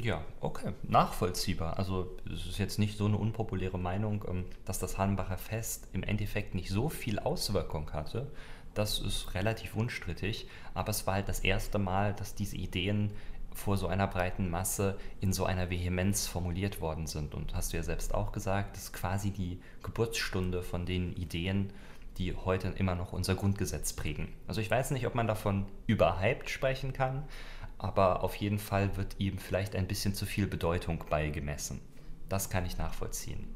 Ja, 0.01 0.23
okay, 0.39 0.73
nachvollziehbar. 0.83 1.77
Also 1.77 2.15
es 2.25 2.45
ist 2.45 2.57
jetzt 2.57 2.79
nicht 2.79 2.97
so 2.97 3.05
eine 3.05 3.17
unpopuläre 3.17 3.77
Meinung, 3.77 4.23
ähm, 4.29 4.45
dass 4.65 4.79
das 4.79 4.97
Hanbacher 4.97 5.37
Fest 5.37 5.87
im 5.91 6.03
Endeffekt 6.03 6.55
nicht 6.55 6.69
so 6.69 6.87
viel 6.87 7.19
Auswirkung 7.19 7.91
hatte. 7.91 8.31
Das 8.73 8.99
ist 8.99 9.35
relativ 9.35 9.75
unstrittig, 9.75 10.47
aber 10.73 10.89
es 10.89 11.05
war 11.05 11.15
halt 11.15 11.27
das 11.27 11.41
erste 11.41 11.79
Mal, 11.79 12.13
dass 12.13 12.33
diese 12.33 12.55
Ideen 12.55 13.11
vor 13.53 13.77
so 13.77 13.87
einer 13.87 14.07
breiten 14.07 14.49
Masse 14.49 14.97
in 15.19 15.33
so 15.33 15.45
einer 15.45 15.69
Vehemenz 15.69 16.27
formuliert 16.27 16.81
worden 16.81 17.07
sind. 17.07 17.33
Und 17.33 17.55
hast 17.55 17.73
du 17.73 17.77
ja 17.77 17.83
selbst 17.83 18.13
auch 18.13 18.31
gesagt, 18.31 18.75
das 18.75 18.83
ist 18.83 18.93
quasi 18.93 19.31
die 19.31 19.59
Geburtsstunde 19.83 20.63
von 20.63 20.85
den 20.85 21.15
Ideen, 21.15 21.71
die 22.17 22.35
heute 22.35 22.69
immer 22.69 22.95
noch 22.95 23.13
unser 23.13 23.35
Grundgesetz 23.35 23.93
prägen. 23.93 24.27
Also 24.47 24.61
ich 24.61 24.69
weiß 24.69 24.91
nicht, 24.91 25.07
ob 25.07 25.15
man 25.15 25.27
davon 25.27 25.65
überhyped 25.87 26.49
sprechen 26.49 26.93
kann, 26.93 27.23
aber 27.77 28.23
auf 28.23 28.35
jeden 28.35 28.59
Fall 28.59 28.95
wird 28.97 29.15
ihm 29.19 29.37
vielleicht 29.37 29.75
ein 29.75 29.87
bisschen 29.87 30.13
zu 30.13 30.25
viel 30.25 30.47
Bedeutung 30.47 31.03
beigemessen. 31.09 31.81
Das 32.29 32.49
kann 32.49 32.65
ich 32.65 32.77
nachvollziehen. 32.77 33.47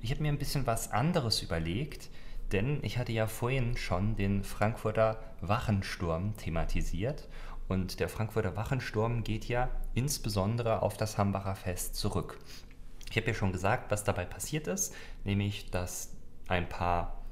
Ich 0.00 0.10
habe 0.10 0.22
mir 0.22 0.28
ein 0.28 0.38
bisschen 0.38 0.66
was 0.66 0.92
anderes 0.92 1.42
überlegt, 1.42 2.10
denn 2.52 2.78
ich 2.82 2.98
hatte 2.98 3.12
ja 3.12 3.26
vorhin 3.26 3.76
schon 3.76 4.16
den 4.16 4.44
Frankfurter 4.44 5.18
Wachensturm 5.40 6.36
thematisiert 6.36 7.26
und 7.68 8.00
der 8.00 8.08
Frankfurter 8.08 8.56
Wachensturm 8.56 9.24
geht 9.24 9.46
ja 9.46 9.70
insbesondere 9.94 10.82
auf 10.82 10.96
das 10.96 11.18
Hambacher 11.18 11.54
Fest 11.54 11.96
zurück. 11.96 12.38
Ich 13.10 13.16
habe 13.16 13.28
ja 13.28 13.34
schon 13.34 13.52
gesagt, 13.52 13.90
was 13.90 14.04
dabei 14.04 14.24
passiert 14.24 14.66
ist, 14.66 14.94
nämlich 15.24 15.70
dass 15.70 16.10
ein 16.48 16.68
paar 16.68 17.22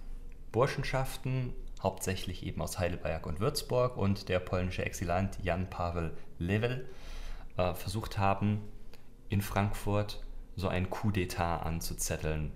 Burschenschaften, 0.52 1.52
hauptsächlich 1.82 2.46
eben 2.46 2.62
aus 2.62 2.78
Heidelberg 2.78 3.26
und 3.26 3.40
Würzburg 3.40 3.96
und 3.96 4.28
der 4.28 4.38
polnische 4.38 4.84
Exilant 4.84 5.38
Jan 5.42 5.68
Paweł 5.68 6.10
Level, 6.38 6.88
äh, 7.56 7.74
versucht 7.74 8.18
haben, 8.18 8.60
in 9.28 9.42
Frankfurt 9.42 10.22
so 10.54 10.68
ein 10.68 10.90
Coup 10.90 11.12
d'etat 11.12 11.62
anzuzetteln. 11.62 12.52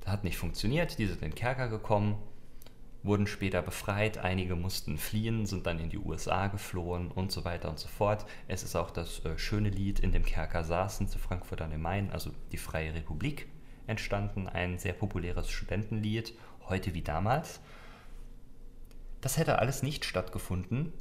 Das 0.00 0.12
hat 0.12 0.24
nicht 0.24 0.36
funktioniert, 0.36 0.98
die 0.98 1.06
sind 1.06 1.22
in 1.22 1.30
den 1.30 1.34
Kerker 1.34 1.68
gekommen 1.68 2.16
wurden 3.08 3.26
später 3.26 3.62
befreit, 3.62 4.18
einige 4.18 4.54
mussten 4.54 4.98
fliehen, 4.98 5.46
sind 5.46 5.66
dann 5.66 5.80
in 5.80 5.90
die 5.90 5.98
USA 5.98 6.46
geflohen 6.46 7.10
und 7.10 7.32
so 7.32 7.44
weiter 7.44 7.70
und 7.70 7.78
so 7.78 7.88
fort. 7.88 8.26
Es 8.46 8.62
ist 8.62 8.76
auch 8.76 8.90
das 8.92 9.24
äh, 9.24 9.36
schöne 9.38 9.70
Lied 9.70 9.98
In 9.98 10.12
dem 10.12 10.24
Kerker 10.24 10.62
saßen 10.62 11.08
zu 11.08 11.18
Frankfurt 11.18 11.62
an 11.62 11.70
dem 11.70 11.82
Main, 11.82 12.10
also 12.12 12.30
die 12.52 12.58
Freie 12.58 12.94
Republik, 12.94 13.48
entstanden, 13.88 14.46
ein 14.46 14.78
sehr 14.78 14.92
populäres 14.92 15.50
Studentenlied, 15.50 16.34
heute 16.68 16.94
wie 16.94 17.02
damals. 17.02 17.60
Das 19.22 19.38
hätte 19.38 19.58
alles 19.58 19.82
nicht 19.82 20.04
stattgefunden, 20.04 20.92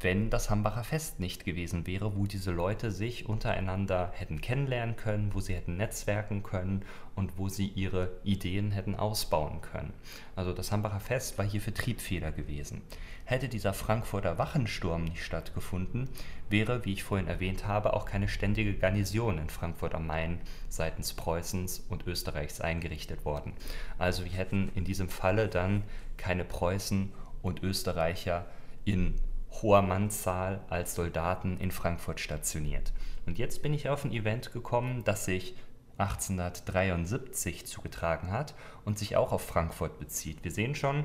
wenn 0.00 0.28
das 0.28 0.50
Hambacher 0.50 0.84
Fest 0.84 1.20
nicht 1.20 1.44
gewesen 1.46 1.86
wäre, 1.86 2.16
wo 2.16 2.26
diese 2.26 2.50
Leute 2.50 2.90
sich 2.90 3.26
untereinander 3.28 4.12
hätten 4.14 4.42
kennenlernen 4.42 4.96
können, 4.96 5.32
wo 5.32 5.40
sie 5.40 5.54
hätten 5.54 5.78
netzwerken 5.78 6.42
können 6.42 6.84
und 7.14 7.38
wo 7.38 7.48
sie 7.48 7.68
ihre 7.68 8.10
Ideen 8.22 8.72
hätten 8.72 8.94
ausbauen 8.94 9.62
können. 9.62 9.94
Also 10.34 10.52
das 10.52 10.70
Hambacher 10.70 11.00
Fest 11.00 11.38
war 11.38 11.46
hier 11.46 11.62
für 11.62 11.72
Triebfeder 11.72 12.30
gewesen. 12.30 12.82
Hätte 13.24 13.48
dieser 13.48 13.72
Frankfurter 13.72 14.36
Wachensturm 14.36 15.04
nicht 15.04 15.24
stattgefunden, 15.24 16.10
wäre, 16.50 16.84
wie 16.84 16.92
ich 16.92 17.02
vorhin 17.02 17.26
erwähnt 17.26 17.66
habe, 17.66 17.94
auch 17.94 18.04
keine 18.04 18.28
ständige 18.28 18.74
Garnison 18.74 19.38
in 19.38 19.48
Frankfurt 19.48 19.94
am 19.94 20.06
Main 20.06 20.40
seitens 20.68 21.14
Preußens 21.14 21.86
und 21.88 22.06
Österreichs 22.06 22.60
eingerichtet 22.60 23.24
worden. 23.24 23.54
Also 23.98 24.24
wir 24.24 24.32
hätten 24.32 24.70
in 24.74 24.84
diesem 24.84 25.08
Falle 25.08 25.48
dann 25.48 25.84
keine 26.18 26.44
Preußen 26.44 27.12
und 27.42 27.62
Österreicher 27.62 28.46
in 28.84 29.14
hoher 29.50 29.82
Mannzahl 29.82 30.60
als 30.68 30.94
Soldaten 30.94 31.58
in 31.58 31.70
Frankfurt 31.70 32.20
stationiert. 32.20 32.92
Und 33.26 33.38
jetzt 33.38 33.62
bin 33.62 33.74
ich 33.74 33.88
auf 33.88 34.04
ein 34.04 34.12
Event 34.12 34.52
gekommen, 34.52 35.02
das 35.04 35.24
sich 35.24 35.54
1873 35.98 37.66
zugetragen 37.66 38.30
hat 38.30 38.54
und 38.84 38.98
sich 38.98 39.16
auch 39.16 39.32
auf 39.32 39.46
Frankfurt 39.46 39.98
bezieht. 39.98 40.44
Wir 40.44 40.50
sehen 40.50 40.74
schon, 40.74 41.04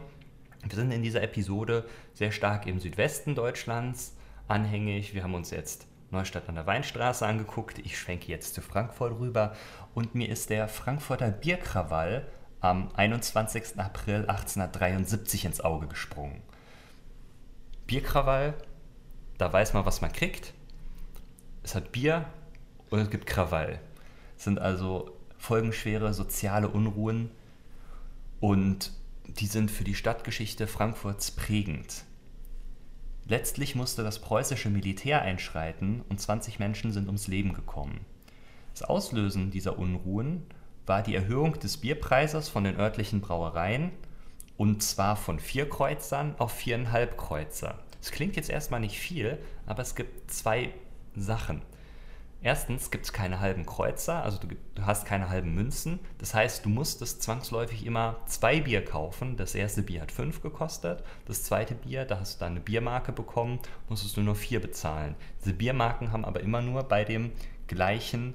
wir 0.64 0.76
sind 0.76 0.92
in 0.92 1.02
dieser 1.02 1.24
Episode 1.24 1.86
sehr 2.14 2.32
stark 2.32 2.68
im 2.68 2.80
Südwesten 2.80 3.36
Deutschlands 3.36 4.16
anhängig. 4.48 5.14
Wir 5.14 5.24
haben 5.24 5.34
uns 5.34 5.50
jetzt 5.50 5.88
Neustadt 6.12 6.50
an 6.50 6.56
der 6.56 6.68
Weinstraße 6.68 7.26
angeguckt. 7.26 7.80
Ich 7.80 7.98
schwenke 7.98 8.28
jetzt 8.28 8.54
zu 8.54 8.62
Frankfurt 8.62 9.18
rüber 9.18 9.56
und 9.94 10.14
mir 10.14 10.30
ist 10.30 10.50
der 10.50 10.68
Frankfurter 10.68 11.32
Bierkrawall 11.32 12.28
am 12.60 12.89
21. 12.94 13.80
April 13.80 14.28
1873 14.28 15.46
ins 15.46 15.62
Auge 15.62 15.88
gesprungen. 15.88 16.44
Bierkrawall, 17.92 18.54
da 19.38 19.52
weiß 19.52 19.74
man, 19.74 19.86
was 19.86 20.00
man 20.00 20.14
kriegt. 20.14 20.54
Es 21.62 21.76
hat 21.76 21.92
Bier 21.92 22.24
und 22.89 23.00
es 23.00 23.10
gibt 23.10 23.26
Krawall. 23.26 23.82
Es 24.38 24.46
sind 24.46 24.60
also 24.60 25.12
folgenschwere 25.38 26.14
soziale 26.14 26.70
Unruhen 26.70 27.32
und 28.39 28.94
die 29.28 29.46
sind 29.46 29.72
für 29.72 29.84
die 29.84 29.96
Stadtgeschichte 29.96 30.68
Frankfurts 30.68 31.32
prägend. 31.32 32.06
Letztlich 33.26 33.76
musste 33.76 34.04
das 34.04 34.20
preußische 34.20 34.70
Militär 34.70 35.22
einschreiten 35.22 36.02
und 36.08 36.22
20 36.22 36.60
Menschen 36.60 36.94
sind 36.94 37.08
ums 37.08 37.28
Leben 37.28 37.52
gekommen. 37.52 38.06
Das 38.72 38.84
Auslösen 38.84 39.52
dieser 39.52 39.78
Unruhen 39.78 40.46
war 40.86 41.04
die 41.04 41.16
Erhöhung 41.16 41.60
des 41.60 41.76
Bierpreises 41.76 42.48
von 42.48 42.64
den 42.64 42.80
örtlichen 42.80 43.20
Brauereien 43.20 43.92
und 44.58 44.84
zwar 44.84 45.16
von 45.16 45.39
vier 45.39 45.70
Kreuzern 45.70 46.36
auf 46.38 46.52
viereinhalb 46.52 47.18
Kreuzer. 47.18 47.80
Das 47.99 48.12
klingt 48.12 48.36
jetzt 48.36 48.49
erstmal 48.49 48.80
nicht 48.80 48.99
viel, 48.99 49.38
aber 49.66 49.82
es 49.82 49.95
gibt 49.95 50.32
zwei 50.32 50.74
Sachen. 51.16 51.62
Erstens 52.43 52.89
gibt 52.89 53.06
es 53.06 53.14
keine 53.14 53.39
halben 53.39 53.68
Kreuzer, 53.68 54.24
also 54.24 54.39
du, 54.39 54.47
du, 54.74 54.86
hast 54.86 55.06
keine 55.06 55.30
halben 55.30 55.54
Münzen. 55.54 55.99
Das 56.18 56.34
heißt, 56.34 56.66
du 56.66 56.70
musstest 56.70 57.22
zwangsläufig 57.22 57.86
immer 57.86 58.18
zwei 58.26 58.62
Bier 58.62 58.84
kaufen. 58.84 59.38
Das 59.38 59.54
erste 59.54 59.84
Bier 59.84 60.02
hat 60.02 60.12
fünf 60.12 60.41
gekostet. 60.41 61.04
Das 61.26 61.43
zweite 61.43 61.76
Bier, 61.76 62.06
da 62.06 62.20
hast 62.20 62.36
du 62.36 62.39
dann 62.39 62.54
eine 62.54 62.60
Biermarke 62.60 63.12
bekommen, 63.12 63.60
musstest 63.89 64.18
du 64.18 64.22
nur 64.22 64.34
vier 64.34 64.60
bezahlen. 64.60 65.14
Diese 65.41 65.54
Biermarken 65.54 66.12
haben 66.12 66.26
aber 66.26 66.39
immer 66.39 66.62
nur 66.62 66.82
bei 66.82 67.06
dem 67.06 67.32
gleichen 67.68 68.34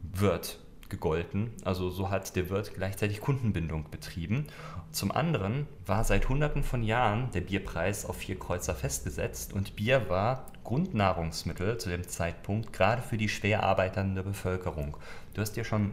Wirt 0.00 0.63
gegolten. 0.88 1.52
Also 1.64 1.90
so 1.90 2.10
hat 2.10 2.36
der 2.36 2.50
Wirt 2.50 2.74
gleichzeitig 2.74 3.20
Kundenbindung 3.20 3.90
betrieben. 3.90 4.46
Zum 4.90 5.10
anderen 5.12 5.66
war 5.86 6.04
seit 6.04 6.28
Hunderten 6.28 6.62
von 6.62 6.82
Jahren 6.82 7.30
der 7.32 7.40
Bierpreis 7.40 8.04
auf 8.06 8.16
vier 8.16 8.38
Kreuzer 8.38 8.74
festgesetzt 8.74 9.52
und 9.52 9.76
Bier 9.76 10.08
war 10.08 10.46
Grundnahrungsmittel 10.62 11.78
zu 11.78 11.90
dem 11.90 12.06
Zeitpunkt, 12.06 12.72
gerade 12.72 13.02
für 13.02 13.16
die 13.16 13.28
schwer 13.28 13.62
arbeitende 13.62 14.22
Bevölkerung. 14.22 14.96
Du 15.34 15.40
hast 15.40 15.56
ja 15.56 15.64
schon 15.64 15.92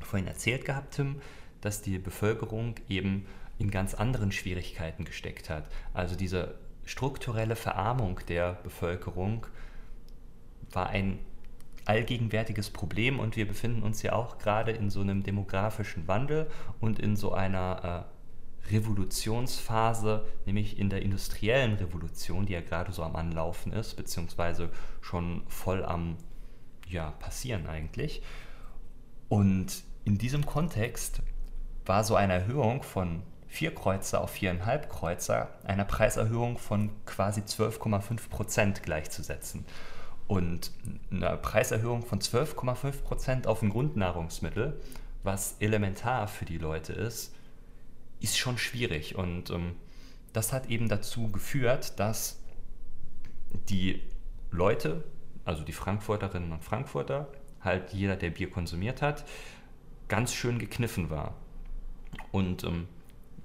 vorhin 0.00 0.28
erzählt 0.28 0.64
gehabt, 0.64 0.94
Tim, 0.94 1.20
dass 1.60 1.82
die 1.82 1.98
Bevölkerung 1.98 2.74
eben 2.88 3.26
in 3.58 3.70
ganz 3.70 3.94
anderen 3.94 4.32
Schwierigkeiten 4.32 5.04
gesteckt 5.04 5.48
hat. 5.48 5.64
Also 5.94 6.14
diese 6.14 6.56
strukturelle 6.84 7.56
Verarmung 7.56 8.20
der 8.28 8.52
Bevölkerung 8.62 9.46
war 10.72 10.88
ein 10.88 11.18
allgegenwärtiges 11.86 12.70
Problem 12.70 13.18
und 13.18 13.36
wir 13.36 13.46
befinden 13.46 13.82
uns 13.82 14.02
ja 14.02 14.12
auch 14.12 14.38
gerade 14.38 14.72
in 14.72 14.90
so 14.90 15.00
einem 15.00 15.22
demografischen 15.22 16.06
Wandel 16.08 16.48
und 16.80 16.98
in 16.98 17.16
so 17.16 17.32
einer 17.32 18.06
äh, 18.66 18.72
Revolutionsphase, 18.72 20.26
nämlich 20.44 20.78
in 20.78 20.90
der 20.90 21.02
industriellen 21.02 21.74
Revolution, 21.74 22.46
die 22.46 22.52
ja 22.52 22.60
gerade 22.60 22.92
so 22.92 23.02
am 23.02 23.16
Anlaufen 23.16 23.72
ist, 23.72 23.94
beziehungsweise 23.94 24.70
schon 25.00 25.42
voll 25.46 25.84
am 25.84 26.16
ja, 26.88 27.12
passieren 27.12 27.66
eigentlich. 27.66 28.22
Und 29.28 29.82
in 30.04 30.18
diesem 30.18 30.46
Kontext 30.46 31.20
war 31.84 32.04
so 32.04 32.16
eine 32.16 32.34
Erhöhung 32.34 32.82
von 32.82 33.22
vier 33.48 33.74
Kreuzer 33.74 34.20
auf 34.20 34.30
viereinhalb 34.30 34.90
Kreuzer 34.90 35.48
einer 35.64 35.84
Preiserhöhung 35.84 36.58
von 36.58 36.90
quasi 37.06 37.40
12,5 37.40 38.28
Prozent 38.28 38.82
gleichzusetzen. 38.82 39.64
Und 40.28 40.72
eine 41.10 41.36
Preiserhöhung 41.36 42.04
von 42.04 42.20
12,5 42.20 43.02
Prozent 43.02 43.46
auf 43.46 43.62
ein 43.62 43.70
Grundnahrungsmittel, 43.70 44.80
was 45.22 45.56
elementar 45.60 46.26
für 46.28 46.44
die 46.44 46.58
Leute 46.58 46.92
ist, 46.92 47.34
ist 48.20 48.38
schon 48.38 48.58
schwierig. 48.58 49.16
Und 49.16 49.50
ähm, 49.50 49.76
das 50.32 50.52
hat 50.52 50.68
eben 50.68 50.88
dazu 50.88 51.30
geführt, 51.30 51.98
dass 52.00 52.40
die 53.68 54.02
Leute, 54.50 55.04
also 55.44 55.62
die 55.62 55.72
Frankfurterinnen 55.72 56.52
und 56.52 56.64
Frankfurter, 56.64 57.28
halt 57.60 57.92
jeder, 57.92 58.16
der 58.16 58.30
Bier 58.30 58.50
konsumiert 58.50 59.02
hat, 59.02 59.24
ganz 60.08 60.34
schön 60.34 60.58
gekniffen 60.58 61.10
war. 61.10 61.34
Und 62.32 62.64
ähm, 62.64 62.88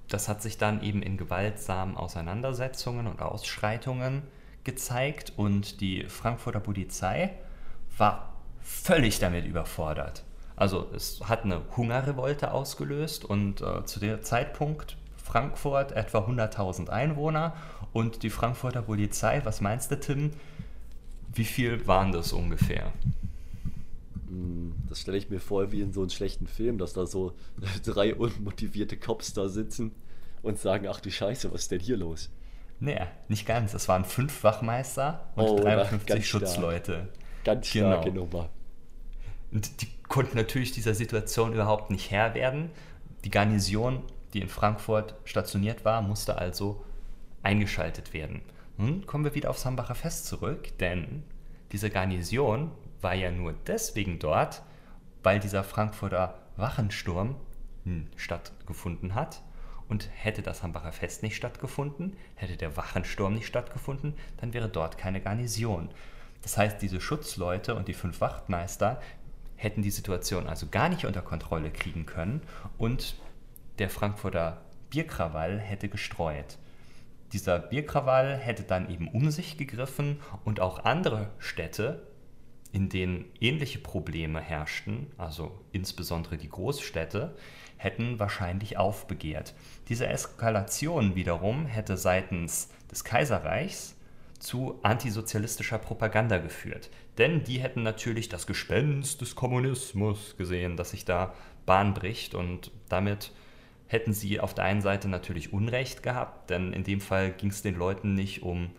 das 0.08 0.28
hat 0.28 0.42
sich 0.42 0.58
dann 0.58 0.82
eben 0.82 1.02
in 1.02 1.16
gewaltsamen 1.16 1.96
Auseinandersetzungen 1.96 3.06
und 3.06 3.20
Ausschreitungen 3.22 4.22
gezeigt 4.64 5.32
und 5.36 5.80
die 5.80 6.04
Frankfurter 6.04 6.60
Polizei 6.60 7.30
war 7.96 8.34
völlig 8.60 9.18
damit 9.18 9.44
überfordert. 9.46 10.24
Also 10.56 10.88
es 10.94 11.20
hat 11.24 11.44
eine 11.44 11.62
Hungerrevolte 11.76 12.52
ausgelöst 12.52 13.24
und 13.24 13.60
äh, 13.60 13.84
zu 13.84 14.00
dem 14.00 14.22
Zeitpunkt 14.22 14.96
Frankfurt 15.16 15.92
etwa 15.92 16.18
100.000 16.18 16.88
Einwohner 16.88 17.54
und 17.92 18.22
die 18.22 18.30
Frankfurter 18.30 18.82
Polizei, 18.82 19.40
was 19.44 19.60
meinst 19.60 19.90
du 19.90 19.98
Tim, 19.98 20.30
wie 21.34 21.44
viel 21.44 21.86
waren 21.86 22.12
das 22.12 22.32
ungefähr? 22.32 22.92
Das 24.88 25.00
stelle 25.00 25.16
ich 25.16 25.30
mir 25.30 25.40
vor 25.40 25.72
wie 25.72 25.80
in 25.80 25.92
so 25.92 26.00
einem 26.00 26.10
schlechten 26.10 26.46
Film, 26.46 26.78
dass 26.78 26.92
da 26.92 27.06
so 27.06 27.32
drei 27.84 28.14
unmotivierte 28.14 28.96
Cops 28.96 29.32
da 29.32 29.48
sitzen 29.48 29.92
und 30.42 30.58
sagen, 30.58 30.86
ach 30.88 31.00
du 31.00 31.10
Scheiße, 31.10 31.52
was 31.52 31.62
ist 31.62 31.70
denn 31.70 31.80
hier 31.80 31.96
los? 31.96 32.30
Nee, 32.82 32.98
nicht 33.28 33.46
ganz. 33.46 33.74
Es 33.74 33.86
waren 33.86 34.04
fünf 34.04 34.42
Wachmeister 34.42 35.28
und 35.36 35.44
oh, 35.44 35.60
53 35.60 36.26
Schutzleute. 36.28 36.92
Stark. 36.92 37.44
Ganz 37.44 37.68
starke 37.68 38.10
genau. 38.10 38.24
Nummer. 38.24 38.48
Und 39.52 39.80
die 39.82 39.86
konnten 40.08 40.36
natürlich 40.36 40.72
dieser 40.72 40.92
Situation 40.92 41.52
überhaupt 41.52 41.92
nicht 41.92 42.10
Herr 42.10 42.34
werden. 42.34 42.70
Die 43.22 43.30
Garnison, 43.30 44.02
die 44.34 44.40
in 44.40 44.48
Frankfurt 44.48 45.14
stationiert 45.22 45.84
war, 45.84 46.02
musste 46.02 46.38
also 46.38 46.84
eingeschaltet 47.44 48.12
werden. 48.12 48.42
Nun 48.78 49.06
kommen 49.06 49.22
wir 49.22 49.36
wieder 49.36 49.50
aufs 49.50 49.64
Hambacher 49.64 49.94
Fest 49.94 50.26
zurück, 50.26 50.76
denn 50.78 51.22
diese 51.70 51.88
Garnison 51.88 52.72
war 53.00 53.14
ja 53.14 53.30
nur 53.30 53.54
deswegen 53.64 54.18
dort, 54.18 54.60
weil 55.22 55.38
dieser 55.38 55.62
Frankfurter 55.62 56.34
Wachensturm 56.56 57.36
hm, 57.84 58.08
stattgefunden 58.16 59.14
hat. 59.14 59.40
Und 59.92 60.08
hätte 60.14 60.40
das 60.40 60.62
Hambacher 60.62 60.90
Fest 60.90 61.22
nicht 61.22 61.36
stattgefunden, 61.36 62.16
hätte 62.34 62.56
der 62.56 62.78
Wachensturm 62.78 63.34
nicht 63.34 63.46
stattgefunden, 63.46 64.14
dann 64.38 64.54
wäre 64.54 64.70
dort 64.70 64.96
keine 64.96 65.20
Garnison. 65.20 65.90
Das 66.40 66.56
heißt, 66.56 66.80
diese 66.80 66.98
Schutzleute 66.98 67.74
und 67.74 67.88
die 67.88 67.92
fünf 67.92 68.22
Wachtmeister 68.22 69.02
hätten 69.54 69.82
die 69.82 69.90
Situation 69.90 70.46
also 70.46 70.68
gar 70.70 70.88
nicht 70.88 71.04
unter 71.04 71.20
Kontrolle 71.20 71.70
kriegen 71.70 72.06
können 72.06 72.40
und 72.78 73.16
der 73.78 73.90
Frankfurter 73.90 74.62
Bierkrawall 74.88 75.58
hätte 75.58 75.90
gestreut. 75.90 76.56
Dieser 77.34 77.58
Bierkrawall 77.58 78.38
hätte 78.38 78.62
dann 78.62 78.88
eben 78.90 79.08
um 79.08 79.30
sich 79.30 79.58
gegriffen 79.58 80.20
und 80.46 80.58
auch 80.58 80.86
andere 80.86 81.28
Städte, 81.38 82.06
in 82.72 82.88
denen 82.88 83.26
ähnliche 83.40 83.78
Probleme 83.78 84.40
herrschten, 84.40 85.08
also 85.18 85.60
insbesondere 85.70 86.38
die 86.38 86.48
Großstädte, 86.48 87.36
hätten 87.82 88.18
wahrscheinlich 88.18 88.78
aufbegehrt. 88.78 89.54
Diese 89.92 90.06
Eskalation 90.06 91.16
wiederum 91.16 91.66
hätte 91.66 91.98
seitens 91.98 92.70
des 92.90 93.04
Kaiserreichs 93.04 93.94
zu 94.38 94.80
antisozialistischer 94.82 95.76
Propaganda 95.76 96.38
geführt. 96.38 96.88
Denn 97.18 97.44
die 97.44 97.60
hätten 97.60 97.82
natürlich 97.82 98.30
das 98.30 98.46
Gespenst 98.46 99.20
des 99.20 99.34
Kommunismus 99.34 100.34
gesehen, 100.38 100.78
das 100.78 100.92
sich 100.92 101.04
da 101.04 101.34
Bahn 101.66 101.92
bricht 101.92 102.34
und 102.34 102.70
damit 102.88 103.32
hätten 103.86 104.14
sie 104.14 104.40
auf 104.40 104.54
der 104.54 104.64
einen 104.64 104.80
Seite 104.80 105.08
natürlich 105.08 105.52
Unrecht 105.52 106.02
gehabt, 106.02 106.48
denn 106.48 106.72
in 106.72 106.84
dem 106.84 107.02
Fall 107.02 107.30
ging 107.30 107.50
es 107.50 107.60
den 107.60 107.76
Leuten 107.76 108.14
nicht 108.14 108.42
um 108.42 108.70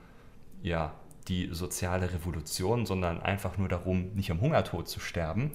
ja, 0.63 0.95
die 1.27 1.49
soziale 1.51 2.11
Revolution, 2.11 2.87
sondern 2.87 3.21
einfach 3.21 3.59
nur 3.59 3.67
darum, 3.67 4.15
nicht 4.15 4.31
am 4.31 4.41
Hungertod 4.41 4.89
zu 4.89 4.99
sterben. 4.99 5.51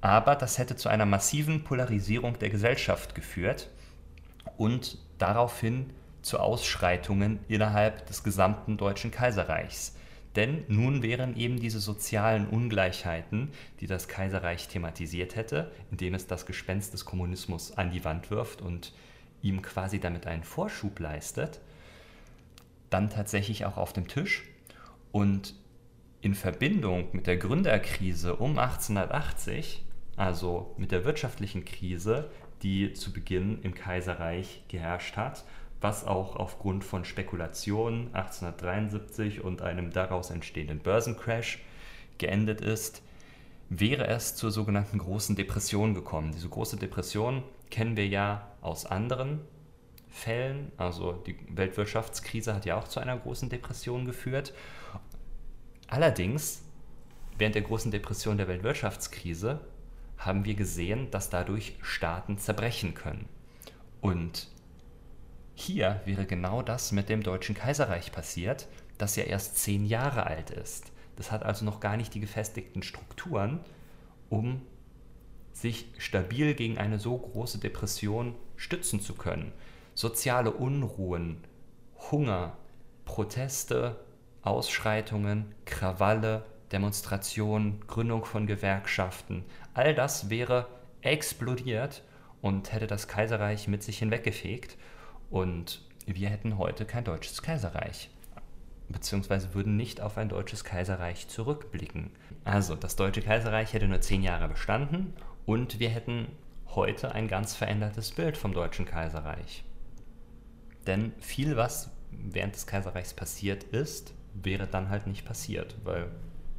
Aber 0.00 0.36
das 0.36 0.56
hätte 0.56 0.74
zu 0.74 0.88
einer 0.88 1.04
massiven 1.04 1.64
Polarisierung 1.64 2.38
der 2.38 2.48
Gesellschaft 2.48 3.14
geführt 3.14 3.68
und 4.56 4.98
daraufhin 5.18 5.90
zu 6.22 6.40
Ausschreitungen 6.40 7.38
innerhalb 7.48 8.06
des 8.06 8.24
gesamten 8.24 8.76
Deutschen 8.76 9.10
Kaiserreichs. 9.10 9.94
Denn 10.34 10.64
nun 10.68 11.02
wären 11.02 11.36
eben 11.36 11.58
diese 11.58 11.80
sozialen 11.80 12.46
Ungleichheiten, 12.48 13.50
die 13.80 13.86
das 13.86 14.06
Kaiserreich 14.06 14.68
thematisiert 14.68 15.34
hätte, 15.34 15.72
indem 15.90 16.14
es 16.14 16.26
das 16.26 16.44
Gespenst 16.44 16.92
des 16.92 17.04
Kommunismus 17.06 17.72
an 17.78 17.90
die 17.90 18.04
Wand 18.04 18.30
wirft 18.30 18.60
und 18.60 18.92
ihm 19.40 19.62
quasi 19.62 19.98
damit 19.98 20.26
einen 20.26 20.42
Vorschub 20.42 20.98
leistet, 20.98 21.60
dann 22.90 23.08
tatsächlich 23.08 23.64
auch 23.64 23.78
auf 23.78 23.92
dem 23.92 24.08
Tisch. 24.08 24.44
Und 25.10 25.54
in 26.20 26.34
Verbindung 26.34 27.08
mit 27.12 27.26
der 27.26 27.36
Gründerkrise 27.36 28.36
um 28.36 28.58
1880, 28.58 29.84
also 30.16 30.74
mit 30.76 30.92
der 30.92 31.04
wirtschaftlichen 31.04 31.64
Krise, 31.64 32.30
die 32.62 32.92
zu 32.92 33.12
Beginn 33.12 33.60
im 33.62 33.74
Kaiserreich 33.74 34.62
geherrscht 34.68 35.16
hat, 35.16 35.44
was 35.80 36.04
auch 36.06 36.36
aufgrund 36.36 36.84
von 36.84 37.04
Spekulationen 37.04 38.14
1873 38.14 39.44
und 39.44 39.62
einem 39.62 39.92
daraus 39.92 40.30
entstehenden 40.30 40.78
Börsencrash 40.78 41.58
geendet 42.18 42.60
ist, 42.60 43.02
wäre 43.68 44.06
es 44.06 44.36
zur 44.36 44.50
sogenannten 44.50 44.98
großen 44.98 45.36
Depression 45.36 45.94
gekommen. 45.94 46.32
Diese 46.32 46.48
große 46.48 46.76
Depression 46.76 47.42
kennen 47.70 47.96
wir 47.96 48.06
ja 48.06 48.48
aus 48.62 48.86
anderen 48.86 49.40
Fällen. 50.08 50.72
Also 50.76 51.12
die 51.12 51.36
Weltwirtschaftskrise 51.50 52.54
hat 52.54 52.64
ja 52.64 52.78
auch 52.78 52.88
zu 52.88 53.00
einer 53.00 53.16
großen 53.16 53.50
Depression 53.50 54.06
geführt. 54.06 54.54
Allerdings, 55.88 56.62
während 57.38 57.54
der 57.54 57.62
großen 57.62 57.90
Depression 57.90 58.38
der 58.38 58.48
Weltwirtschaftskrise 58.48 59.60
haben 60.18 60.44
wir 60.44 60.54
gesehen, 60.54 61.10
dass 61.10 61.30
dadurch 61.30 61.76
Staaten 61.82 62.38
zerbrechen 62.38 62.94
können. 62.94 63.28
Und 64.00 64.48
hier 65.54 66.00
wäre 66.04 66.26
genau 66.26 66.62
das 66.62 66.92
mit 66.92 67.08
dem 67.08 67.22
Deutschen 67.22 67.54
Kaiserreich 67.54 68.12
passiert, 68.12 68.68
das 68.98 69.16
ja 69.16 69.24
erst 69.24 69.56
zehn 69.56 69.84
Jahre 69.84 70.26
alt 70.26 70.50
ist. 70.50 70.92
Das 71.16 71.32
hat 71.32 71.42
also 71.42 71.64
noch 71.64 71.80
gar 71.80 71.96
nicht 71.96 72.14
die 72.14 72.20
gefestigten 72.20 72.82
Strukturen, 72.82 73.60
um 74.28 74.62
sich 75.52 75.86
stabil 75.96 76.54
gegen 76.54 76.76
eine 76.76 76.98
so 76.98 77.16
große 77.16 77.58
Depression 77.58 78.34
stützen 78.56 79.00
zu 79.00 79.14
können. 79.14 79.52
Soziale 79.94 80.50
Unruhen, 80.50 81.42
Hunger, 82.10 82.58
Proteste, 83.06 83.98
Ausschreitungen, 84.42 85.54
Krawalle, 85.64 86.44
Demonstrationen, 86.72 87.80
Gründung 87.86 88.24
von 88.24 88.46
Gewerkschaften, 88.46 89.44
all 89.74 89.94
das 89.94 90.30
wäre 90.30 90.66
explodiert 91.02 92.02
und 92.42 92.72
hätte 92.72 92.86
das 92.86 93.08
Kaiserreich 93.08 93.68
mit 93.68 93.82
sich 93.82 93.98
hinweggefegt 93.98 94.76
und 95.30 95.82
wir 96.06 96.28
hätten 96.28 96.58
heute 96.58 96.84
kein 96.84 97.04
deutsches 97.04 97.42
Kaiserreich 97.42 98.10
beziehungsweise 98.88 99.54
würden 99.54 99.76
nicht 99.76 100.00
auf 100.00 100.18
ein 100.18 100.28
deutsches 100.28 100.64
Kaiserreich 100.64 101.28
zurückblicken. 101.28 102.10
Also 102.44 102.76
das 102.76 102.96
deutsche 102.96 103.22
Kaiserreich 103.22 103.72
hätte 103.72 103.88
nur 103.88 104.00
zehn 104.00 104.22
Jahre 104.22 104.48
bestanden 104.48 105.12
und 105.44 105.80
wir 105.80 105.88
hätten 105.88 106.28
heute 106.68 107.12
ein 107.12 107.28
ganz 107.28 107.54
verändertes 107.54 108.12
Bild 108.12 108.36
vom 108.36 108.52
deutschen 108.52 108.84
Kaiserreich. 108.86 109.64
Denn 110.86 111.12
viel, 111.18 111.56
was 111.56 111.90
während 112.10 112.54
des 112.54 112.66
Kaiserreichs 112.66 113.14
passiert 113.14 113.64
ist, 113.64 114.14
wäre 114.34 114.66
dann 114.66 114.88
halt 114.88 115.06
nicht 115.06 115.24
passiert, 115.24 115.74
weil 115.82 116.10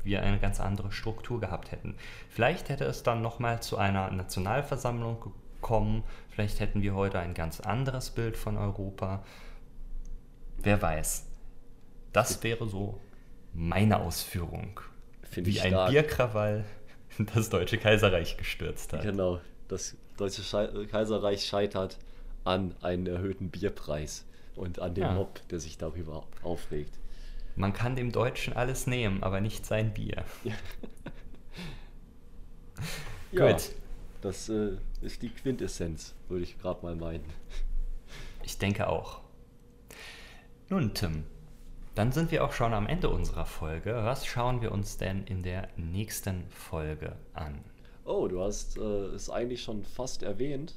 wir 0.08 0.24
eine 0.24 0.40
ganz 0.40 0.60
andere 0.60 0.92
Struktur 0.92 1.40
gehabt 1.40 1.72
hätten. 1.72 1.96
Vielleicht 2.30 2.70
hätte 2.70 2.86
es 2.86 3.04
dann 3.04 3.22
nochmal 3.22 3.62
zu 3.62 3.78
einer 3.78 4.10
Nationalversammlung 4.10 5.32
kommen, 5.62 6.04
vielleicht 6.30 6.60
hätten 6.60 6.82
wir 6.82 6.96
heute 6.96 7.20
ein 7.20 7.34
ganz 7.34 7.60
anderes 7.60 8.10
Bild 8.10 8.38
von 8.38 8.58
Europa. 8.58 9.24
Wer 10.58 10.82
weiß. 10.82 11.26
Das 12.14 12.42
wäre 12.44 12.68
so 12.68 13.00
meine 13.54 14.00
Ausführung. 14.00 14.80
Finde 15.24 15.52
wie 15.52 15.62
ein 15.62 15.92
Bierkrawall 15.92 16.66
das 17.36 17.50
Deutsche 17.50 17.78
Kaiserreich 17.78 18.38
gestürzt 18.38 18.94
hat. 18.94 19.04
Genau, 19.04 19.40
das 19.68 19.96
Deutsche 20.18 20.42
Kaiserreich 20.88 21.46
scheitert 21.46 21.98
an 22.44 22.76
einem 22.82 23.06
erhöhten 23.08 23.50
Bierpreis 23.50 24.26
und 24.56 24.80
an 24.80 24.96
dem 24.96 25.04
ja. 25.04 25.14
Mob, 25.14 25.42
der 25.50 25.60
sich 25.60 25.78
darüber 25.78 26.24
aufregt. 26.42 26.98
Man 27.58 27.74
kann 27.74 27.96
dem 27.96 28.12
Deutschen 28.12 28.54
alles 28.54 28.86
nehmen, 28.86 29.24
aber 29.24 29.42
nicht 29.42 29.66
sein 29.66 29.92
Bier. 29.92 30.24
ja, 30.44 30.54
Gut. 33.52 33.72
Das 34.22 34.48
äh, 34.48 34.78
ist 35.02 35.24
die 35.24 35.30
Quintessenz, 35.30 36.14
würde 36.30 36.44
ich 36.44 36.60
gerade 36.60 36.86
mal 36.86 36.96
meinen. 36.96 37.26
Ich 38.44 38.60
denke 38.60 38.88
auch. 38.88 39.22
Nun, 40.70 40.94
Tim, 40.94 41.24
dann 41.96 42.12
sind 42.12 42.32
wir 42.32 42.46
auch 42.46 42.54
schon 42.54 42.76
am 42.76 42.86
Ende 42.86 43.10
unserer 43.10 43.46
Folge. 43.46 43.96
Was 44.04 44.28
schauen 44.28 44.62
wir 44.62 44.72
uns 44.72 44.98
denn 44.98 45.24
in 45.24 45.42
der 45.42 45.68
nächsten 45.78 46.48
Folge 46.50 47.16
an? 47.34 47.64
Oh, 48.06 48.28
du 48.28 48.42
hast 48.42 48.78
äh, 48.78 48.82
es 48.82 49.32
eigentlich 49.32 49.64
schon 49.64 49.84
fast 49.84 50.22
erwähnt. 50.22 50.76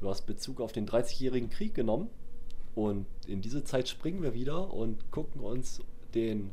Du 0.00 0.08
hast 0.08 0.22
Bezug 0.26 0.60
auf 0.60 0.72
den 0.72 0.88
30-jährigen 0.88 1.50
Krieg 1.50 1.74
genommen. 1.74 2.10
Und 2.74 3.06
in 3.26 3.40
diese 3.40 3.64
Zeit 3.64 3.88
springen 3.88 4.22
wir 4.22 4.34
wieder 4.34 4.72
und 4.72 5.10
gucken 5.10 5.40
uns 5.40 5.80
den 6.14 6.50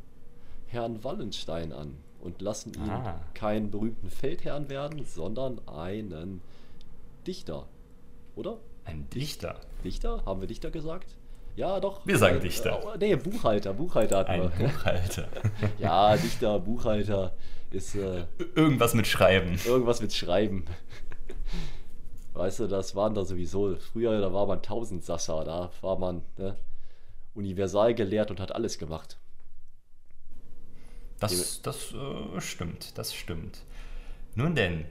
Herrn 0.68 1.02
Wallenstein 1.04 1.72
an 1.72 1.96
und 2.20 2.40
lassen 2.40 2.72
ihn 2.74 2.88
ah. 2.88 3.20
keinen 3.34 3.70
berühmten 3.70 4.08
Feldherrn 4.08 4.68
werden, 4.70 5.04
sondern 5.04 5.60
einen 5.66 6.40
Dichter. 7.26 7.66
Oder? 8.36 8.58
Ein 8.84 9.08
Dichter. 9.10 9.60
Dichter? 9.84 10.22
Haben 10.24 10.40
wir 10.40 10.48
Dichter 10.48 10.70
gesagt? 10.70 11.16
Ja, 11.56 11.80
doch. 11.80 12.06
Wir 12.06 12.16
sagen 12.18 12.36
Ein- 12.36 12.42
Dichter. 12.42 12.94
Äh, 12.94 12.98
nee, 12.98 13.16
Buchhalter. 13.16 13.74
Buchhalter 13.74 14.18
hatten 14.18 14.30
Ein 14.30 14.42
wir. 14.42 14.48
Buchhalter. 14.68 15.28
Ja, 15.78 16.16
Dichter, 16.16 16.58
Buchhalter 16.58 17.32
ist 17.70 17.94
äh, 17.94 18.24
Irgendwas 18.54 18.94
mit 18.94 19.06
Schreiben. 19.06 19.58
irgendwas 19.66 20.00
mit 20.00 20.14
Schreiben. 20.14 20.64
Weißt 22.34 22.60
du, 22.60 22.66
das 22.66 22.94
waren 22.94 23.14
da 23.14 23.24
sowieso. 23.24 23.76
Früher, 23.76 24.20
da 24.20 24.32
war 24.32 24.46
man 24.46 24.62
Tausendsasser, 24.62 25.44
da 25.44 25.70
war 25.82 25.98
man 25.98 26.22
ne, 26.38 26.56
universal 27.34 27.94
gelehrt 27.94 28.30
und 28.30 28.40
hat 28.40 28.52
alles 28.52 28.78
gemacht. 28.78 29.18
Das, 31.20 31.62
das 31.62 31.92
äh, 31.92 32.40
stimmt, 32.40 32.98
das 32.98 33.14
stimmt. 33.14 33.62
Nun 34.34 34.54
denn, 34.54 34.86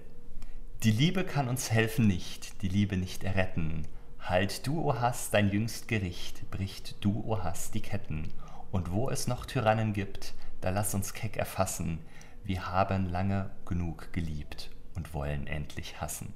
die 0.83 0.91
Liebe 0.91 1.23
kann 1.25 1.49
uns 1.49 1.71
helfen 1.71 2.07
nicht, 2.07 2.61
die 2.61 2.69
Liebe 2.69 2.95
nicht 2.95 3.23
erretten. 3.23 3.87
Halt 4.19 4.65
du, 4.67 4.81
o 4.81 4.99
Hass, 4.99 5.31
dein 5.31 5.51
jüngst 5.51 5.87
Gericht, 5.87 6.49
bricht 6.51 7.03
du, 7.03 7.23
o 7.27 7.43
Hass, 7.43 7.71
die 7.71 7.81
Ketten. 7.81 8.31
Und 8.71 8.91
wo 8.91 9.09
es 9.09 9.27
noch 9.27 9.45
Tyrannen 9.45 9.93
gibt, 9.93 10.33
da 10.61 10.69
lass 10.69 10.93
uns 10.93 11.13
keck 11.13 11.37
erfassen, 11.37 11.99
wir 12.43 12.71
haben 12.71 13.09
lange 13.09 13.49
genug 13.65 14.13
geliebt 14.13 14.69
und 14.95 15.13
wollen 15.13 15.47
endlich 15.47 15.99
hassen. 15.99 16.33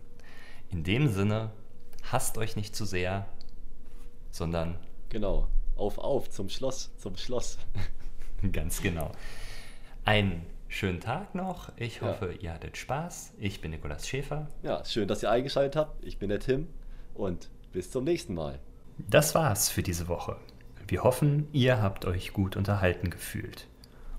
In 0.72 0.84
dem 0.84 1.08
Sinne, 1.08 1.52
hasst 2.12 2.38
euch 2.38 2.56
nicht 2.56 2.76
zu 2.76 2.86
sehr, 2.86 3.26
sondern 4.32 4.78
Genau. 5.10 5.48
Auf, 5.76 5.98
auf, 5.98 6.30
zum 6.30 6.50
Schloss, 6.50 6.92
zum 6.98 7.18
Schloss. 7.18 7.58
Ganz 8.52 8.82
genau. 8.82 9.12
Einen 10.04 10.46
schönen 10.68 11.00
Tag 11.00 11.36
noch. 11.36 11.72
Ich 11.78 11.98
Ja. 11.98 12.08
hoffe, 12.08 12.34
ihr 12.40 12.54
hattet 12.54 12.78
Spaß. 12.78 13.34
Ich 13.40 13.62
bin 13.62 13.72
Nikolas 13.72 14.08
Schäfer. 14.08 14.48
Ja, 14.64 14.84
schön, 14.86 15.08
dass 15.08 15.24
ihr 15.24 15.32
eingeschaltet 15.32 15.76
habt. 15.76 16.04
Ich 16.04 16.18
bin 16.18 16.30
der 16.30 16.40
Tim 16.40 16.68
und 17.14 17.50
bis 17.72 17.92
zum 17.92 18.04
nächsten 18.04 18.34
Mal. 18.34 18.60
Das 18.98 19.36
war's 19.36 19.70
für 19.70 19.84
diese 19.84 20.08
Woche. 20.08 20.38
Wir 20.88 21.04
hoffen, 21.04 21.48
ihr 21.52 21.82
habt 21.82 22.06
euch 22.06 22.32
gut 22.34 22.56
unterhalten 22.56 23.10
gefühlt. 23.10 23.68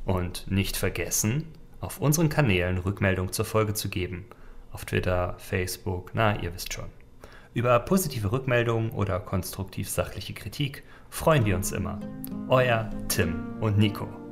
Und 0.04 0.50
nicht 0.50 0.76
vergessen, 0.76 1.46
auf 1.80 2.00
unseren 2.00 2.28
Kanälen 2.28 2.78
Rückmeldung 2.78 3.32
zur 3.32 3.44
Folge 3.44 3.74
zu 3.74 3.88
geben. 3.88 4.26
Auf 4.76 4.84
Twitter, 4.84 5.36
Facebook, 5.38 6.10
na, 6.12 6.38
ihr 6.42 6.52
wisst 6.54 6.74
schon. 6.74 6.84
Über 7.54 7.78
positive 7.78 8.30
Rückmeldungen 8.30 8.90
oder 8.90 9.18
konstruktiv 9.20 9.88
sachliche 9.88 10.34
Kritik 10.34 10.82
freuen 11.08 11.46
wir 11.46 11.56
uns 11.56 11.72
immer. 11.72 11.98
Euer 12.50 12.90
Tim 13.08 13.56
und 13.62 13.78
Nico. 13.78 14.25